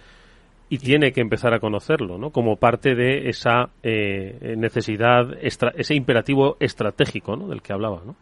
y 0.74 0.80
tiene 0.80 1.12
que 1.12 1.22
empezar 1.22 1.54
a 1.54 1.60
conocerlo, 1.60 2.18
¿no? 2.18 2.32
Como 2.32 2.56
parte 2.56 2.96
de 2.96 3.30
esa 3.30 3.70
eh, 3.84 4.56
necesidad, 4.58 5.28
ese 5.40 5.94
imperativo 5.94 6.58
estratégico, 6.60 7.36
¿no? 7.36 7.48
Del 7.48 7.62
que 7.62 7.74
hablaba, 7.74 8.02
¿no? 8.04 8.16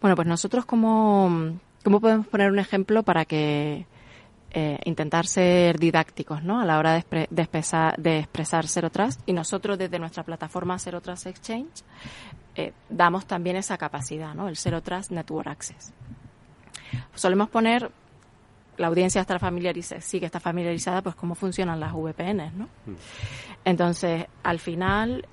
Bueno, 0.00 0.16
pues 0.16 0.26
nosotros 0.26 0.64
como, 0.64 1.58
¿cómo 1.84 2.00
podemos 2.00 2.26
poner 2.28 2.50
un 2.50 2.58
ejemplo 2.58 3.02
para 3.02 3.26
que 3.26 3.84
eh, 4.52 4.78
intentar 4.86 5.26
ser 5.26 5.78
didácticos 5.78 6.42
¿no? 6.42 6.62
a 6.62 6.64
la 6.64 6.78
hora 6.78 6.92
de, 6.92 7.00
expresar, 7.42 7.94
de 7.98 8.20
expresar 8.20 8.66
Zero 8.66 8.88
Trust 8.88 9.20
y 9.26 9.34
nosotros 9.34 9.76
desde 9.76 9.98
nuestra 9.98 10.22
plataforma 10.22 10.78
Zero 10.78 11.02
Trust 11.02 11.26
Exchange 11.26 11.82
eh, 12.54 12.72
damos 12.88 13.26
también 13.26 13.56
esa 13.56 13.76
capacidad, 13.76 14.34
¿no? 14.34 14.48
el 14.48 14.56
Zero 14.56 14.80
Trust 14.80 15.10
Network 15.10 15.48
Access. 15.48 15.92
Solemos 17.14 17.50
poner, 17.50 17.90
la 18.76 18.88
audiencia 18.88 19.20
está 19.20 19.38
familiarizada, 19.38 20.00
sí 20.00 20.20
que 20.20 20.26
está 20.26 20.40
familiarizada, 20.40 21.02
pues 21.02 21.14
cómo 21.14 21.34
funcionan 21.34 21.80
las 21.80 21.92
VPNs, 21.92 22.54
¿no? 22.54 22.64
Mm. 22.64 22.94
Entonces, 23.64 24.26
al 24.42 24.58
final, 24.58 25.26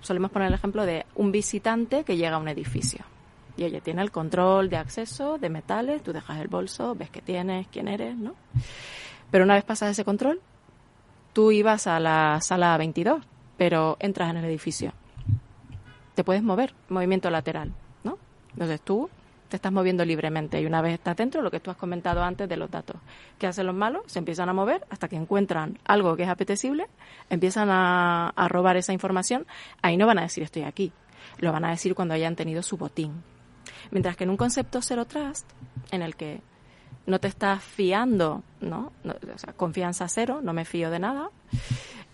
solemos 0.00 0.30
poner 0.30 0.48
el 0.48 0.54
ejemplo 0.54 0.86
de 0.86 1.06
un 1.16 1.32
visitante 1.32 2.04
que 2.04 2.16
llega 2.16 2.36
a 2.36 2.38
un 2.38 2.48
edificio 2.48 3.04
y 3.56 3.64
ella 3.64 3.80
tiene 3.80 4.02
el 4.02 4.10
control 4.10 4.68
de 4.68 4.76
acceso 4.76 5.38
de 5.38 5.48
metales, 5.48 6.02
tú 6.02 6.12
dejas 6.12 6.40
el 6.40 6.48
bolso, 6.48 6.94
ves 6.94 7.10
qué 7.10 7.20
tienes, 7.20 7.66
quién 7.68 7.88
eres, 7.88 8.16
¿no? 8.16 8.34
Pero 9.30 9.44
una 9.44 9.54
vez 9.54 9.64
pasas 9.64 9.90
ese 9.90 10.04
control, 10.04 10.40
tú 11.32 11.50
ibas 11.52 11.86
a 11.86 12.00
la 12.00 12.40
sala 12.40 12.76
22, 12.76 13.24
pero 13.56 13.96
entras 14.00 14.30
en 14.30 14.38
el 14.38 14.44
edificio. 14.44 14.92
Te 16.14 16.24
puedes 16.24 16.42
mover, 16.42 16.74
movimiento 16.88 17.30
lateral, 17.30 17.72
¿no? 18.02 18.18
Entonces 18.52 18.80
tú 18.80 19.08
te 19.48 19.56
estás 19.56 19.72
moviendo 19.72 20.04
libremente 20.04 20.60
y 20.60 20.66
una 20.66 20.82
vez 20.82 20.94
estás 20.94 21.16
dentro, 21.16 21.42
lo 21.42 21.50
que 21.50 21.60
tú 21.60 21.70
has 21.70 21.76
comentado 21.76 22.22
antes 22.22 22.48
de 22.48 22.56
los 22.56 22.70
datos. 22.70 22.96
¿Qué 23.38 23.46
hacen 23.46 23.66
los 23.66 23.74
malos? 23.74 24.02
Se 24.06 24.18
empiezan 24.18 24.48
a 24.48 24.52
mover 24.52 24.86
hasta 24.90 25.08
que 25.08 25.16
encuentran 25.16 25.78
algo 25.84 26.16
que 26.16 26.24
es 26.24 26.28
apetecible, 26.28 26.86
empiezan 27.30 27.68
a, 27.70 28.32
robar 28.48 28.76
esa 28.76 28.92
información. 28.92 29.46
Ahí 29.82 29.96
no 29.96 30.06
van 30.06 30.18
a 30.18 30.22
decir 30.22 30.42
estoy 30.42 30.62
aquí, 30.62 30.92
lo 31.38 31.52
van 31.52 31.64
a 31.64 31.70
decir 31.70 31.94
cuando 31.94 32.14
hayan 32.14 32.36
tenido 32.36 32.62
su 32.62 32.76
botín 32.76 33.22
Mientras 33.90 34.16
que 34.16 34.24
en 34.24 34.30
un 34.30 34.36
concepto 34.36 34.82
Zero 34.82 35.04
Trust, 35.04 35.48
en 35.90 36.02
el 36.02 36.16
que 36.16 36.40
no 37.06 37.18
te 37.18 37.28
estás 37.28 37.62
fiando, 37.62 38.42
¿no? 38.60 38.92
o 39.04 39.38
sea, 39.38 39.52
confianza 39.52 40.08
cero, 40.08 40.40
no 40.42 40.52
me 40.52 40.64
fío 40.64 40.90
de 40.90 40.98
nada, 40.98 41.28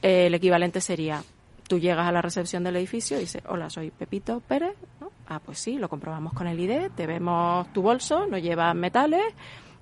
eh, 0.03 0.27
el 0.27 0.35
equivalente 0.35 0.81
sería, 0.81 1.23
tú 1.69 1.79
llegas 1.79 2.07
a 2.07 2.13
la 2.13 2.23
recepción 2.23 2.65
del 2.65 2.77
edificio 2.77 3.17
y 3.17 3.21
dices, 3.21 3.43
hola, 3.47 3.71
soy 3.71 3.91
Pepito 3.91 4.41
Pérez, 4.41 4.77
¿no? 5.00 5.00
Ah, 5.33 5.39
pues 5.39 5.61
sí, 5.61 5.79
lo 5.79 5.89
comprobamos 5.89 6.33
con 6.33 6.49
el 6.49 6.59
ID, 6.59 6.91
te 6.97 7.07
vemos 7.07 7.73
tu 7.73 7.83
bolso, 7.83 8.27
no 8.27 8.37
llevas 8.37 8.75
metales, 8.75 9.23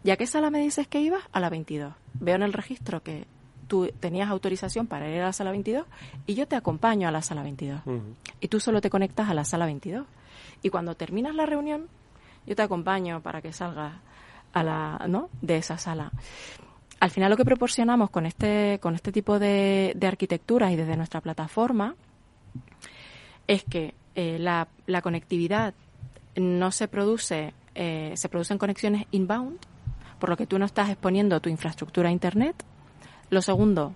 ¿y 0.05 0.11
a 0.11 0.19
qué 0.19 0.27
sala 0.27 0.51
me 0.51 0.61
dices 0.61 0.87
que 0.87 1.01
ibas? 1.01 1.23
A 1.33 1.41
la 1.41 1.49
22. 1.49 1.95
Veo 2.21 2.37
en 2.37 2.43
el 2.43 2.53
registro 2.53 3.03
que 3.03 3.27
tú 3.67 3.91
tenías 3.99 4.29
autorización 4.29 4.87
para 4.87 5.09
ir 5.09 5.23
a 5.23 5.25
la 5.25 5.33
sala 5.33 5.51
22 5.53 5.87
y 6.27 6.35
yo 6.35 6.47
te 6.47 6.55
acompaño 6.55 7.09
a 7.09 7.13
la 7.13 7.23
sala 7.23 7.43
22. 7.43 7.81
Y 8.41 8.49
tú 8.49 8.61
solo 8.61 8.83
te 8.83 8.91
conectas 8.91 9.31
a 9.31 9.33
la 9.33 9.47
sala 9.47 9.65
22. 9.65 10.07
Y 10.63 10.69
cuando 10.69 10.95
terminas 10.97 11.35
la 11.35 11.47
reunión, 11.47 11.89
yo 12.47 12.55
te 12.55 12.61
acompaño 12.61 13.23
para 13.23 13.41
que 13.41 13.55
salgas 13.55 13.95
a 14.53 14.63
la, 14.63 15.07
¿no? 15.09 15.31
de 15.41 15.57
esa 15.57 15.79
sala. 15.79 16.13
Al 17.01 17.09
final 17.09 17.31
lo 17.31 17.39
que 17.39 17.47
proporcionamos 17.47 18.11
con 18.11 18.27
este, 18.27 18.81
con 18.83 18.95
este 18.95 19.13
tipo 19.13 19.39
de, 19.39 19.95
de 19.97 20.07
arquitecturas 20.07 20.73
y 20.73 20.77
desde 20.77 20.95
nuestra 20.95 21.23
plataforma 21.23 21.95
es 23.47 23.65
que 23.65 23.95
eh, 24.21 24.37
la, 24.37 24.67
la, 24.87 25.01
conectividad 25.01 25.75
no 26.35 26.73
se 26.73 26.89
produce, 26.89 27.55
eh, 27.77 28.15
se 28.17 28.29
producen 28.29 28.59
conexiones 28.59 29.07
inbound, 29.13 29.61
por 30.19 30.29
lo 30.29 30.37
que 30.37 30.45
tú 30.45 30.59
no 30.59 30.65
estás 30.65 30.91
exponiendo 30.91 31.39
tu 31.39 31.49
infraestructura 31.51 32.09
a 32.09 32.11
Internet. 32.11 32.57
Lo 33.31 33.43
segundo, 33.43 33.93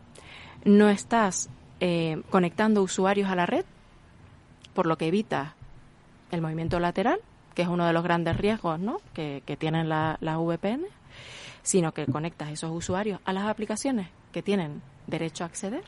no 0.65 0.89
estás 0.89 1.51
eh, 1.81 2.23
conectando 2.31 2.85
usuarios 2.85 3.29
a 3.31 3.35
la 3.35 3.47
red, 3.47 3.65
por 4.75 4.87
lo 4.87 4.97
que 4.97 5.09
evitas 5.09 5.55
el 6.31 6.41
movimiento 6.41 6.79
lateral, 6.79 7.19
que 7.57 7.63
es 7.63 7.69
uno 7.69 7.85
de 7.85 7.93
los 7.93 8.05
grandes 8.05 8.37
riesgos 8.37 8.79
¿no? 8.79 9.01
que, 9.15 9.43
tienen 9.59 9.89
las 9.89 10.23
la 10.23 10.39
VPN, 10.39 10.85
sino 11.65 11.91
que 11.91 12.07
conectas 12.07 12.51
esos 12.51 12.71
usuarios 12.71 13.19
a 13.25 13.33
las 13.33 13.49
aplicaciones 13.49 14.07
que 14.31 14.41
tienen 14.41 14.83
derecho 15.09 15.43
a 15.43 15.49
acceder. 15.49 15.83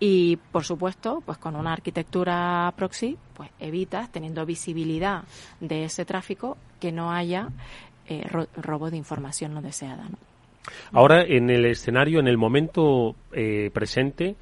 Y, 0.00 0.36
por 0.36 0.64
supuesto, 0.64 1.22
pues 1.26 1.38
con 1.38 1.56
una 1.56 1.72
arquitectura 1.72 2.72
proxy, 2.76 3.16
pues 3.34 3.50
evitas, 3.58 4.10
teniendo 4.12 4.46
visibilidad 4.46 5.24
de 5.60 5.84
ese 5.84 6.04
tráfico, 6.04 6.56
que 6.78 6.92
no 6.92 7.10
haya 7.10 7.48
eh, 8.08 8.24
robo 8.56 8.90
de 8.90 8.96
información 8.96 9.54
no 9.54 9.62
deseada. 9.62 10.08
Ahora, 10.92 11.22
en 11.22 11.50
el 11.50 11.64
escenario, 11.64 12.20
en 12.20 12.28
el 12.28 12.38
momento 12.38 13.16
eh, 13.32 13.70
presente, 13.72 14.36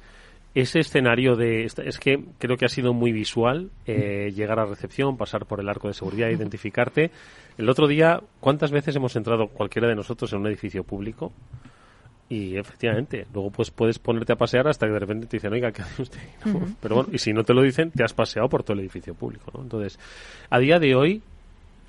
ese 0.53 0.79
escenario 0.79 1.35
de 1.35 1.65
es 1.65 1.99
que 1.99 2.23
creo 2.39 2.57
que 2.57 2.65
ha 2.65 2.69
sido 2.69 2.93
muy 2.93 3.11
visual 3.11 3.69
eh, 3.85 4.31
llegar 4.35 4.59
a 4.59 4.65
recepción 4.65 5.15
pasar 5.15 5.45
por 5.45 5.59
el 5.59 5.69
arco 5.69 5.87
de 5.87 5.93
seguridad 5.93 6.29
identificarte. 6.29 7.11
El 7.57 7.69
otro 7.69 7.87
día 7.87 8.21
cuántas 8.39 8.71
veces 8.71 8.95
hemos 8.95 9.15
entrado 9.15 9.49
cualquiera 9.49 9.87
de 9.87 9.95
nosotros 9.95 10.33
en 10.33 10.39
un 10.39 10.47
edificio 10.47 10.83
público 10.83 11.31
y 12.29 12.57
efectivamente 12.57 13.25
luego 13.33 13.51
pues 13.51 13.71
puedes 13.71 13.99
ponerte 13.99 14.33
a 14.33 14.35
pasear 14.35 14.67
hasta 14.67 14.85
que 14.85 14.93
de 14.93 14.99
repente 14.99 15.27
te 15.27 15.37
dicen 15.37 15.53
oiga 15.53 15.71
qué 15.71 15.81
hace 15.81 16.01
usted 16.01 16.19
pero 16.81 16.95
bueno 16.95 17.09
y 17.13 17.17
si 17.19 17.31
no 17.31 17.43
te 17.43 17.53
lo 17.53 17.61
dicen 17.61 17.91
te 17.91 18.03
has 18.03 18.13
paseado 18.13 18.49
por 18.49 18.63
todo 18.63 18.73
el 18.73 18.81
edificio 18.81 19.13
público 19.13 19.51
¿no? 19.53 19.61
entonces 19.61 19.97
a 20.49 20.59
día 20.59 20.79
de 20.79 20.95
hoy 20.95 21.21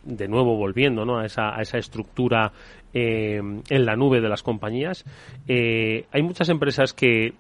de 0.05 0.29
nuevo 0.29 0.57
volviendo 0.57 1.05
¿no? 1.05 1.19
a, 1.19 1.27
esa, 1.27 1.57
a 1.57 1.61
esa 1.61 1.79
estructura 1.79 2.53
eh, 2.95 3.41
en 3.69 3.85
la 3.85 3.97
nube 3.97 4.21
de 4.21 4.29
las 4.29 4.43
compañías 4.43 5.05
eh, 5.49 6.07
hay 6.13 6.23
muchas 6.23 6.49
empresas 6.49 6.93
que 6.93 7.35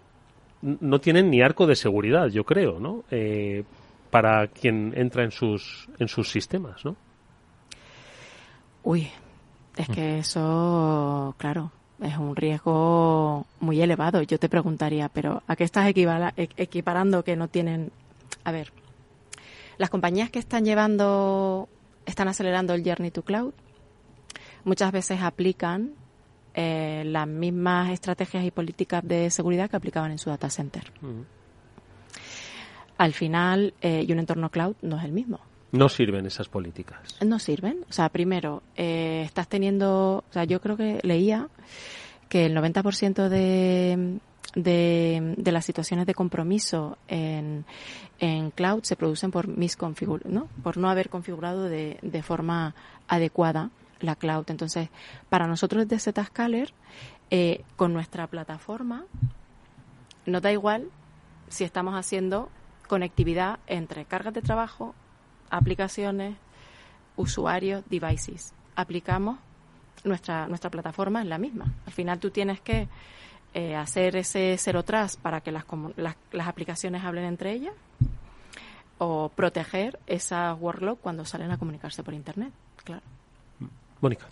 no 0.62 1.00
tienen 1.00 1.30
ni 1.30 1.40
arco 1.40 1.66
de 1.66 1.76
seguridad, 1.76 2.28
yo 2.28 2.44
creo, 2.44 2.80
¿no? 2.80 3.04
Eh, 3.10 3.64
para 4.10 4.48
quien 4.48 4.92
entra 4.96 5.24
en 5.24 5.30
sus, 5.30 5.88
en 5.98 6.08
sus 6.08 6.30
sistemas, 6.30 6.84
¿no? 6.84 6.96
Uy, 8.82 9.08
es 9.76 9.88
que 9.88 10.18
eso, 10.20 11.34
claro, 11.38 11.70
es 12.00 12.16
un 12.16 12.36
riesgo 12.36 13.46
muy 13.60 13.80
elevado. 13.80 14.22
Yo 14.22 14.38
te 14.38 14.48
preguntaría, 14.48 15.08
pero 15.08 15.42
¿a 15.46 15.56
qué 15.56 15.64
estás 15.64 15.86
e-, 15.88 16.48
equiparando 16.56 17.24
que 17.24 17.36
no 17.36 17.48
tienen... 17.48 17.90
A 18.44 18.52
ver, 18.52 18.72
las 19.78 19.90
compañías 19.90 20.30
que 20.30 20.38
están 20.38 20.64
llevando, 20.64 21.68
están 22.06 22.28
acelerando 22.28 22.74
el 22.74 22.84
Journey 22.84 23.10
to 23.10 23.22
Cloud, 23.22 23.52
muchas 24.64 24.92
veces 24.92 25.20
aplican 25.22 25.92
eh, 26.54 27.04
las 27.06 27.26
mismas 27.26 27.90
estrategias 27.90 28.44
y 28.44 28.50
políticas 28.50 29.06
de 29.06 29.30
seguridad 29.30 29.70
que 29.70 29.76
aplicaban 29.76 30.10
en 30.10 30.18
su 30.18 30.30
data 30.30 30.50
center. 30.50 30.92
Al 32.96 33.12
final, 33.12 33.74
eh, 33.80 34.04
y 34.06 34.12
un 34.12 34.18
entorno 34.18 34.50
cloud 34.50 34.74
no 34.82 34.98
es 34.98 35.04
el 35.04 35.12
mismo. 35.12 35.38
No 35.72 35.88
sirven 35.88 36.26
esas 36.26 36.48
políticas. 36.48 36.98
No 37.24 37.38
sirven. 37.38 37.84
O 37.88 37.92
sea, 37.92 38.08
primero, 38.08 38.62
eh, 38.76 39.22
estás 39.24 39.48
teniendo, 39.48 40.24
o 40.28 40.32
sea, 40.32 40.44
yo 40.44 40.60
creo 40.60 40.76
que 40.76 41.00
leía 41.02 41.48
que 42.28 42.46
el 42.46 42.56
90% 42.56 43.28
de, 43.28 44.18
de, 44.54 45.34
de, 45.36 45.52
las 45.52 45.64
situaciones 45.64 46.06
de 46.06 46.14
compromiso 46.14 46.98
en, 47.06 47.64
en 48.18 48.50
cloud 48.50 48.82
se 48.82 48.96
producen 48.96 49.30
por 49.30 49.48
misconfigur 49.48 50.26
¿no? 50.26 50.48
por 50.62 50.76
no 50.76 50.90
haber 50.90 51.08
configurado 51.08 51.64
de, 51.64 51.98
de 52.02 52.22
forma 52.22 52.74
adecuada 53.06 53.70
la 54.00 54.16
cloud. 54.16 54.44
Entonces, 54.48 54.88
para 55.28 55.46
nosotros 55.46 55.86
desde 55.88 56.12
Zscaler, 56.12 56.72
eh, 57.30 57.62
con 57.76 57.92
nuestra 57.92 58.26
plataforma, 58.26 59.04
no 60.24 60.40
da 60.40 60.52
igual 60.52 60.88
si 61.48 61.64
estamos 61.64 61.94
haciendo 61.94 62.48
conectividad 62.86 63.58
entre 63.66 64.04
cargas 64.04 64.34
de 64.34 64.42
trabajo, 64.42 64.94
aplicaciones, 65.50 66.36
usuarios, 67.16 67.82
devices. 67.88 68.52
Aplicamos 68.76 69.38
nuestra, 70.04 70.46
nuestra 70.46 70.70
plataforma 70.70 71.22
en 71.22 71.28
la 71.28 71.38
misma. 71.38 71.72
Al 71.86 71.92
final 71.92 72.18
tú 72.18 72.30
tienes 72.30 72.60
que 72.60 72.88
eh, 73.54 73.74
hacer 73.74 74.16
ese 74.16 74.56
cero 74.58 74.82
trust 74.82 75.20
para 75.20 75.40
que 75.40 75.52
las, 75.52 75.64
las, 75.96 76.16
las 76.32 76.46
aplicaciones 76.46 77.04
hablen 77.04 77.24
entre 77.24 77.52
ellas 77.52 77.74
o 78.98 79.30
proteger 79.34 79.98
esa 80.06 80.54
workload 80.54 80.98
cuando 80.98 81.24
salen 81.24 81.50
a 81.50 81.58
comunicarse 81.58 82.02
por 82.02 82.14
Internet, 82.14 82.52
claro. 82.84 83.02
Mónica. 84.00 84.26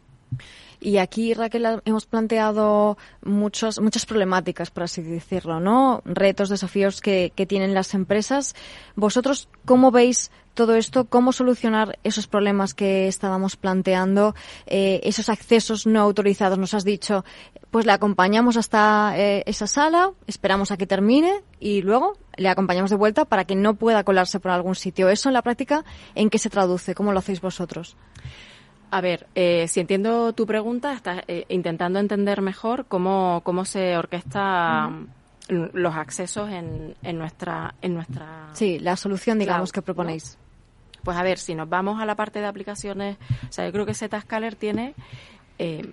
Y 0.80 0.98
aquí, 0.98 1.32
Raquel, 1.32 1.80
hemos 1.84 2.06
planteado 2.06 2.98
muchos, 3.24 3.80
muchas 3.80 4.04
problemáticas, 4.04 4.70
por 4.70 4.82
así 4.82 5.02
decirlo, 5.02 5.58
¿no? 5.60 6.02
Retos, 6.04 6.48
desafíos 6.48 7.00
que, 7.00 7.32
tienen 7.48 7.74
las 7.74 7.94
empresas. 7.94 8.54
¿Vosotros 8.94 9.48
cómo 9.64 9.90
veis 9.90 10.30
todo 10.56 10.74
esto? 10.74 11.04
¿Cómo 11.04 11.30
solucionar 11.30 12.00
esos 12.02 12.26
problemas 12.26 12.74
que 12.74 13.06
estábamos 13.06 13.54
planteando? 13.54 14.34
Eh, 14.66 15.00
esos 15.04 15.28
accesos 15.28 15.86
no 15.86 16.00
autorizados, 16.00 16.58
nos 16.58 16.74
has 16.74 16.84
dicho, 16.84 17.24
pues 17.70 17.86
le 17.86 17.92
acompañamos 17.92 18.56
hasta 18.56 19.14
eh, 19.16 19.44
esa 19.46 19.68
sala, 19.68 20.10
esperamos 20.26 20.72
a 20.72 20.76
que 20.76 20.86
termine 20.88 21.42
y 21.60 21.82
luego 21.82 22.14
le 22.36 22.48
acompañamos 22.48 22.90
de 22.90 22.96
vuelta 22.96 23.24
para 23.24 23.44
que 23.44 23.54
no 23.54 23.74
pueda 23.74 24.02
colarse 24.02 24.40
por 24.40 24.50
algún 24.50 24.74
sitio. 24.74 25.08
¿Eso 25.08 25.28
en 25.28 25.34
la 25.34 25.42
práctica 25.42 25.84
en 26.16 26.30
qué 26.30 26.38
se 26.38 26.50
traduce? 26.50 26.94
¿Cómo 26.94 27.12
lo 27.12 27.20
hacéis 27.20 27.40
vosotros? 27.40 27.96
A 28.90 29.00
ver, 29.00 29.26
eh, 29.34 29.68
si 29.68 29.80
entiendo 29.80 30.32
tu 30.32 30.46
pregunta, 30.46 30.92
estás 30.92 31.22
eh, 31.28 31.44
intentando 31.48 31.98
entender 31.98 32.40
mejor 32.40 32.86
cómo, 32.86 33.42
cómo 33.44 33.64
se 33.64 33.96
orquesta 33.96 34.90
los 35.48 35.94
accesos 35.94 36.50
en, 36.50 36.96
en, 37.02 37.18
nuestra 37.18 37.74
en 37.80 37.94
nuestra 37.94 38.48
sí 38.52 38.80
la 38.80 38.96
solución 38.96 39.38
digamos 39.38 39.70
que 39.70 39.80
proponéis 39.80 40.38
pues 41.06 41.16
a 41.16 41.22
ver 41.22 41.38
si 41.38 41.54
nos 41.54 41.68
vamos 41.68 42.02
a 42.02 42.04
la 42.04 42.16
parte 42.16 42.40
de 42.40 42.46
aplicaciones 42.46 43.16
o 43.48 43.52
sea 43.52 43.64
yo 43.64 43.72
creo 43.72 43.86
que 43.86 43.94
Zscaler 43.94 44.56
tiene 44.56 44.94
eh, 45.58 45.88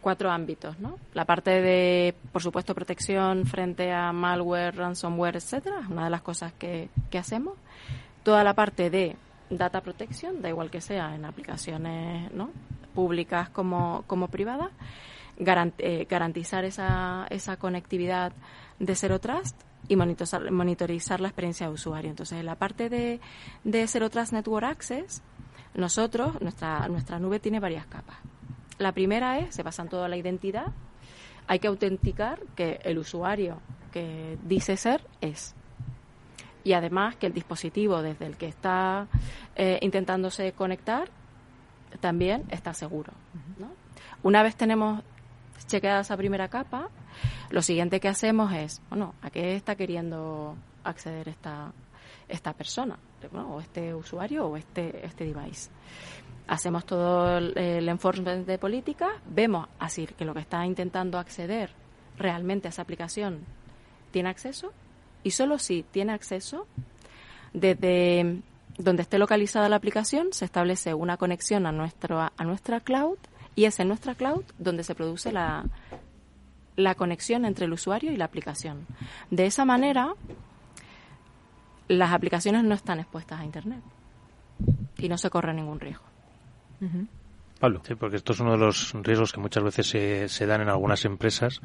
cuatro 0.00 0.30
ámbitos, 0.30 0.78
¿no? 0.80 0.98
La 1.14 1.24
parte 1.24 1.62
de, 1.62 2.14
por 2.30 2.42
supuesto, 2.42 2.74
protección 2.74 3.46
frente 3.46 3.90
a 3.90 4.12
malware, 4.12 4.76
ransomware, 4.76 5.36
etcétera, 5.36 5.80
es 5.80 5.88
una 5.88 6.04
de 6.04 6.10
las 6.10 6.20
cosas 6.20 6.52
que, 6.52 6.90
que 7.08 7.16
hacemos. 7.16 7.54
Toda 8.22 8.44
la 8.44 8.52
parte 8.52 8.90
de 8.90 9.16
data 9.48 9.80
protection, 9.80 10.42
da 10.42 10.50
igual 10.50 10.70
que 10.70 10.82
sea 10.82 11.14
en 11.14 11.24
aplicaciones, 11.24 12.30
¿no? 12.34 12.50
públicas 12.94 13.50
como, 13.50 14.04
como 14.06 14.28
privadas, 14.28 14.70
eh, 15.38 16.06
garantizar 16.08 16.64
esa, 16.64 17.26
esa 17.28 17.56
conectividad 17.56 18.32
de 18.78 18.94
Zero 18.94 19.18
Trust 19.18 19.60
y 19.88 19.96
monitorizar, 19.96 20.50
monitorizar 20.50 21.20
la 21.20 21.28
experiencia 21.28 21.66
de 21.66 21.72
usuario. 21.72 22.10
Entonces, 22.10 22.38
en 22.38 22.46
la 22.46 22.56
parte 22.56 22.88
de, 22.88 23.20
de 23.64 23.86
Zero 23.86 24.10
Trust 24.10 24.32
Network 24.32 24.64
Access, 24.64 25.22
nosotros, 25.74 26.40
nuestra, 26.40 26.88
nuestra 26.88 27.18
nube 27.18 27.40
tiene 27.40 27.60
varias 27.60 27.86
capas. 27.86 28.16
La 28.78 28.92
primera 28.92 29.38
es, 29.38 29.54
se 29.54 29.62
basa 29.62 29.82
en 29.82 29.88
toda 29.88 30.08
la 30.08 30.16
identidad, 30.16 30.66
hay 31.46 31.58
que 31.58 31.68
autenticar 31.68 32.40
que 32.56 32.80
el 32.84 32.98
usuario 32.98 33.60
que 33.92 34.38
dice 34.44 34.76
ser 34.76 35.06
es. 35.20 35.54
Y 36.64 36.72
además 36.72 37.16
que 37.16 37.26
el 37.26 37.34
dispositivo 37.34 38.02
desde 38.02 38.26
el 38.26 38.36
que 38.36 38.48
está 38.48 39.06
eh, 39.54 39.78
intentándose 39.82 40.52
conectar 40.52 41.08
también 42.00 42.44
está 42.50 42.72
seguro. 42.72 43.12
Una 44.22 44.42
vez 44.42 44.56
tenemos 44.56 45.02
chequeada 45.66 46.00
esa 46.00 46.16
primera 46.16 46.48
capa, 46.48 46.88
lo 47.50 47.62
siguiente 47.62 48.00
que 48.00 48.08
hacemos 48.08 48.52
es, 48.52 48.82
bueno, 48.88 49.14
¿a 49.22 49.30
qué 49.30 49.56
está 49.56 49.76
queriendo 49.76 50.56
acceder 50.84 51.28
esta, 51.28 51.72
esta 52.28 52.52
persona? 52.52 52.98
o 53.32 53.60
este 53.60 53.94
usuario 53.94 54.46
o 54.46 54.56
este, 54.56 55.04
este 55.04 55.24
device. 55.24 55.70
Hacemos 56.46 56.84
todo 56.84 57.38
el, 57.38 57.88
enforcement 57.88 58.46
de 58.46 58.58
política, 58.58 59.12
vemos 59.26 59.66
así 59.78 60.06
que 60.06 60.24
lo 60.24 60.34
que 60.34 60.40
está 60.40 60.66
intentando 60.66 61.18
acceder 61.18 61.70
realmente 62.18 62.68
a 62.68 62.70
esa 62.70 62.82
aplicación 62.82 63.40
tiene 64.10 64.28
acceso 64.28 64.72
y 65.22 65.30
solo 65.30 65.58
si 65.58 65.82
tiene 65.82 66.12
acceso, 66.12 66.66
desde 67.54 68.42
donde 68.76 69.02
esté 69.02 69.18
localizada 69.18 69.68
la 69.68 69.76
aplicación 69.76 70.32
se 70.32 70.44
establece 70.44 70.92
una 70.92 71.16
conexión 71.16 71.66
a, 71.66 71.72
nuestro, 71.72 72.20
a 72.20 72.44
nuestra 72.44 72.80
cloud 72.80 73.16
y 73.54 73.64
es 73.64 73.78
en 73.80 73.88
nuestra 73.88 74.14
cloud 74.14 74.44
donde 74.58 74.84
se 74.84 74.94
produce 74.94 75.32
la, 75.32 75.64
la 76.76 76.94
conexión 76.94 77.44
entre 77.44 77.66
el 77.66 77.72
usuario 77.72 78.12
y 78.12 78.16
la 78.16 78.24
aplicación. 78.24 78.86
De 79.30 79.46
esa 79.46 79.64
manera, 79.64 80.14
las 81.88 82.12
aplicaciones 82.12 82.64
no 82.64 82.74
están 82.74 83.00
expuestas 83.00 83.40
a 83.40 83.44
Internet 83.44 83.80
y 84.98 85.08
no 85.08 85.18
se 85.18 85.30
corre 85.30 85.52
ningún 85.54 85.80
riesgo. 85.80 86.04
Pablo. 87.58 87.80
Sí, 87.86 87.94
porque 87.94 88.16
esto 88.16 88.32
es 88.32 88.40
uno 88.40 88.52
de 88.52 88.58
los 88.58 88.92
riesgos 89.02 89.32
que 89.32 89.40
muchas 89.40 89.62
veces 89.62 89.86
se, 89.88 90.28
se 90.28 90.46
dan 90.46 90.60
en 90.60 90.68
algunas 90.68 91.04
empresas 91.04 91.60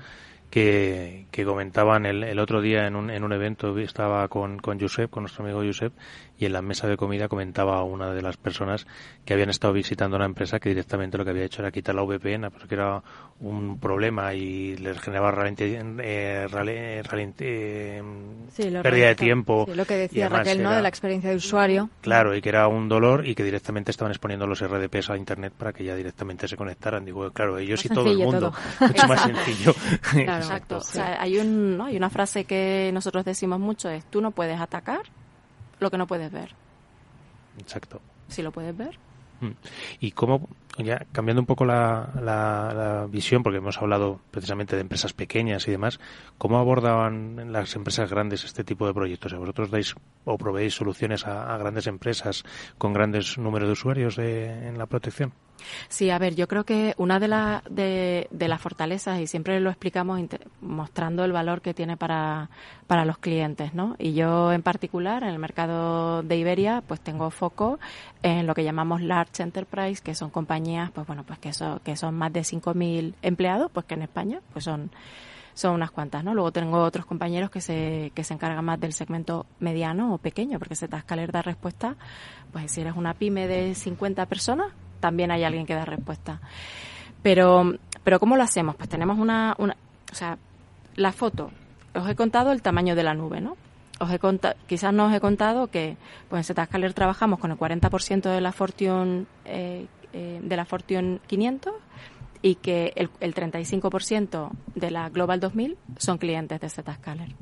que, 0.50 1.28
que 1.32 1.46
comentaban 1.46 2.06
el, 2.06 2.24
el, 2.24 2.40
otro 2.40 2.62
día 2.62 2.88
en 2.88 2.96
un, 2.96 3.10
en 3.10 3.24
un 3.24 3.34
evento, 3.34 3.78
estaba 3.78 4.28
con, 4.28 4.58
con 4.58 4.80
Josep, 4.80 5.10
con 5.10 5.24
nuestro 5.24 5.44
amigo 5.44 5.62
Josep, 5.64 5.94
y 6.40 6.46
en 6.46 6.54
la 6.54 6.62
mesa 6.62 6.88
de 6.88 6.96
comida 6.98 7.28
comentaba 7.28 7.84
una 7.84 8.14
de 8.14 8.22
las 8.22 8.38
personas 8.38 8.88
que 9.26 9.34
habían 9.34 9.50
estado 9.50 9.74
visitando 9.74 10.16
una 10.16 10.26
empresa 10.26 10.60
que 10.60 10.70
directamente 10.70 11.18
lo 11.18 11.26
que 11.26 11.32
había 11.32 11.44
hecho 11.44 11.62
era 11.62 11.72
quitar 11.72 11.94
la 11.94 12.04
VPN 12.04 12.50
porque 12.50 12.76
era 12.76 13.04
un 13.42 13.78
problema 13.80 14.34
y 14.34 14.78
les 14.78 15.00
generaba 15.00 15.32
realmente, 15.32 15.82
eh, 16.00 16.48
realmente 16.48 18.02
pérdida 18.82 19.08
de 19.08 19.16
tiempo. 19.16 19.66
Sí, 19.68 19.76
lo 19.76 19.86
que 19.86 19.96
decía 19.96 20.30
Raquel, 20.30 20.64
¿no? 20.64 20.72
De 20.72 20.82
la 20.82 20.90
experiencia 20.90 21.30
de 21.30 21.36
usuario. 21.36 21.90
Claro, 22.02 22.36
y 22.36 22.42
que 22.42 22.50
era 22.50 22.68
un 22.68 22.90
dolor 22.90 23.28
y 23.28 23.36
que 23.36 23.44
directamente 23.44 23.92
estaban 23.92 24.12
exponiendo 24.12 24.48
los 24.48 24.62
RDPs 24.62 25.10
a 25.10 25.18
Internet 25.18 25.54
para 25.58 25.74
que 25.74 25.84
ya 25.84 25.96
directamente 25.96 26.48
se 26.48 26.56
conectaran. 26.56 27.06
Digo, 27.06 27.30
claro, 27.32 27.58
ellos 27.58 27.84
y 27.86 27.90
todo 27.90 28.12
el 28.12 28.18
mundo. 28.18 28.54
Mucho 28.80 29.08
más 29.08 29.22
sencillo. 29.24 29.74
Exacto. 30.40 30.78
O 30.78 30.82
sea, 30.82 31.22
hay, 31.22 31.38
un, 31.38 31.78
¿no? 31.78 31.86
hay 31.86 31.98
una 31.98 32.10
frase 32.10 32.46
que 32.46 32.92
nosotros 32.94 33.26
decimos 33.26 33.60
mucho, 33.60 33.90
es 33.90 34.06
tú 34.06 34.22
no 34.22 34.32
puedes 34.32 34.60
atacar 34.60 35.02
lo 35.80 35.90
que 35.90 35.98
no 35.98 36.08
puedes 36.08 36.32
ver. 36.32 36.56
Exacto. 37.60 38.02
Si 38.28 38.42
lo 38.42 38.52
puedes 38.52 38.76
ver. 38.76 38.98
Mm. 39.42 39.52
¿Y 40.02 40.12
cómo, 40.12 40.50
ya 40.78 41.06
cambiando 41.12 41.42
un 41.42 41.46
poco 41.46 41.66
la, 41.66 42.12
la, 42.22 43.08
visión, 43.10 43.44
porque 43.44 43.58
hemos 43.58 43.78
hablado 43.78 44.20
precisamente 44.32 44.76
de 44.76 44.82
empresas 44.82 45.14
pequeñas 45.14 45.68
y 45.68 45.72
demás, 45.72 46.00
¿cómo 46.38 46.60
abordaban 46.60 47.52
las 47.52 47.76
empresas 47.76 48.10
grandes 48.10 48.44
este 48.44 48.64
tipo 48.64 48.86
de 48.86 48.94
proyectos? 48.94 49.34
¿Vosotros 49.34 49.72
dais 49.72 49.96
o 50.26 50.38
proveéis 50.38 50.74
soluciones 50.74 51.26
a, 51.26 51.58
grandes 51.58 51.88
empresas 51.88 52.44
con 52.78 52.94
grandes 52.94 53.38
números 53.38 53.70
de 53.70 53.74
usuarios 53.74 54.18
en 54.18 54.78
la 54.78 54.86
protección? 54.86 55.34
Sí, 55.88 56.10
a 56.10 56.18
ver, 56.18 56.36
yo 56.36 56.48
creo 56.48 56.64
que 56.64 56.94
una 56.98 57.20
de, 57.20 57.28
la, 57.28 57.64
de, 57.70 58.28
las 58.32 58.62
fortalezas, 58.62 59.20
y 59.20 59.28
siempre 59.28 59.60
lo 59.60 59.70
explicamos 59.70 60.20
mostrando 60.62 61.24
el 61.24 61.32
valor 61.32 61.62
que 61.62 61.74
tiene 61.74 61.98
para, 61.98 62.50
los 63.06 63.18
clientes, 63.18 63.74
¿no? 63.74 63.96
Y 64.00 64.14
yo 64.14 64.52
en 64.52 64.62
particular, 64.62 65.24
en 65.24 65.30
el 65.30 65.40
mercado 65.40 66.24
de 66.24 66.38
Iberia, 66.38 66.84
pues 66.86 67.02
tengo 67.02 67.30
foco 67.32 67.80
en 68.24 68.48
lo 68.48 68.56
que 68.56 68.64
llamamos 68.64 69.02
large 69.02 69.44
enterprise, 69.44 70.02
que 70.02 70.16
son 70.16 70.30
compañías, 70.30 70.92
pues 70.92 71.06
bueno, 71.08 71.24
pues 71.24 71.40
que, 71.40 71.54
son 71.54 71.80
que 71.80 71.96
son 71.96 72.16
más 72.16 72.34
de 72.34 72.42
5.000 72.42 73.14
empleados, 73.22 73.72
pues 73.72 73.86
que 73.86 73.94
en 73.94 74.04
España, 74.04 74.42
pues 74.54 74.66
son 74.66 74.92
son 75.60 75.76
unas 75.76 75.92
cuantas, 75.92 76.24
¿no? 76.24 76.34
Luego 76.34 76.52
tengo 76.52 76.82
otros 76.82 77.06
compañeros 77.06 77.52
que 77.52 77.60
se, 77.60 78.12
que 78.16 78.24
se 78.24 78.34
encargan 78.34 78.64
más 78.64 78.80
del 78.80 78.94
segmento 78.94 79.46
mediano 79.60 80.14
o 80.14 80.18
pequeño, 80.18 80.58
porque 80.58 80.76
se 80.76 80.88
Zscaler 80.88 81.32
da 81.32 81.42
respuesta, 81.42 81.98
pues 82.54 82.72
si 82.72 82.82
eres 82.82 82.96
una 82.96 83.14
pyme 83.14 83.48
de 83.48 83.76
50 83.76 84.26
personas, 84.28 84.72
también 85.00 85.32
hay 85.32 85.44
alguien 85.44 85.66
que 85.66 85.76
da 85.76 85.86
respuesta. 85.86 86.40
Pero, 87.22 87.74
pero 88.04 88.20
¿cómo 88.20 88.38
lo 88.38 88.44
hacemos? 88.44 88.76
Pues 88.76 88.90
tenemos 88.90 89.18
una, 89.18 89.56
una 89.58 89.76
o 90.12 90.16
sea, 90.16 90.38
la 90.96 91.12
foto. 91.12 91.52
Os 91.94 92.08
he 92.10 92.16
contado 92.16 92.52
el 92.52 92.62
tamaño 92.62 92.96
de 92.96 93.04
la 93.04 93.14
nube, 93.14 93.42
¿no? 93.42 93.58
Os 94.00 94.12
he 94.12 94.20
contado, 94.20 94.56
quizás 94.68 94.94
no 94.94 95.08
os 95.08 95.14
he 95.14 95.20
contado 95.20 95.68
que 95.68 95.98
pues 96.30 96.50
en 96.50 96.56
Zscaler 96.56 96.94
trabajamos 96.94 97.40
con 97.40 97.52
el 97.52 97.58
40% 97.58 98.30
de 98.30 98.42
la 98.42 98.52
Fortune 98.52 99.26
eh, 99.46 99.88
eh, 100.14 100.40
de 100.42 100.56
la 100.56 100.66
Fortune 100.66 101.20
500 101.28 101.74
y 102.42 102.56
que 102.56 102.94
el, 102.96 103.10
el 103.20 103.36
35% 103.36 104.52
de 104.76 104.92
la 104.92 105.10
Global 105.10 105.42
2000 105.42 105.78
son 105.98 106.18
clientes 106.18 106.62
de 106.62 106.70
Zscaler. 106.70 107.36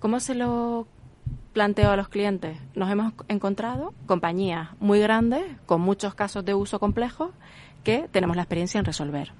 ¿Cómo 0.00 0.18
se 0.18 0.34
lo 0.34 0.88
planteo 1.52 1.90
a 1.90 1.96
los 1.96 2.08
clientes? 2.08 2.58
Nos 2.74 2.90
hemos 2.90 3.12
encontrado 3.28 3.92
compañías 4.06 4.68
muy 4.78 5.00
grandes, 5.00 5.42
con 5.66 5.80
muchos 5.80 6.14
casos 6.14 6.44
de 6.44 6.54
uso 6.54 6.78
complejos, 6.78 7.30
que 7.84 8.08
tenemos 8.10 8.36
la 8.36 8.42
experiencia 8.42 8.78
en 8.78 8.84
resolver. 8.84 9.32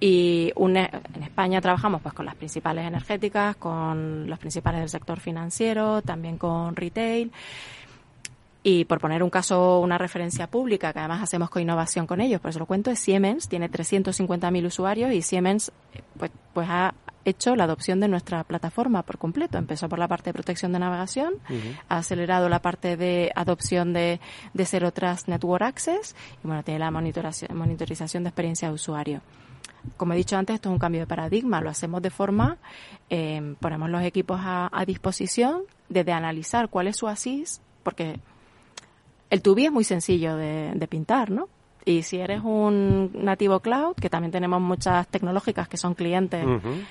Y 0.00 0.52
en 0.56 0.76
España 1.22 1.60
trabajamos 1.60 2.00
pues 2.02 2.14
con 2.14 2.24
las 2.24 2.36
principales 2.36 2.86
energéticas, 2.86 3.56
con 3.56 4.28
los 4.28 4.38
principales 4.38 4.80
del 4.80 4.88
sector 4.88 5.18
financiero, 5.18 6.02
también 6.02 6.38
con 6.38 6.76
retail. 6.76 7.32
Y 8.62 8.84
por 8.84 9.00
poner 9.00 9.22
un 9.22 9.30
caso, 9.30 9.80
una 9.80 9.98
referencia 9.98 10.46
pública, 10.48 10.92
que 10.92 10.98
además 10.98 11.22
hacemos 11.22 11.50
con 11.50 11.62
innovación 11.62 12.06
con 12.06 12.20
ellos, 12.20 12.40
por 12.40 12.50
eso 12.50 12.58
lo 12.58 12.66
cuento, 12.66 12.90
es 12.90 12.98
Siemens, 12.98 13.48
tiene 13.48 13.70
350.000 13.70 14.66
usuarios 14.66 15.12
y 15.12 15.22
Siemens 15.22 15.72
pues, 16.18 16.30
pues 16.52 16.68
ha 16.68 16.92
hecho 17.24 17.56
la 17.56 17.64
adopción 17.64 18.00
de 18.00 18.08
nuestra 18.08 18.44
plataforma 18.44 19.02
por 19.02 19.18
completo. 19.18 19.58
Empezó 19.58 19.88
por 19.88 19.98
la 19.98 20.08
parte 20.08 20.30
de 20.30 20.34
protección 20.34 20.72
de 20.72 20.78
navegación, 20.78 21.34
ha 21.88 21.98
acelerado 21.98 22.48
la 22.48 22.60
parte 22.60 22.96
de 22.96 23.32
adopción 23.34 23.92
de, 23.92 24.20
de 24.54 24.64
Zero 24.66 24.92
Trust 24.92 25.28
Network 25.28 25.62
Access 25.62 26.14
y 26.42 26.46
bueno, 26.46 26.62
tiene 26.62 26.80
la 26.80 26.90
monitorización 26.90 28.22
de 28.22 28.28
experiencia 28.28 28.68
de 28.68 28.74
usuario. 28.74 29.20
Como 29.96 30.12
he 30.12 30.16
dicho 30.16 30.36
antes, 30.36 30.54
esto 30.54 30.68
es 30.68 30.72
un 30.72 30.78
cambio 30.78 31.00
de 31.00 31.06
paradigma. 31.06 31.60
Lo 31.60 31.70
hacemos 31.70 32.02
de 32.02 32.10
forma, 32.10 32.58
eh, 33.10 33.54
ponemos 33.60 33.88
los 33.90 34.02
equipos 34.02 34.40
a, 34.42 34.70
disposición 34.86 35.62
desde 35.88 36.12
analizar 36.12 36.68
cuál 36.68 36.88
es 36.88 36.96
su 36.96 37.08
ASIS, 37.08 37.60
porque 37.82 38.20
el 39.30 39.42
tubi 39.42 39.66
es 39.66 39.72
muy 39.72 39.84
sencillo 39.84 40.36
de, 40.36 40.72
de 40.74 40.88
pintar, 40.88 41.30
¿no? 41.30 41.48
Y 41.88 42.02
si 42.02 42.18
eres 42.18 42.42
un 42.44 43.12
nativo 43.14 43.60
cloud, 43.60 43.94
que 43.94 44.10
también 44.10 44.30
tenemos 44.30 44.60
muchas 44.60 45.08
tecnológicas 45.08 45.68
que 45.68 45.78
son 45.78 45.94
clientes 45.94 46.44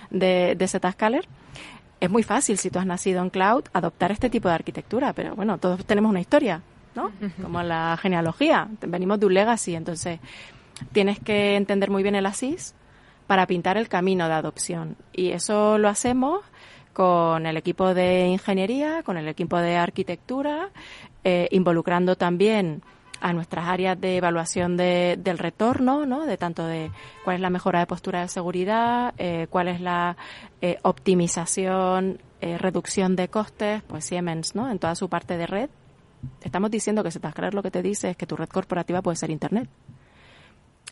de, 0.09 0.55
de 0.55 0.67
Zscaler, 0.67 1.27
es 1.99 2.09
muy 2.09 2.23
fácil 2.23 2.57
si 2.57 2.71
tú 2.71 2.79
has 2.79 2.85
nacido 2.87 3.21
en 3.21 3.29
cloud 3.29 3.65
adoptar 3.73 4.11
este 4.11 4.31
tipo 4.31 4.49
de 4.49 4.55
arquitectura, 4.55 5.13
pero 5.13 5.35
bueno, 5.35 5.59
todos 5.59 5.85
tenemos 5.85 6.09
una 6.09 6.19
historia, 6.19 6.63
¿no? 6.95 7.11
Como 7.39 7.61
la 7.61 7.95
genealogía, 8.01 8.67
venimos 8.87 9.19
de 9.19 9.27
un 9.27 9.35
legacy, 9.35 9.75
entonces 9.75 10.19
tienes 10.93 11.19
que 11.19 11.57
entender 11.57 11.91
muy 11.91 12.01
bien 12.01 12.15
el 12.15 12.25
ASIS 12.25 12.73
para 13.27 13.45
pintar 13.45 13.77
el 13.77 13.89
camino 13.89 14.27
de 14.27 14.33
adopción. 14.33 14.95
Y 15.13 15.29
eso 15.29 15.77
lo 15.77 15.89
hacemos 15.89 16.41
con 16.93 17.45
el 17.45 17.55
equipo 17.55 17.93
de 17.93 18.25
ingeniería, 18.29 19.03
con 19.03 19.17
el 19.17 19.27
equipo 19.27 19.59
de 19.59 19.77
arquitectura, 19.77 20.71
eh, 21.23 21.47
involucrando 21.51 22.15
también 22.15 22.81
a 23.21 23.33
nuestras 23.33 23.65
áreas 23.65 23.99
de 23.99 24.17
evaluación 24.17 24.77
de, 24.77 25.17
del 25.21 25.37
retorno, 25.37 26.05
¿no? 26.05 26.25
De 26.25 26.37
tanto 26.37 26.65
de 26.65 26.91
cuál 27.23 27.37
es 27.37 27.41
la 27.41 27.49
mejora 27.49 27.79
de 27.79 27.87
postura 27.87 28.21
de 28.21 28.27
seguridad, 28.27 29.13
eh, 29.17 29.47
cuál 29.49 29.67
es 29.67 29.81
la 29.81 30.17
eh, 30.61 30.77
optimización, 30.83 32.19
eh, 32.41 32.57
reducción 32.57 33.15
de 33.15 33.27
costes, 33.27 33.83
pues 33.83 34.05
Siemens, 34.05 34.55
¿no? 34.55 34.69
En 34.69 34.79
toda 34.79 34.95
su 34.95 35.09
parte 35.09 35.37
de 35.37 35.47
red. 35.47 35.69
Estamos 36.41 36.71
diciendo 36.71 37.03
que 37.03 37.09
creer 37.09 37.53
lo 37.53 37.63
que 37.63 37.71
te 37.71 37.81
dice 37.81 38.11
es 38.11 38.17
que 38.17 38.25
tu 38.25 38.35
red 38.35 38.49
corporativa 38.49 39.01
puede 39.01 39.17
ser 39.17 39.29
Internet. 39.29 39.69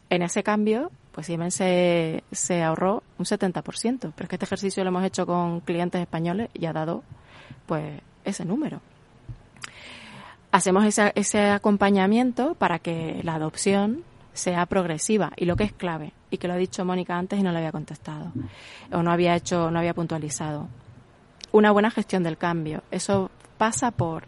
En 0.09 0.21
ese 0.21 0.43
cambio, 0.43 0.91
pues 1.11 1.27
Siemens 1.27 1.55
se, 1.55 2.23
se 2.31 2.61
ahorró 2.61 3.01
un 3.17 3.25
70%, 3.25 3.99
pero 3.99 4.13
es 4.17 4.29
que 4.29 4.35
este 4.35 4.45
ejercicio 4.45 4.83
lo 4.83 4.89
hemos 4.89 5.03
hecho 5.03 5.25
con 5.25 5.61
clientes 5.61 5.99
españoles 5.99 6.49
y 6.53 6.67
ha 6.67 6.73
dado 6.73 7.03
pues 7.65 8.01
ese 8.23 8.45
número. 8.45 8.81
Hacemos 10.55 10.85
ese, 10.85 11.49
acompañamiento 11.49 12.55
para 12.55 12.79
que 12.79 13.19
la 13.23 13.33
adopción 13.33 14.05
sea 14.31 14.65
progresiva 14.67 15.33
y 15.35 15.43
lo 15.43 15.57
que 15.57 15.65
es 15.65 15.73
clave 15.73 16.13
y 16.31 16.37
que 16.37 16.47
lo 16.47 16.53
ha 16.53 16.57
dicho 16.57 16.85
Mónica 16.85 17.17
antes 17.17 17.37
y 17.37 17.43
no 17.43 17.51
lo 17.51 17.57
había 17.57 17.73
contestado 17.73 18.31
o 18.89 19.03
no 19.03 19.11
había 19.11 19.35
hecho 19.35 19.69
no 19.69 19.79
había 19.79 19.93
puntualizado 19.93 20.69
una 21.51 21.71
buena 21.71 21.91
gestión 21.91 22.23
del 22.23 22.37
cambio 22.37 22.83
eso 22.89 23.31
pasa 23.57 23.91
por 23.91 24.27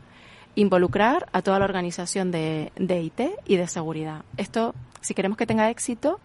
involucrar 0.55 1.27
a 1.31 1.41
toda 1.41 1.59
la 1.59 1.65
organización 1.65 2.29
de, 2.29 2.73
de 2.75 3.01
IT 3.03 3.21
y 3.45 3.55
de 3.55 3.67
seguridad 3.67 4.25
esto 4.35 4.75
si 4.99 5.13
queremos 5.13 5.37
que 5.37 5.45
tenga 5.45 5.69
éxito 5.69 6.19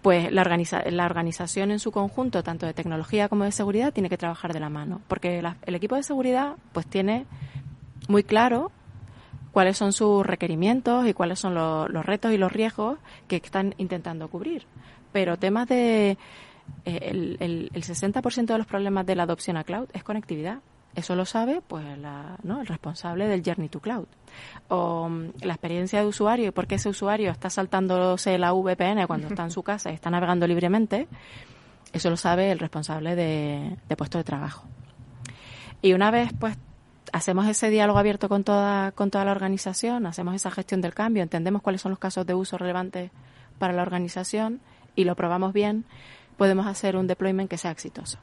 pues 0.00 0.30
la, 0.30 0.42
organiza 0.42 0.82
la 0.90 1.06
organización 1.06 1.70
en 1.70 1.78
su 1.78 1.90
conjunto, 1.90 2.42
tanto 2.42 2.66
de 2.66 2.74
tecnología 2.74 3.30
como 3.30 3.44
de 3.44 3.52
seguridad, 3.52 3.90
tiene 3.90 4.10
que 4.10 4.18
trabajar 4.18 4.52
de 4.52 4.60
la 4.60 4.68
mano. 4.68 5.00
Porque 5.08 5.40
la, 5.40 5.56
el 5.64 5.74
equipo 5.76 5.96
de 5.96 6.02
seguridad 6.02 6.56
pues 6.74 6.86
tiene 6.86 7.24
muy 8.08 8.24
claro 8.24 8.70
cuáles 9.52 9.76
son 9.76 9.92
sus 9.92 10.26
requerimientos 10.26 11.06
y 11.06 11.14
cuáles 11.14 11.38
son 11.38 11.54
los, 11.54 11.88
retos 12.04 12.32
y 12.32 12.36
los 12.36 12.52
riesgos 12.52 12.98
que 13.28 13.36
están 13.36 13.74
intentando 13.78 14.28
cubrir. 14.28 14.66
Pero 15.12 15.38
temas 15.38 15.68
de... 15.68 16.18
Eh, 16.84 16.98
el, 17.02 17.36
el, 17.40 17.70
el 17.72 17.82
60% 17.84 18.46
de 18.46 18.58
los 18.58 18.66
problemas 18.66 19.04
de 19.06 19.14
la 19.14 19.24
adopción 19.24 19.56
a 19.56 19.64
cloud 19.64 19.88
es 19.92 20.02
conectividad. 20.02 20.60
Eso 20.94 21.16
lo 21.16 21.24
sabe 21.24 21.60
pues 21.66 21.84
la, 21.98 22.36
¿no? 22.42 22.60
el 22.60 22.66
responsable 22.66 23.26
del 23.26 23.42
Journey 23.44 23.68
to 23.68 23.80
Cloud. 23.80 24.06
O 24.68 25.02
um, 25.06 25.32
la 25.42 25.54
experiencia 25.54 26.00
de 26.00 26.06
usuario 26.06 26.48
y 26.48 26.50
por 26.52 26.66
qué 26.66 26.76
ese 26.76 26.88
usuario 26.88 27.30
está 27.30 27.50
saltándose 27.50 28.38
la 28.38 28.52
VPN 28.52 29.06
cuando 29.06 29.28
está 29.28 29.44
en 29.44 29.50
su 29.50 29.62
casa 29.62 29.90
y 29.90 29.94
está 29.94 30.10
navegando 30.10 30.46
libremente, 30.46 31.08
eso 31.92 32.10
lo 32.10 32.16
sabe 32.16 32.50
el 32.50 32.58
responsable 32.58 33.16
de, 33.16 33.76
de 33.88 33.96
puesto 33.96 34.18
de 34.18 34.24
trabajo. 34.24 34.66
Y 35.82 35.92
una 35.92 36.10
vez 36.10 36.32
pues 36.38 36.56
hacemos 37.12 37.46
ese 37.46 37.70
diálogo 37.70 37.98
abierto 37.98 38.28
con 38.28 38.44
toda, 38.44 38.92
con 38.92 39.10
toda 39.10 39.24
la 39.24 39.32
organización, 39.32 40.06
hacemos 40.06 40.34
esa 40.34 40.50
gestión 40.50 40.80
del 40.80 40.94
cambio, 40.94 41.22
entendemos 41.22 41.62
cuáles 41.62 41.80
son 41.80 41.90
los 41.90 41.98
casos 41.98 42.26
de 42.26 42.34
uso 42.34 42.58
relevantes 42.58 43.10
para 43.58 43.72
la 43.72 43.82
organización 43.82 44.60
y 44.96 45.04
lo 45.04 45.14
probamos 45.14 45.52
bien, 45.52 45.84
podemos 46.36 46.66
hacer 46.66 46.96
un 46.96 47.06
deployment 47.06 47.50
que 47.50 47.58
sea 47.58 47.70
exitoso. 47.70 48.18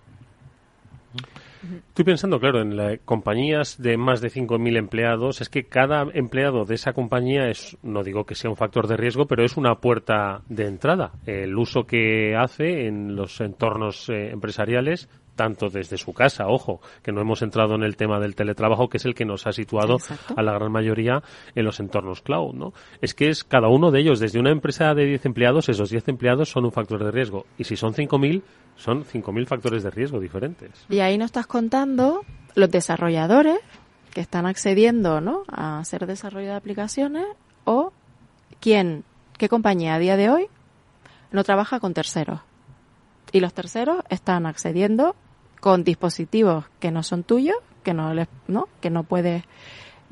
Estoy 1.89 2.05
pensando, 2.05 2.39
claro, 2.39 2.61
en 2.61 2.75
la, 2.75 2.97
compañías 2.97 3.79
de 3.79 3.95
más 3.95 4.19
de 4.19 4.29
5.000 4.29 4.77
empleados. 4.77 5.41
Es 5.41 5.49
que 5.49 5.65
cada 5.65 6.07
empleado 6.13 6.65
de 6.65 6.75
esa 6.75 6.93
compañía 6.93 7.49
es, 7.49 7.77
no 7.83 8.03
digo 8.03 8.25
que 8.25 8.33
sea 8.33 8.49
un 8.49 8.55
factor 8.55 8.87
de 8.87 8.97
riesgo, 8.97 9.27
pero 9.27 9.43
es 9.43 9.57
una 9.57 9.75
puerta 9.75 10.41
de 10.49 10.65
entrada. 10.65 11.11
El 11.25 11.55
uso 11.55 11.85
que 11.85 12.35
hace 12.35 12.87
en 12.87 13.15
los 13.15 13.39
entornos 13.41 14.09
eh, 14.09 14.31
empresariales 14.31 15.07
tanto 15.41 15.71
desde 15.71 15.97
su 15.97 16.13
casa, 16.13 16.45
ojo, 16.49 16.81
que 17.01 17.11
no 17.11 17.19
hemos 17.19 17.41
entrado 17.41 17.73
en 17.73 17.81
el 17.81 17.97
tema 17.97 18.19
del 18.19 18.35
teletrabajo, 18.35 18.89
que 18.89 18.97
es 18.97 19.05
el 19.05 19.15
que 19.15 19.25
nos 19.25 19.47
ha 19.47 19.51
situado 19.51 19.95
Exacto. 19.95 20.35
a 20.37 20.43
la 20.43 20.53
gran 20.53 20.71
mayoría 20.71 21.23
en 21.55 21.65
los 21.65 21.79
entornos 21.79 22.21
cloud, 22.21 22.53
¿no? 22.53 22.73
Es 23.01 23.15
que 23.15 23.29
es 23.29 23.43
cada 23.43 23.67
uno 23.67 23.89
de 23.89 24.01
ellos, 24.01 24.19
desde 24.19 24.39
una 24.39 24.51
empresa 24.51 24.93
de 24.93 25.03
10 25.05 25.25
empleados, 25.25 25.67
esos 25.67 25.89
10 25.89 26.09
empleados 26.09 26.51
son 26.51 26.65
un 26.65 26.71
factor 26.71 27.03
de 27.03 27.09
riesgo. 27.09 27.47
Y 27.57 27.63
si 27.63 27.75
son 27.75 27.95
5.000, 27.95 28.43
son 28.75 29.03
5.000 29.03 29.47
factores 29.47 29.81
de 29.81 29.89
riesgo 29.89 30.19
diferentes. 30.19 30.85
Y 30.89 30.99
ahí 30.99 31.17
nos 31.17 31.29
estás 31.29 31.47
contando 31.47 32.21
los 32.53 32.69
desarrolladores 32.69 33.57
que 34.13 34.21
están 34.21 34.45
accediendo 34.45 35.21
¿no? 35.21 35.41
a 35.51 35.79
hacer 35.79 36.05
desarrollo 36.05 36.49
de 36.49 36.55
aplicaciones 36.55 37.25
o 37.63 37.93
quién, 38.59 39.05
qué 39.39 39.49
compañía 39.49 39.95
a 39.95 39.99
día 39.99 40.17
de 40.17 40.29
hoy 40.29 40.47
no 41.31 41.43
trabaja 41.43 41.79
con 41.79 41.95
terceros. 41.95 42.41
Y 43.31 43.39
los 43.39 43.55
terceros 43.55 44.03
están 44.09 44.45
accediendo 44.45 45.15
con 45.61 45.85
dispositivos 45.85 46.65
que 46.81 46.91
no 46.91 47.03
son 47.03 47.23
tuyos, 47.23 47.55
que 47.83 47.93
no, 47.93 48.13
les, 48.13 48.27
¿no? 48.47 48.67
que 48.81 48.89
no 48.89 49.03
puedes 49.03 49.43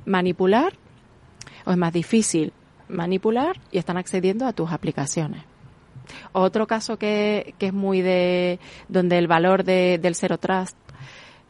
manipular, 0.05 0.73
o 1.65 1.71
es 1.71 1.77
más 1.77 1.91
difícil 1.91 2.53
manipular, 2.87 3.59
y 3.71 3.79
están 3.79 3.97
accediendo 3.97 4.45
a 4.45 4.53
tus 4.53 4.71
aplicaciones. 4.71 5.43
Otro 6.31 6.67
caso 6.67 6.97
que, 6.97 7.53
que 7.57 7.67
es 7.67 7.73
muy 7.73 8.01
de, 8.01 8.59
donde 8.87 9.17
el 9.17 9.27
valor 9.27 9.63
de, 9.63 9.99
del 10.01 10.15
Zero 10.15 10.37
Trust 10.37 10.77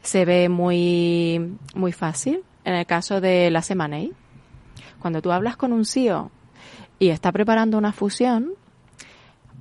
se 0.02 0.26
ve 0.26 0.50
muy, 0.50 1.58
muy 1.76 1.92
fácil, 1.92 2.44
en 2.64 2.76
el 2.76 2.86
caso 2.86 3.22
de 3.22 3.52
la 3.52 3.62
Semanei. 3.62 4.14
Cuando 5.00 5.22
tú 5.22 5.32
hablas 5.32 5.58
con 5.58 5.74
un 5.74 5.86
CEO 5.86 6.32
y 7.00 7.10
está 7.10 7.32
preparando 7.32 7.78
una 7.78 7.92
fusión, 7.92 8.54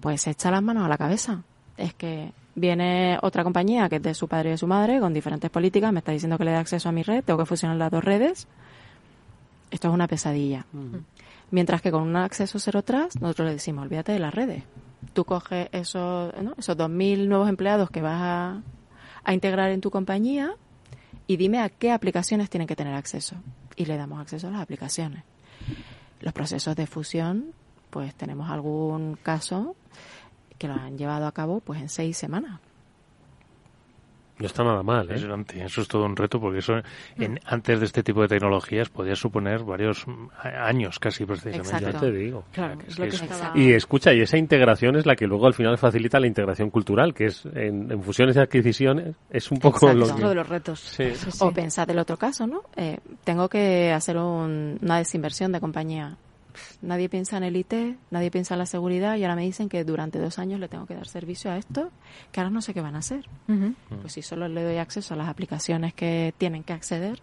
pues 0.01 0.26
echa 0.26 0.51
las 0.51 0.62
manos 0.62 0.84
a 0.84 0.89
la 0.89 0.99
cabeza. 0.99 1.43
Es 1.76 1.95
que 1.95 2.32
viene 2.59 3.19
otra 3.23 3.45
compañía 3.45 3.89
que 3.89 3.97
es 3.97 4.03
de 4.03 4.15
su 4.15 4.29
padre 4.29 4.51
y 4.51 4.53
de 4.53 4.59
su 4.59 4.67
madre, 4.67 5.01
con 5.01 5.13
diferentes 5.13 5.51
políticas, 5.51 5.93
me 5.93 6.01
está 6.01 6.13
diciendo 6.13 6.39
que 6.39 6.45
le 6.45 6.53
dé 6.53 6.57
acceso 6.57 6.89
a 6.89 6.93
mi 6.93 7.03
red, 7.03 7.25
tengo 7.25 7.39
que 7.39 7.47
fusionar 7.47 7.77
las 7.77 7.91
dos 7.91 8.05
redes. 8.05 8.47
Esto 9.71 9.89
es 9.89 9.95
una 9.95 10.09
pesadilla. 10.09 10.67
Mientras 11.51 11.83
que 11.83 11.91
con 11.91 12.03
un 12.03 12.17
acceso 12.17 12.59
cero 12.59 12.83
trust, 12.83 13.17
nosotros 13.17 13.47
le 13.47 13.55
decimos, 13.55 13.85
olvídate 13.85 14.13
de 14.13 14.19
las 14.19 14.35
redes. 14.35 14.65
Tú 15.13 15.25
coges 15.25 15.69
esos, 15.73 16.33
¿no? 16.43 16.55
esos 16.59 16.77
2.000 16.77 17.27
nuevos 17.27 17.49
empleados 17.49 17.91
que 17.91 18.03
vas 18.03 18.21
a, 18.21 18.63
a 19.25 19.35
integrar 19.35 19.71
en 19.71 19.81
tu 19.81 19.91
compañía 19.91 20.55
y 21.27 21.37
dime 21.37 21.61
a 21.61 21.69
qué 21.69 21.93
aplicaciones 21.93 22.51
tienen 22.51 22.67
que 22.67 22.77
tener 22.77 22.95
acceso. 22.95 23.37
Y 23.77 23.85
le 23.85 23.97
damos 23.97 24.21
acceso 24.21 24.49
a 24.49 24.51
las 24.51 24.63
aplicaciones. 24.63 25.23
Los 26.21 26.33
procesos 26.33 26.75
de 26.75 26.87
fusión, 26.87 27.53
pues 27.91 28.15
tenemos 28.15 28.51
algún 28.51 29.19
caso 29.23 29.77
que 30.59 30.69
lo 30.69 30.75
han 30.75 30.99
llevado 30.99 31.27
a 31.27 31.33
cabo 31.33 31.61
pues 31.61 31.81
en 31.81 31.89
seis 31.89 32.17
semanas. 32.17 32.61
No 34.41 34.47
está 34.47 34.63
nada 34.63 34.85
mal, 34.85 35.11
¿eh? 35.11 35.17
Eso 35.65 35.81
es 35.83 35.89
todo 35.89 36.05
un 36.05 36.15
reto 36.15 36.39
porque 36.41 36.59
eso 36.61 36.75
en, 37.17 37.41
antes 37.45 37.81
de 37.81 37.87
este 37.87 38.05
tipo 38.05 38.23
de 38.23 38.29
tecnologías 38.29 38.89
podía 38.89 39.17
suponer 39.17 39.65
varios 39.65 40.07
mm, 40.07 40.29
a- 40.41 40.69
años 40.69 41.01
casi 41.01 41.25
precisamente. 41.27 41.67
Exacto. 41.67 41.91
Ya 41.91 41.99
te 41.99 42.13
digo. 42.13 42.45
Claro, 42.53 42.79
es 42.87 42.97
lo 43.01 43.05
que 43.07 43.17
es- 43.17 43.21
estaba... 43.23 43.59
Y 43.59 43.73
escucha, 43.73 44.15
y 44.15 44.21
esa 44.21 44.37
integración 44.39 44.95
es 44.95 45.07
la 45.07 45.17
que 45.17 45.27
luego 45.27 45.49
al 45.49 45.55
final 45.55 45.77
facilita 45.77 46.21
la 46.21 46.29
integración 46.29 46.71
cultural, 46.71 47.15
que 47.15 47.25
es 47.27 47.45
en, 47.47 47.91
en 47.91 48.01
fusiones 48.01 48.37
y 48.37 48.39
adquisiciones, 48.39 49.17
es 49.29 49.51
un 49.51 49.59
poco 49.59 49.79
Exacto. 49.91 49.99
lo 49.99 50.05
Es 50.07 50.13
que... 50.13 50.19
uno 50.21 50.29
de 50.29 50.35
los 50.37 50.49
retos. 50.49 50.79
Sí. 50.83 51.11
Sí, 51.17 51.33
sí. 51.33 51.39
O 51.41 51.51
pensad 51.51 51.91
el 51.91 51.99
otro 51.99 52.17
caso, 52.17 52.47
¿no? 52.47 52.63
Eh, 52.77 52.97
tengo 53.25 53.49
que 53.49 53.91
hacer 53.91 54.17
un- 54.19 54.79
una 54.81 54.99
desinversión 54.99 55.51
de 55.51 55.59
compañía. 55.59 56.17
Nadie 56.83 57.09
piensa 57.09 57.37
en 57.37 57.45
el 57.45 57.57
IT, 57.57 57.73
nadie 58.11 58.31
piensa 58.31 58.55
en 58.55 58.59
la 58.59 58.67
seguridad 58.67 59.17
y 59.17 59.23
ahora 59.25 59.37
me 59.37 59.43
dicen 59.43 59.69
que 59.69 59.85
durante 59.85 60.19
dos 60.19 60.39
años 60.39 60.61
le 60.61 60.69
tengo 60.69 60.87
que 60.87 60.95
dar 60.95 61.07
servicio 61.09 61.51
a 61.51 61.57
esto, 61.59 61.91
que 62.33 62.41
ahora 62.41 62.51
no 62.51 62.63
sé 62.63 62.75
qué 62.75 62.81
van 62.81 62.97
a 62.97 62.99
hacer. 62.99 63.25
Ujú. 63.49 63.75
Pues 64.01 64.13
si 64.13 64.23
solo 64.23 64.49
le 64.49 64.63
doy 64.63 64.77
acceso 64.77 65.15
a 65.15 65.17
las 65.17 65.29
aplicaciones 65.29 65.95
que 65.95 66.35
tienen 66.39 66.63
que 66.65 66.73
acceder, 66.73 67.21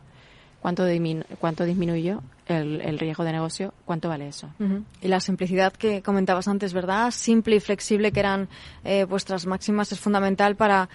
¿cuánto, 0.62 0.88
diminu- 0.88 1.26
cuánto 1.40 1.64
disminuyó 1.64 2.22
el, 2.48 2.82
el 2.82 3.00
riesgo 3.00 3.24
de 3.24 3.32
negocio? 3.32 3.74
¿Cuánto 3.86 4.10
vale 4.10 4.28
eso? 4.28 4.50
Y 5.02 5.08
la 5.08 5.20
simplicidad 5.20 5.74
que 5.74 6.02
comentabas 6.02 6.48
antes, 6.48 6.74
¿verdad? 6.74 7.12
Simple 7.12 7.56
y 7.58 7.60
flexible, 7.60 8.12
que 8.12 8.20
eran 8.20 8.50
eh, 8.84 9.04
vuestras 9.06 9.46
máximas, 9.46 9.92
es 9.92 10.00
fundamental 10.00 10.56
para 10.56 10.90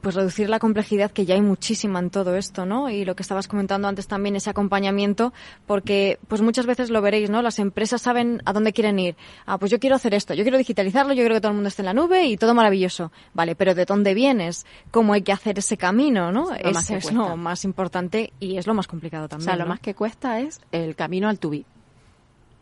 pues 0.00 0.14
reducir 0.14 0.48
la 0.48 0.58
complejidad 0.58 1.10
que 1.10 1.26
ya 1.26 1.34
hay 1.34 1.42
muchísima 1.42 1.98
en 1.98 2.10
todo 2.10 2.36
esto, 2.36 2.64
¿no? 2.66 2.88
Y 2.88 3.04
lo 3.04 3.14
que 3.14 3.22
estabas 3.22 3.48
comentando 3.48 3.88
antes 3.88 4.06
también, 4.06 4.36
ese 4.36 4.50
acompañamiento, 4.50 5.32
porque 5.66 6.18
pues 6.28 6.40
muchas 6.40 6.66
veces 6.66 6.90
lo 6.90 7.02
veréis, 7.02 7.30
¿no? 7.30 7.42
Las 7.42 7.58
empresas 7.58 8.02
saben 8.02 8.42
a 8.44 8.52
dónde 8.52 8.72
quieren 8.72 8.98
ir. 8.98 9.16
Ah, 9.46 9.58
pues 9.58 9.70
yo 9.70 9.78
quiero 9.78 9.96
hacer 9.96 10.14
esto, 10.14 10.34
yo 10.34 10.42
quiero 10.42 10.58
digitalizarlo, 10.58 11.12
yo 11.12 11.22
quiero 11.22 11.34
que 11.34 11.40
todo 11.40 11.50
el 11.50 11.56
mundo 11.56 11.68
esté 11.68 11.82
en 11.82 11.86
la 11.86 11.94
nube 11.94 12.24
y 12.26 12.36
todo 12.36 12.54
maravilloso. 12.54 13.12
Vale, 13.34 13.54
pero 13.54 13.74
¿de 13.74 13.84
dónde 13.84 14.14
vienes? 14.14 14.66
¿Cómo 14.90 15.12
hay 15.12 15.22
que 15.22 15.32
hacer 15.32 15.58
ese 15.58 15.76
camino, 15.76 16.32
no? 16.32 16.52
Es 16.54 16.64
lo 16.64 16.72
más 16.72 16.90
es 16.90 17.12
lo 17.12 17.36
importante 17.64 18.32
y 18.40 18.56
es 18.56 18.66
lo 18.66 18.74
más 18.74 18.86
complicado 18.86 19.26
O 19.26 19.28
también. 19.28 19.44
sea, 19.44 19.56
lo 19.56 19.64
¿no? 19.64 19.70
más 19.70 19.80
que 19.80 19.94
cuesta 19.94 20.40
es 20.40 20.60
el 20.72 20.96
camino 20.96 21.28
al 21.28 21.38
to 21.38 21.50
be. 21.50 21.64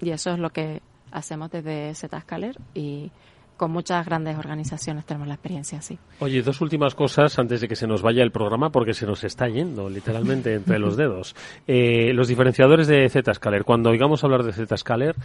Y 0.01 0.11
eso 0.11 0.33
es 0.33 0.39
lo 0.39 0.51
que 0.51 0.83
hacemos 1.11 1.51
desde 1.51 1.95
Zscaler 1.95 2.57
y 2.75 3.11
con 3.59 3.73
muchas 3.73 4.07
grandes 4.07 4.39
organizaciones 4.39 5.05
tenemos 5.05 5.29
la 5.29 5.35
experiencia 5.35 5.79
así. 5.79 5.99
Oye, 6.21 6.41
dos 6.43 6.63
últimas 6.63 6.95
cosas 6.95 7.39
antes 7.39 7.61
de 7.61 7.69
que 7.69 7.77
se 7.77 7.87
nos 7.87 8.01
vaya 8.01 8.23
el 8.23 8.31
programa, 8.31 8.71
porque 8.71 8.95
se 8.95 9.05
nos 9.05 9.25
está 9.25 9.49
yendo 9.49 9.91
literalmente 9.91 10.55
entre 10.55 10.79
los 10.79 10.97
dedos. 10.97 11.37
Eh, 11.67 12.13
los 12.15 12.29
diferenciadores 12.29 12.87
de 12.87 13.07
Zscaler. 13.11 13.65
Cuando 13.65 13.91
oigamos 13.91 14.25
hablar 14.25 14.45
de 14.45 14.53
Zscaler, 14.53 15.17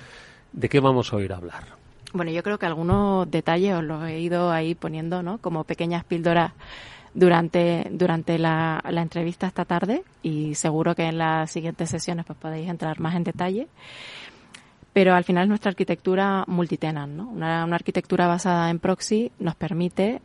¿de 0.52 0.68
qué 0.68 0.82
vamos 0.82 1.14
a 1.14 1.16
oír 1.16 1.32
hablar? 1.32 1.64
Bueno, 2.12 2.32
yo 2.32 2.44
creo 2.44 2.58
que 2.58 2.66
algunos 2.66 3.30
detalles 3.30 3.76
os 3.76 3.84
los 3.84 4.04
he 4.04 4.20
ido 4.20 4.52
ahí 4.52 4.76
poniendo, 4.76 5.24
¿no? 5.24 5.38
Como 5.38 5.64
pequeñas 5.64 6.04
píldoras 6.04 6.54
durante, 7.14 7.88
durante 7.92 8.40
la, 8.40 8.84
la 8.90 9.02
entrevista 9.02 9.48
esta 9.48 9.66
tarde 9.66 10.04
y 10.24 10.56
seguro 10.56 10.96
que 10.96 11.04
en 11.04 11.20
las 11.20 11.52
siguientes 11.52 11.90
sesiones 11.90 12.26
pues 12.26 12.38
podéis 12.40 12.70
entrar 12.70 13.00
más 13.00 13.16
en 13.16 13.24
detalle. 13.24 13.68
Pero 14.94 15.16
al 15.16 15.24
final 15.24 15.44
es 15.44 15.50
nuestra 15.50 15.70
arquitectura 15.70 16.46
multitenant, 16.48 17.14
¿no? 17.14 17.30
Una, 17.30 17.64
arquitectura 17.64 18.28
basada 18.28 18.70
en 18.70 18.80
proxy 18.80 19.32
nos 19.40 19.56
permite 19.56 20.22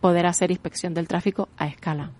poder 0.00 0.24
hacer 0.26 0.50
inspección 0.50 0.94
del 0.94 1.06
tráfico 1.06 1.48
a 1.58 1.66
escala. 1.66 2.10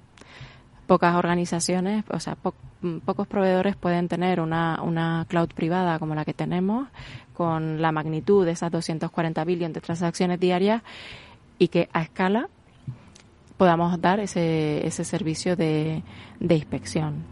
pocas 0.86 1.14
organizaciones, 1.14 2.04
o 2.10 2.20
sea, 2.20 2.36
pocos 2.36 3.26
proveedores 3.28 3.76
pueden 3.76 4.08
tener 4.08 4.40
una, 4.40 4.82
una 4.82 5.24
cloud 5.28 5.48
privada 5.54 5.98
como 5.98 6.14
la 6.14 6.24
que 6.24 6.34
tenemos, 6.34 6.88
con 7.32 7.80
la 7.80 7.92
magnitud 7.92 8.44
de 8.44 8.52
esas 8.52 8.70
240 8.70 9.44
billones 9.44 9.74
de 9.74 9.80
transacciones 9.80 10.40
diarias 10.40 10.82
y 11.58 11.68
que 11.68 11.88
a 11.92 12.02
escala 12.02 12.48
podamos 13.56 14.00
dar 14.00 14.20
ese, 14.20 14.86
ese 14.86 15.04
servicio 15.04 15.54
de, 15.56 16.02
de 16.40 16.54
inspección 16.54 17.24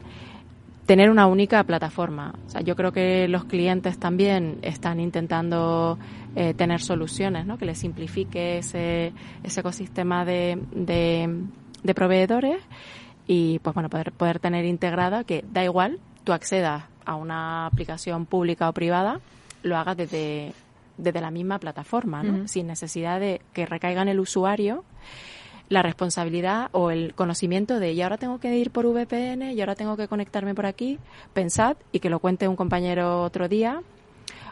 tener 0.89 1.11
una 1.11 1.27
única 1.27 1.63
plataforma. 1.65 2.35
O 2.47 2.49
sea, 2.49 2.63
yo 2.63 2.75
creo 2.75 2.93
que 2.93 3.29
los 3.29 3.45
clientes 3.45 3.99
también 3.99 4.59
están 4.63 5.01
intentando 5.01 5.99
eh, 6.35 6.55
tener 6.55 6.81
soluciones, 6.81 7.45
¿no? 7.45 7.59
Que 7.59 7.67
les 7.67 7.77
simplifique 7.77 8.57
ese, 8.57 9.13
ese 9.43 9.61
ecosistema 9.61 10.25
de, 10.25 10.59
de, 10.73 11.95
proveedores 11.95 12.63
y, 13.27 13.59
pues 13.59 13.75
bueno, 13.75 13.91
poder, 13.91 14.13
poder 14.13 14.39
tener 14.39 14.65
integrada 14.65 15.25
que 15.25 15.45
da 15.53 15.63
igual, 15.63 16.01
tú 16.25 16.33
accedas 16.33 16.85
a 17.05 17.17
una 17.17 17.67
aplicación 17.67 18.25
pública 18.25 18.67
o 18.67 18.73
privada, 18.73 19.21
lo 19.63 19.77
hagas 19.77 19.99
desde, 19.99 20.55
desde 20.97 21.21
la 21.21 21.31
misma 21.31 21.59
plataforma, 21.59 22.23
¿no? 22.23 22.49
Sin 22.49 22.67
necesidad 22.67 23.21
de 23.21 23.43
que 23.53 23.67
recaiga 23.67 24.01
en 24.01 24.09
el 24.09 24.21
usuario 24.21 24.85
la 25.69 25.83
responsabilidad 25.83 26.71
o 26.73 26.91
el 26.91 27.15
conocimiento 27.15 27.79
de 27.79 27.93
y 27.93 28.03
ahora 28.03 28.17
tengo 28.17 28.39
que 28.39 28.57
ir 28.57 28.71
por 28.71 28.87
VPN 28.87 29.53
y 29.53 29.61
ahora 29.61 29.75
tengo 29.75 29.97
que 29.97 30.09
conectarme 30.09 30.55
por 30.55 30.67
aquí, 30.67 30.99
pensad 31.35 31.77
y 31.93 32.01
que 32.01 32.11
lo 32.11 32.21
cuente 32.21 32.49
un 32.49 32.57
compañero 32.57 33.23
otro 33.23 33.49
día, 33.49 33.83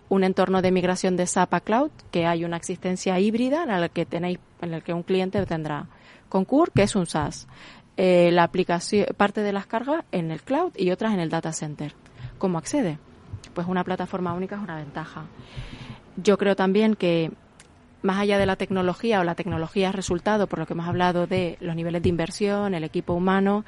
un 0.08 0.24
entorno 0.24 0.62
de 0.62 0.70
migración 0.70 1.16
de 1.16 1.26
SAP 1.26 1.54
a 1.54 1.60
cloud, 1.60 1.90
que 2.10 2.26
hay 2.26 2.44
una 2.44 2.56
existencia 2.56 3.18
híbrida 3.18 3.64
en 3.64 3.70
el 3.70 3.90
que 3.90 4.06
tenéis, 4.06 4.38
en 4.60 4.74
el 4.74 4.82
que 4.82 4.92
un 4.92 5.02
cliente 5.02 5.44
tendrá 5.46 5.86
Concur, 6.28 6.72
que 6.72 6.82
es 6.82 6.96
un 6.96 7.06
SaaS, 7.06 7.46
eh, 7.96 8.30
la 8.32 8.42
aplicación, 8.42 9.06
parte 9.16 9.42
de 9.42 9.52
las 9.52 9.66
cargas 9.66 10.04
en 10.12 10.30
el 10.30 10.42
cloud 10.42 10.72
y 10.76 10.90
otras 10.90 11.14
en 11.14 11.20
el 11.20 11.30
data 11.30 11.52
center. 11.52 11.94
¿Cómo 12.38 12.58
accede? 12.58 12.98
Pues 13.54 13.66
una 13.66 13.84
plataforma 13.84 14.34
única 14.34 14.56
es 14.56 14.62
una 14.62 14.76
ventaja. 14.76 15.24
Yo 16.16 16.36
creo 16.36 16.56
también 16.56 16.94
que 16.94 17.30
más 18.06 18.18
allá 18.18 18.38
de 18.38 18.46
la 18.46 18.56
tecnología 18.56 19.20
o 19.20 19.24
la 19.24 19.34
tecnología 19.34 19.90
es 19.90 19.94
resultado, 19.94 20.46
por 20.46 20.58
lo 20.58 20.66
que 20.66 20.72
hemos 20.72 20.88
hablado 20.88 21.26
de 21.26 21.58
los 21.60 21.76
niveles 21.76 22.02
de 22.02 22.08
inversión, 22.08 22.74
el 22.74 22.84
equipo 22.84 23.12
humano, 23.12 23.64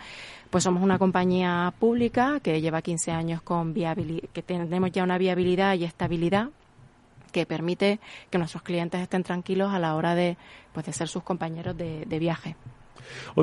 pues 0.51 0.65
somos 0.65 0.83
una 0.83 0.99
compañía 0.99 1.75
pública 1.79 2.41
que 2.41 2.61
lleva 2.61 2.81
15 2.81 3.11
años 3.13 3.43
con 3.43 3.75
viabilidad, 3.75 4.29
que 4.33 4.43
tenemos 4.43 4.93
ya 4.93 5.03
una 5.03 5.19
viabilidad 5.19 5.75
y 5.75 5.85
estabilidad 5.85 6.49
que 7.33 7.45
permite 7.45 8.01
que 8.31 8.39
nuestros 8.39 8.63
clientes 8.63 9.01
estén 9.01 9.23
tranquilos 9.23 9.75
a 9.75 9.79
la 9.79 9.95
hora 9.95 10.15
de, 10.15 10.39
pues, 10.73 10.87
de 10.87 10.95
ser 10.95 11.09
sus 11.09 11.23
compañeros 11.23 11.77
de 11.77 12.19
viaje. 12.19 12.57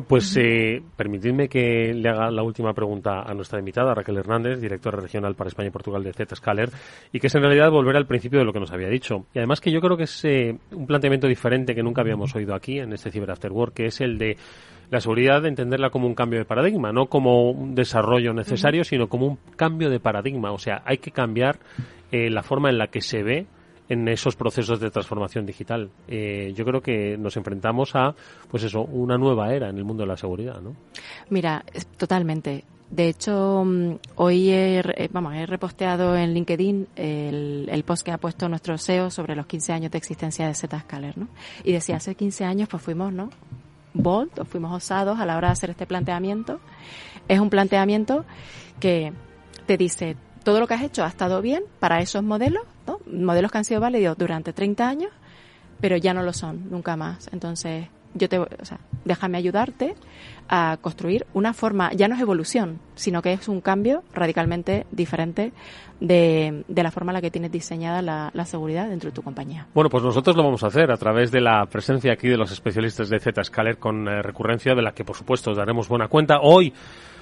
Pues 0.08 0.36
eh, 0.38 0.82
permitidme 0.96 1.48
que 1.48 1.94
le 1.94 2.10
haga 2.10 2.30
la 2.32 2.44
última 2.44 2.74
pregunta 2.74 3.22
a 3.22 3.34
nuestra 3.34 3.60
invitada, 3.60 3.94
Raquel 3.94 4.18
Hernández, 4.18 4.60
directora 4.60 5.00
regional 5.00 5.36
para 5.36 5.48
España 5.48 5.70
y 5.70 5.72
Portugal 5.72 6.04
de 6.04 6.14
Zscaler, 6.14 6.70
y 7.12 7.20
que 7.20 7.28
es 7.28 7.36
en 7.36 7.42
realidad 7.42 7.72
volver 7.72 7.96
al 7.96 8.06
principio 8.06 8.40
de 8.40 8.46
lo 8.46 8.54
que 8.54 8.60
nos 8.60 8.72
había 8.72 8.90
dicho. 8.90 9.26
Y 9.34 9.40
además 9.40 9.62
que 9.62 9.72
yo 9.72 9.82
creo 9.82 9.98
que 9.98 10.04
es 10.04 10.26
eh, 10.26 10.58
un 10.72 10.88
planteamiento 10.88 11.28
diferente 11.28 11.76
que 11.76 11.84
nunca 11.84 12.02
habíamos 12.02 12.36
oído 12.36 12.56
aquí 12.56 12.80
en 12.80 12.94
este 12.94 13.12
Cyber 13.12 13.32
After 13.32 13.52
Work, 13.52 13.74
que 13.74 13.86
es 13.88 14.02
el 14.02 14.18
de 14.18 14.38
la 14.90 15.00
seguridad 15.00 15.42
de 15.42 15.50
entenderla 15.50 15.90
como 15.90 16.08
un 16.08 16.16
cambio 16.16 16.40
de 16.40 16.46
paradigma, 16.46 16.92
no 16.92 17.08
como 17.08 17.50
un 17.50 17.76
desarrollo 17.76 18.34
necesario, 18.34 18.84
sino 18.84 19.08
como 19.08 19.26
un 19.28 19.40
cambio 19.56 19.90
de 19.90 20.00
paradigma. 20.00 20.52
O 20.52 20.60
sea, 20.60 20.84
hay 20.86 20.98
que 20.98 21.12
cambiar 21.12 21.60
eh, 22.12 22.30
la 22.30 22.44
forma 22.44 22.70
en 22.70 22.78
la 22.78 22.88
que 22.88 23.02
se 23.02 23.24
ve 23.24 23.48
en 23.90 24.08
esos 24.08 24.36
procesos 24.36 24.80
de 24.80 24.90
transformación 24.90 25.46
digital. 25.46 25.90
Eh, 26.08 26.54
yo 26.56 26.66
creo 26.66 26.82
que 26.82 27.18
nos 27.18 27.38
enfrentamos 27.38 27.96
a, 27.96 28.16
pues 28.50 28.64
eso, 28.64 28.82
una 28.82 29.18
nueva 29.18 29.54
era 29.54 29.70
en 29.70 29.78
el 29.78 29.84
mundo 29.84 30.04
de 30.04 30.08
la 30.08 30.18
seguridad, 30.18 30.60
¿no? 30.62 30.76
Mira, 31.30 31.64
totalmente. 31.98 32.64
De 32.90 33.10
hecho, 33.10 33.64
mm, 33.66 33.96
hoy 34.16 34.52
he, 34.52 34.80
eh, 34.80 35.10
vamos, 35.12 35.34
he 35.36 35.46
reposteado 35.46 36.16
en 36.16 36.34
LinkedIn 36.34 36.88
el, 36.96 37.84
post 37.86 38.06
que 38.06 38.12
ha 38.12 38.18
puesto 38.18 38.48
nuestro 38.48 38.78
SEO 38.78 39.10
sobre 39.10 39.36
los 39.36 39.48
15 39.48 39.74
años 39.74 39.92
de 39.92 39.98
existencia 39.98 40.48
de 40.48 40.54
Zscaler, 40.54 41.18
¿no? 41.18 41.28
Y 41.64 41.72
decía, 41.72 41.98
hace 41.98 42.16
15 42.16 42.46
años 42.46 42.70
pues 42.70 42.84
fuimos, 42.84 43.12
¿no? 43.12 43.30
Bold, 43.94 44.40
o 44.40 44.46
fuimos 44.46 44.72
osados 44.74 45.20
a 45.20 45.26
la 45.26 45.38
hora 45.38 45.48
de 45.50 45.54
hacer 45.54 45.70
este 45.72 45.86
planteamiento. 45.86 46.60
Es 47.28 47.40
un 47.40 47.50
planteamiento 47.50 48.26
que 48.80 49.14
te 49.66 49.78
dice, 49.78 50.16
todo 50.44 50.60
lo 50.60 50.68
que 50.68 50.76
has 50.76 50.84
hecho 50.84 51.04
ha 51.04 51.08
estado 51.08 51.42
bien 51.42 51.64
para 51.80 52.02
esos 52.02 52.24
modelos, 52.24 52.64
¿no? 52.86 52.95
Modelos 53.08 53.52
que 53.52 53.58
han 53.58 53.66
sido 53.66 53.82
válidos 53.82 54.18
durante 54.18 54.54
30 54.54 54.88
años, 54.88 55.12
pero 55.82 55.98
ya 55.98 56.14
no 56.14 56.24
lo 56.24 56.34
son, 56.34 56.70
nunca 56.70 56.96
más. 56.96 57.30
Entonces, 57.32 57.88
yo 58.16 58.30
te, 58.30 58.40
o 58.40 58.48
sea, 58.64 58.80
déjame 59.04 59.38
ayudarte 59.38 59.94
a 60.48 60.78
construir 60.82 61.26
una 61.34 61.54
forma, 61.54 61.92
ya 61.94 62.08
no 62.08 62.16
es 62.16 62.22
evolución, 62.22 62.80
sino 62.96 63.22
que 63.22 63.34
es 63.34 63.48
un 63.48 63.62
cambio 63.62 64.04
radicalmente 64.14 64.86
diferente 64.92 65.52
de, 66.00 66.64
de 66.68 66.84
la 66.84 66.92
forma 66.92 67.12
en 67.12 67.16
la 67.16 67.22
que 67.22 67.32
tienes 67.32 67.52
diseñada 67.52 68.02
la, 68.02 68.32
la, 68.34 68.46
seguridad 68.46 68.88
dentro 68.90 69.10
de 69.10 69.16
tu 69.16 69.22
compañía. 69.22 69.68
Bueno, 69.74 69.90
pues 69.90 70.04
nosotros 70.04 70.36
lo 70.36 70.44
vamos 70.44 70.64
a 70.64 70.68
hacer 70.68 70.92
a 70.92 70.98
través 70.98 71.32
de 71.32 71.42
la 71.42 71.66
presencia 71.66 72.14
aquí 72.14 72.28
de 72.28 72.38
los 72.38 72.52
especialistas 72.52 73.10
de 73.10 73.20
Zscaler 73.20 73.78
con 73.78 74.08
eh, 74.08 74.22
recurrencia, 74.22 74.76
de 74.76 74.82
la 74.82 74.94
que 74.94 75.04
por 75.04 75.16
supuesto 75.16 75.54
daremos 75.54 75.90
buena 75.90 76.08
cuenta. 76.08 76.40
Hoy 76.42 76.74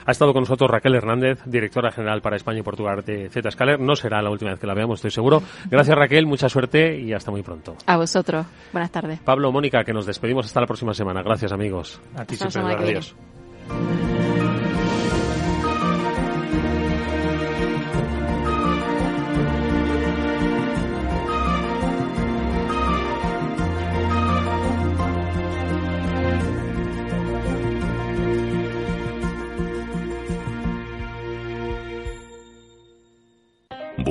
ha 0.06 0.12
estado 0.12 0.34
con 0.34 0.41
nosotros 0.41 0.70
Raquel 0.70 0.95
Hernández, 0.95 1.39
directora 1.45 1.91
general 1.91 2.22
para 2.22 2.36
España 2.36 2.60
y 2.60 2.64
Portugal 2.64 3.04
de 3.06 3.30
Zscaler. 3.30 3.80
No 3.80 3.95
será 3.95 4.22
la 4.22 4.30
última 4.30 4.51
vez 4.51 4.60
que 4.60 4.68
la 4.68 4.74
veamos, 4.74 4.99
estoy 4.99 5.12
seguro. 5.12 5.41
Gracias 5.70 5.97
Raquel, 5.97 6.26
mucha 6.26 6.49
suerte 6.49 6.99
y 6.99 7.14
hasta 7.14 7.32
muy 7.32 7.43
pronto. 7.43 7.76
A 7.86 7.97
vosotros. 7.97 8.45
Buenas 8.72 8.91
tardes. 8.91 9.20
Pablo, 9.20 9.51
Mónica, 9.51 9.84
que 9.84 9.93
nos 9.93 10.06
despedimos 10.06 10.45
hasta 10.45 10.62
la 10.62 10.68
próxima 10.68 10.93
semana. 10.93 11.22
Gracias 11.22 11.51
amigos. 11.51 12.01
A 12.16 12.26
ti 12.26 12.36
siempre. 12.36 12.74
Adiós. 12.74 13.16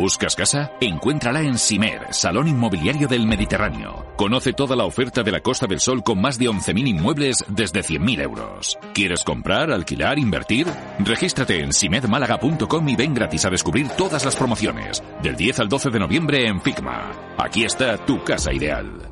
¿Buscas 0.03 0.35
casa? 0.35 0.73
Encuéntrala 0.81 1.43
en 1.43 1.57
Simer, 1.57 2.09
Salón 2.11 2.49
Inmobiliario 2.49 3.07
del 3.07 3.25
Mediterráneo. 3.25 4.05
Conoce 4.17 4.53
toda 4.53 4.75
la 4.75 4.85
oferta 4.85 5.23
de 5.23 5.31
la 5.31 5.39
Costa 5.39 5.69
del 5.69 5.79
Sol 5.79 6.03
con 6.03 6.21
más 6.21 6.41
de 6.41 6.47
11.000 6.47 6.89
inmuebles 6.89 7.45
desde 7.47 7.85
100.000 7.85 8.21
euros. 8.21 8.77
¿Quieres 8.95 9.23
comprar, 9.23 9.71
alquilar, 9.71 10.19
invertir? 10.19 10.67
Regístrate 10.99 11.61
en 11.61 11.73
simedmálaga.com 11.73 12.89
y 12.89 12.97
ven 12.97 13.15
gratis 13.15 13.45
a 13.45 13.51
descubrir 13.51 13.91
todas 13.91 14.25
las 14.25 14.35
promociones. 14.35 15.05
Del 15.23 15.37
10 15.37 15.61
al 15.61 15.69
12 15.69 15.91
de 15.91 16.01
noviembre 16.01 16.49
en 16.49 16.61
Figma. 16.61 17.13
Aquí 17.39 17.63
está 17.63 17.97
tu 18.05 18.25
casa 18.25 18.53
ideal. 18.53 19.12